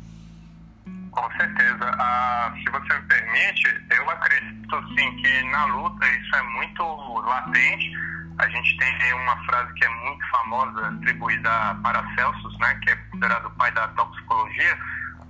Com 1.11 1.30
certeza. 1.36 1.91
Ah, 1.99 2.55
se 2.57 2.70
você 2.70 2.95
me 2.95 3.07
permite, 3.07 3.84
eu 3.91 4.11
acredito 4.11 4.89
sim 4.97 5.16
que 5.16 5.43
na 5.51 5.64
luta 5.66 6.07
isso 6.07 6.36
é 6.36 6.43
muito 6.43 6.82
latente. 7.20 7.93
A 8.39 8.49
gente 8.49 8.76
tem 8.76 9.12
uma 9.14 9.36
frase 9.45 9.74
que 9.74 9.84
é 9.84 9.89
muito 9.89 10.30
famosa, 10.30 10.89
atribuída 10.89 11.51
a 11.51 11.74
Paracelsus, 11.74 12.59
né, 12.59 12.78
que 12.82 12.91
é 12.91 12.97
considerado 12.97 13.47
o 13.47 13.51
pai 13.51 13.70
da 13.72 13.89
toxicologia, 13.89 14.78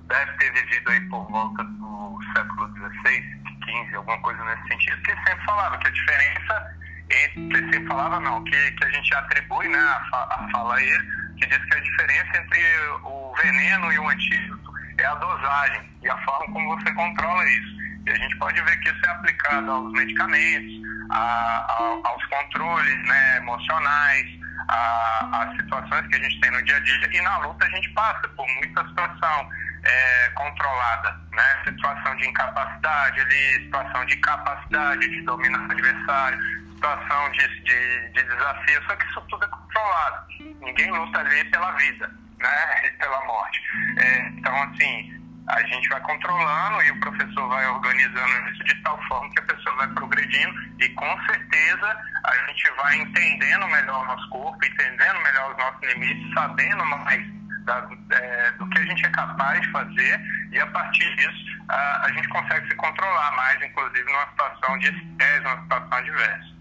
deve 0.09 0.33
ter 0.39 0.53
vivido 0.53 0.91
aí 0.91 1.01
por 1.09 1.31
volta 1.31 1.63
do 1.65 2.19
século 2.35 2.69
XVI, 2.75 3.23
XV, 3.65 3.97
alguma 3.97 4.19
coisa 4.19 4.45
nesse 4.45 4.69
sentido, 4.69 5.03
que 5.03 5.13
sempre 5.13 5.45
falava 5.45 5.79
que 5.79 5.87
a 5.87 5.91
diferença 5.91 6.79
entre, 7.11 7.59
sempre 7.73 7.87
falava 7.87 8.21
não, 8.21 8.43
que, 8.45 8.71
que 8.73 8.85
a 8.85 8.91
gente 8.91 9.15
atribui 9.15 9.69
né, 9.69 9.79
a, 9.79 10.17
a 10.17 10.49
fala 10.51 10.77
a 10.77 10.83
ele, 10.83 11.05
que 11.37 11.47
diz 11.47 11.65
que 11.65 11.77
a 11.77 11.81
diferença 11.81 12.39
entre 12.39 12.61
o 13.05 13.35
veneno 13.41 13.93
e 13.93 13.99
o 13.99 14.09
antídoto 14.09 14.73
é 14.99 15.05
a 15.05 15.15
dosagem 15.15 15.91
e 16.03 16.09
a 16.09 16.19
forma 16.25 16.53
como 16.53 16.77
você 16.77 16.93
controla 16.93 17.49
isso. 17.51 17.79
E 18.07 18.11
a 18.11 18.17
gente 18.17 18.37
pode 18.39 18.61
ver 18.63 18.81
que 18.81 18.89
isso 18.89 19.07
é 19.07 19.11
aplicado 19.11 19.71
aos 19.71 19.93
medicamentos, 19.93 20.73
a, 21.11 21.67
a, 21.69 22.09
aos 22.09 22.27
controles 22.27 23.07
né, 23.07 23.37
emocionais, 23.37 24.27
às 24.69 25.57
situações 25.57 26.07
que 26.09 26.17
a 26.17 26.19
gente 26.19 26.41
tem 26.41 26.51
no 26.51 26.63
dia 26.63 26.77
a 26.77 26.81
dia. 26.81 27.11
E 27.13 27.21
na 27.23 27.39
luta 27.39 27.65
a 27.65 27.71
gente 27.71 27.89
passa 27.91 28.29
por 28.29 28.47
muita 28.57 28.87
situação 28.89 29.49
é, 29.89 30.29
controlada, 30.35 31.19
né? 31.33 31.63
Situação 31.65 32.17
de 32.17 32.29
incapacidade 32.29 33.21
ali, 33.21 33.65
situação 33.65 34.05
de 34.05 34.17
capacidade 34.17 35.09
de 35.09 35.23
dominar 35.23 35.61
o 35.61 35.73
adversário, 35.73 36.39
situação 36.75 37.31
de, 37.33 37.63
de, 37.63 38.09
de 38.11 38.23
desafio, 38.23 38.83
só 38.87 38.97
que 38.97 39.07
isso 39.07 39.21
tudo 39.23 39.45
é 39.45 39.49
controlado. 39.49 40.27
Ninguém 40.61 40.91
luta 40.91 41.19
ali 41.21 41.45
pela 41.51 41.73
vida, 41.73 42.07
né? 42.39 42.83
E 42.87 42.91
pela 42.93 43.25
morte. 43.25 43.61
É, 43.99 44.29
então, 44.29 44.63
assim, 44.63 45.19
a 45.49 45.63
gente 45.67 45.89
vai 45.89 46.01
controlando 46.03 46.83
e 46.83 46.91
o 46.91 47.01
professor 47.01 47.49
vai 47.49 47.67
organizando 47.67 48.51
isso 48.51 48.65
de 48.65 48.83
tal 48.83 49.01
forma 49.09 49.31
que 49.31 49.41
a 49.41 49.55
pessoa 49.55 49.77
vai 49.77 49.89
progredindo 49.89 50.55
e 50.79 50.89
com 50.91 51.27
certeza 51.27 51.97
a 52.25 52.37
gente 52.47 52.71
vai 52.77 52.97
entendendo 52.97 53.67
melhor 53.69 54.03
o 54.03 54.07
nosso 54.07 54.29
corpo, 54.29 54.65
entendendo 54.65 55.21
melhor 55.23 55.51
os 55.51 55.57
nossos 55.57 55.81
limites, 55.83 56.35
sabendo 56.35 56.85
mais 56.85 57.39
da, 57.69 58.17
é, 58.17 58.51
do 58.53 58.67
que 58.71 58.79
a 58.79 58.85
gente 58.87 59.05
é 59.05 59.11
capaz 59.11 59.61
de 59.61 59.71
fazer 59.71 60.21
e 60.51 60.59
a 60.59 60.67
partir 60.69 61.15
disso 61.17 61.59
a, 61.69 62.07
a 62.07 62.13
gente 62.13 62.27
consegue 62.29 62.67
se 62.67 62.75
controlar 62.77 63.31
mais, 63.37 63.63
inclusive 63.63 64.05
numa 64.05 64.27
situação 64.31 64.79
de 64.79 64.87
estresse, 64.87 65.41
numa 65.41 65.63
situação 65.63 65.99
adversa. 65.99 66.58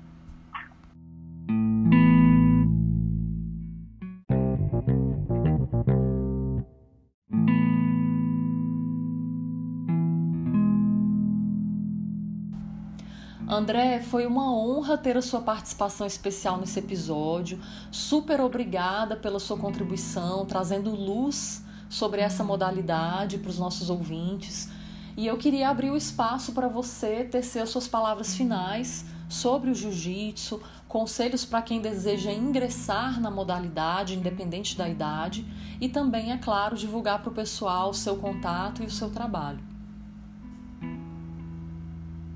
André, 13.50 14.02
foi 14.02 14.28
uma 14.28 14.54
honra 14.54 14.98
ter 14.98 15.16
a 15.16 15.22
sua 15.22 15.40
participação 15.40 16.06
especial 16.06 16.58
nesse 16.58 16.80
episódio. 16.80 17.58
Super 17.90 18.42
obrigada 18.42 19.16
pela 19.16 19.40
sua 19.40 19.58
contribuição, 19.58 20.46
trazendo 20.46 20.90
luz 20.90 21.64
sobre 21.88 22.20
essa 22.20 22.44
modalidade 22.44 23.38
para 23.38 23.50
os 23.50 23.58
nossos 23.58 23.90
ouvintes. 23.90 24.70
E 25.16 25.26
eu 25.26 25.38
queria 25.38 25.70
abrir 25.70 25.90
o 25.90 25.96
espaço 25.96 26.52
para 26.52 26.68
você 26.68 27.24
tecer 27.24 27.62
as 27.62 27.70
suas 27.70 27.88
palavras 27.88 28.36
finais 28.36 29.06
sobre 29.30 29.72
o 29.72 29.76
jiu-jitsu, 29.76 30.62
conselhos 30.86 31.46
para 31.46 31.62
quem 31.62 31.80
deseja 31.80 32.34
ingressar 32.34 33.22
na 33.22 33.32
modalidade, 33.32 34.14
independente 34.16 34.78
da 34.78 34.90
idade, 34.90 35.46
e 35.80 35.88
também, 35.88 36.34
é 36.34 36.38
claro, 36.38 36.76
divulgar 36.76 37.22
para 37.22 37.32
o 37.32 37.34
pessoal 37.34 37.92
o 37.92 37.94
seu 37.94 38.18
contato 38.18 38.84
e 38.84 38.86
o 38.86 38.92
seu 38.92 39.10
trabalho. 39.10 39.67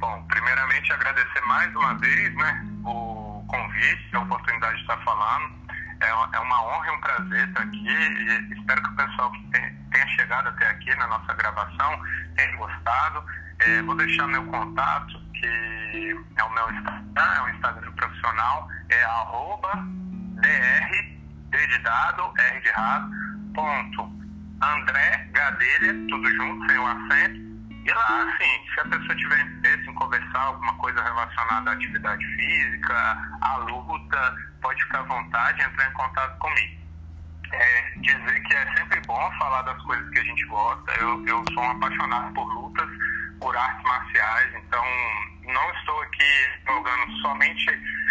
Bom, 0.02 0.20
primeiramente 0.24 0.92
agradecer 0.92 1.42
mais 1.46 1.74
uma 1.76 1.94
vez 1.94 2.36
né, 2.36 2.66
o 2.84 3.46
convite, 3.48 4.16
a 4.16 4.22
oportunidade 4.22 4.76
de 4.78 4.82
estar 4.82 4.98
falando. 5.04 5.54
É, 6.02 6.10
é 6.10 6.40
uma 6.40 6.64
honra 6.64 6.88
e 6.88 6.90
um 6.90 7.02
prazer 7.02 7.48
estar 7.48 7.62
aqui 7.62 7.88
e 7.88 8.54
espero 8.58 8.82
que 8.82 8.90
o 8.90 8.96
pessoal 8.96 9.32
que 9.32 9.48
tenha 9.52 10.08
chegado 10.16 10.50
até 10.50 10.70
aqui 10.70 10.96
na 10.96 11.06
nossa 11.06 11.32
gravação 11.36 12.02
tenha 12.36 12.56
gostado. 12.58 13.24
É, 13.60 13.82
vou 13.84 13.96
deixar 13.96 14.26
meu 14.26 14.44
contato, 14.48 15.22
que 15.36 16.20
é 16.36 16.44
o 16.44 16.50
meu 16.50 16.72
Instagram, 16.72 17.34
é 17.36 17.42
um 17.44 17.50
Instagram 17.50 17.92
profissional, 17.92 18.68
é 18.90 19.04
arroba 19.04 19.72
dr, 20.42 21.06
d 21.52 21.68
de 21.68 21.78
dado, 21.78 22.34
r 22.40 22.60
de 22.60 22.70
rato, 22.72 23.12
ponto, 23.54 24.12
André 24.64 25.30
Gadelha, 25.32 25.94
tudo 26.10 26.32
junto, 26.32 26.68
sem 26.68 26.80
o 26.80 26.88
acento, 26.88 27.51
E 27.84 27.92
lá, 27.92 28.24
assim, 28.24 28.74
se 28.74 28.80
a 28.80 28.86
pessoa 28.86 29.16
tiver 29.16 29.40
interesse 29.42 29.90
em 29.90 29.94
conversar 29.96 30.40
alguma 30.40 30.74
coisa 30.76 31.02
relacionada 31.04 31.72
à 31.72 31.74
atividade 31.74 32.26
física, 32.36 33.18
à 33.42 33.58
luta, 33.58 34.36
pode 34.62 34.82
ficar 34.84 35.00
à 35.00 35.04
vontade 35.04 35.62
entrar 35.62 35.90
em 35.90 35.94
contato 35.94 36.38
comigo. 36.38 36.82
É, 37.54 37.92
dizer 37.98 38.44
que 38.44 38.54
é 38.54 38.78
sempre 38.78 39.02
bom 39.02 39.32
falar 39.40 39.64
das 39.64 39.82
coisas 39.84 40.10
que 40.12 40.20
a 40.20 40.24
gente 40.24 40.46
gosta. 40.46 40.92
Eu, 41.00 41.26
eu 41.26 41.44
sou 41.54 41.64
um 41.64 41.72
apaixonado 41.72 42.34
por 42.34 42.46
lutas, 42.54 42.90
por 43.40 43.58
artes 43.58 43.84
marciais, 43.84 44.56
então 44.56 44.86
não 45.44 45.74
estou 45.74 46.02
aqui 46.04 46.50
jogando 46.68 47.12
somente 47.22 47.70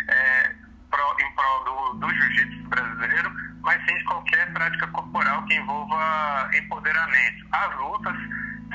é, 0.08 0.54
pro, 0.90 1.16
em 1.20 1.32
prol 1.34 1.64
do, 1.64 1.98
do 2.00 2.14
jiu-jitsu 2.14 2.68
brasileiro, 2.68 3.32
mas 3.62 3.80
sim 3.86 3.96
de 3.96 4.04
qualquer 4.04 4.52
prática 4.52 4.86
corporal 4.88 5.44
que 5.44 5.54
envolva 5.54 6.50
empoderamento. 6.54 7.46
As 7.52 7.76
lutas 7.76 8.16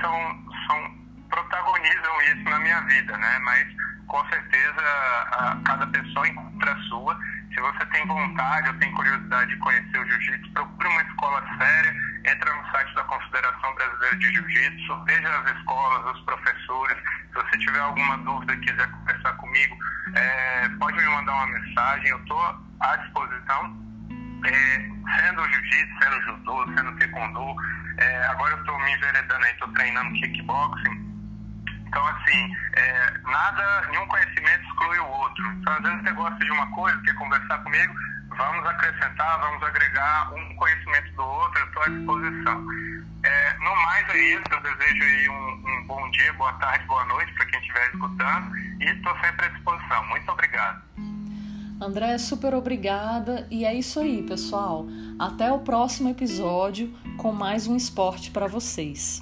são, 0.01 0.43
são 0.65 1.05
protagonizam 1.29 2.21
isso 2.21 2.43
na 2.43 2.59
minha 2.59 2.81
vida, 2.81 3.17
né? 3.17 3.39
Mas 3.39 3.67
com 4.07 4.25
certeza 4.29 4.81
a, 5.31 5.57
cada 5.65 5.87
pessoa 5.87 6.27
encontra 6.27 6.71
a 6.71 6.79
sua. 6.83 7.19
Se 7.53 7.61
você 7.61 7.85
tem 7.87 8.05
vontade 8.05 8.69
ou 8.69 8.75
tem 8.75 8.91
curiosidade 8.93 9.49
de 9.49 9.57
conhecer 9.57 9.97
o 9.97 10.05
jiu-jitsu, 10.05 10.51
procure 10.51 10.89
uma 10.89 11.01
escola 11.03 11.43
séria, 11.57 11.95
entra 12.25 12.53
no 12.53 12.71
site 12.71 12.93
da 12.95 13.03
Confederação 13.03 13.75
Brasileira 13.75 14.15
de 14.17 14.33
Jiu-Jitsu, 14.33 15.03
veja 15.05 15.39
as 15.39 15.57
escolas, 15.57 16.15
os 16.15 16.21
professores. 16.25 16.97
Se 16.97 17.33
você 17.33 17.57
tiver 17.59 17.79
alguma 17.79 18.17
dúvida 18.19 18.57
quiser 18.57 18.91
conversar 18.91 19.33
comigo, 19.33 19.77
é, 20.15 20.69
pode 20.79 20.97
me 20.97 21.05
mandar 21.05 21.33
uma 21.33 21.47
mensagem, 21.47 22.07
eu 22.09 22.19
estou 22.19 22.41
à 22.81 22.95
disposição. 22.97 23.85
É, 24.45 24.95
sendo 25.17 25.49
jiu-jitsu, 25.49 26.03
sendo 26.03 26.21
judô, 26.23 26.65
sendo 26.75 26.97
taekwondo, 26.97 27.55
é, 27.97 28.25
agora 28.27 28.53
eu 28.53 28.59
estou 28.59 28.77
me 28.79 28.93
enveredando 28.93 29.45
aí, 29.45 29.51
estou 29.51 29.67
treinando 29.69 30.13
kickboxing. 30.13 31.05
Então, 31.87 32.05
assim, 32.07 32.55
é, 32.73 33.13
nada, 33.23 33.87
nenhum 33.89 34.05
conhecimento 34.07 34.67
exclui 34.67 34.99
o 34.99 35.07
outro. 35.07 35.47
Então, 35.47 35.73
às 35.73 35.81
vezes 35.81 36.01
você 36.01 36.11
gosta 36.11 36.45
de 36.45 36.51
uma 36.51 36.71
coisa, 36.71 37.01
quer 37.03 37.15
conversar 37.15 37.57
comigo, 37.59 37.93
vamos 38.37 38.65
acrescentar, 38.65 39.39
vamos 39.39 39.63
agregar 39.63 40.33
um 40.33 40.55
conhecimento 40.55 41.11
do 41.13 41.23
outro, 41.23 41.59
eu 41.59 41.67
estou 41.67 41.83
à 41.83 41.87
disposição. 41.87 42.67
É, 43.23 43.53
no 43.59 43.75
mais 43.75 44.09
é 44.09 44.17
isso, 44.17 44.43
eu 44.51 44.61
desejo 44.61 45.03
aí 45.03 45.29
um, 45.29 45.63
um 45.67 45.87
bom 45.87 46.11
dia, 46.11 46.33
boa 46.33 46.53
tarde, 46.53 46.85
boa 46.85 47.05
noite 47.05 47.33
para 47.33 47.45
quem 47.45 47.59
estiver 47.59 47.87
escutando 47.87 48.57
e 48.57 48.85
estou 48.85 49.19
sempre 49.19 49.45
à 49.45 49.49
disposição. 49.49 50.05
Muito 50.07 50.31
obrigado. 50.31 50.81
André, 51.79 52.13
é 52.13 52.17
super 52.17 52.53
obrigada 52.53 53.45
e 53.51 53.65
é 53.65 53.73
isso 53.73 53.99
aí, 53.99 54.23
pessoal. 54.23 54.87
Até 55.19 55.51
o 55.51 55.59
próximo 55.59 56.09
episódio 56.09 56.93
com 57.17 57.31
mais 57.31 57.67
um 57.67 57.75
esporte 57.75 58.31
para 58.31 58.47
vocês. 58.47 59.21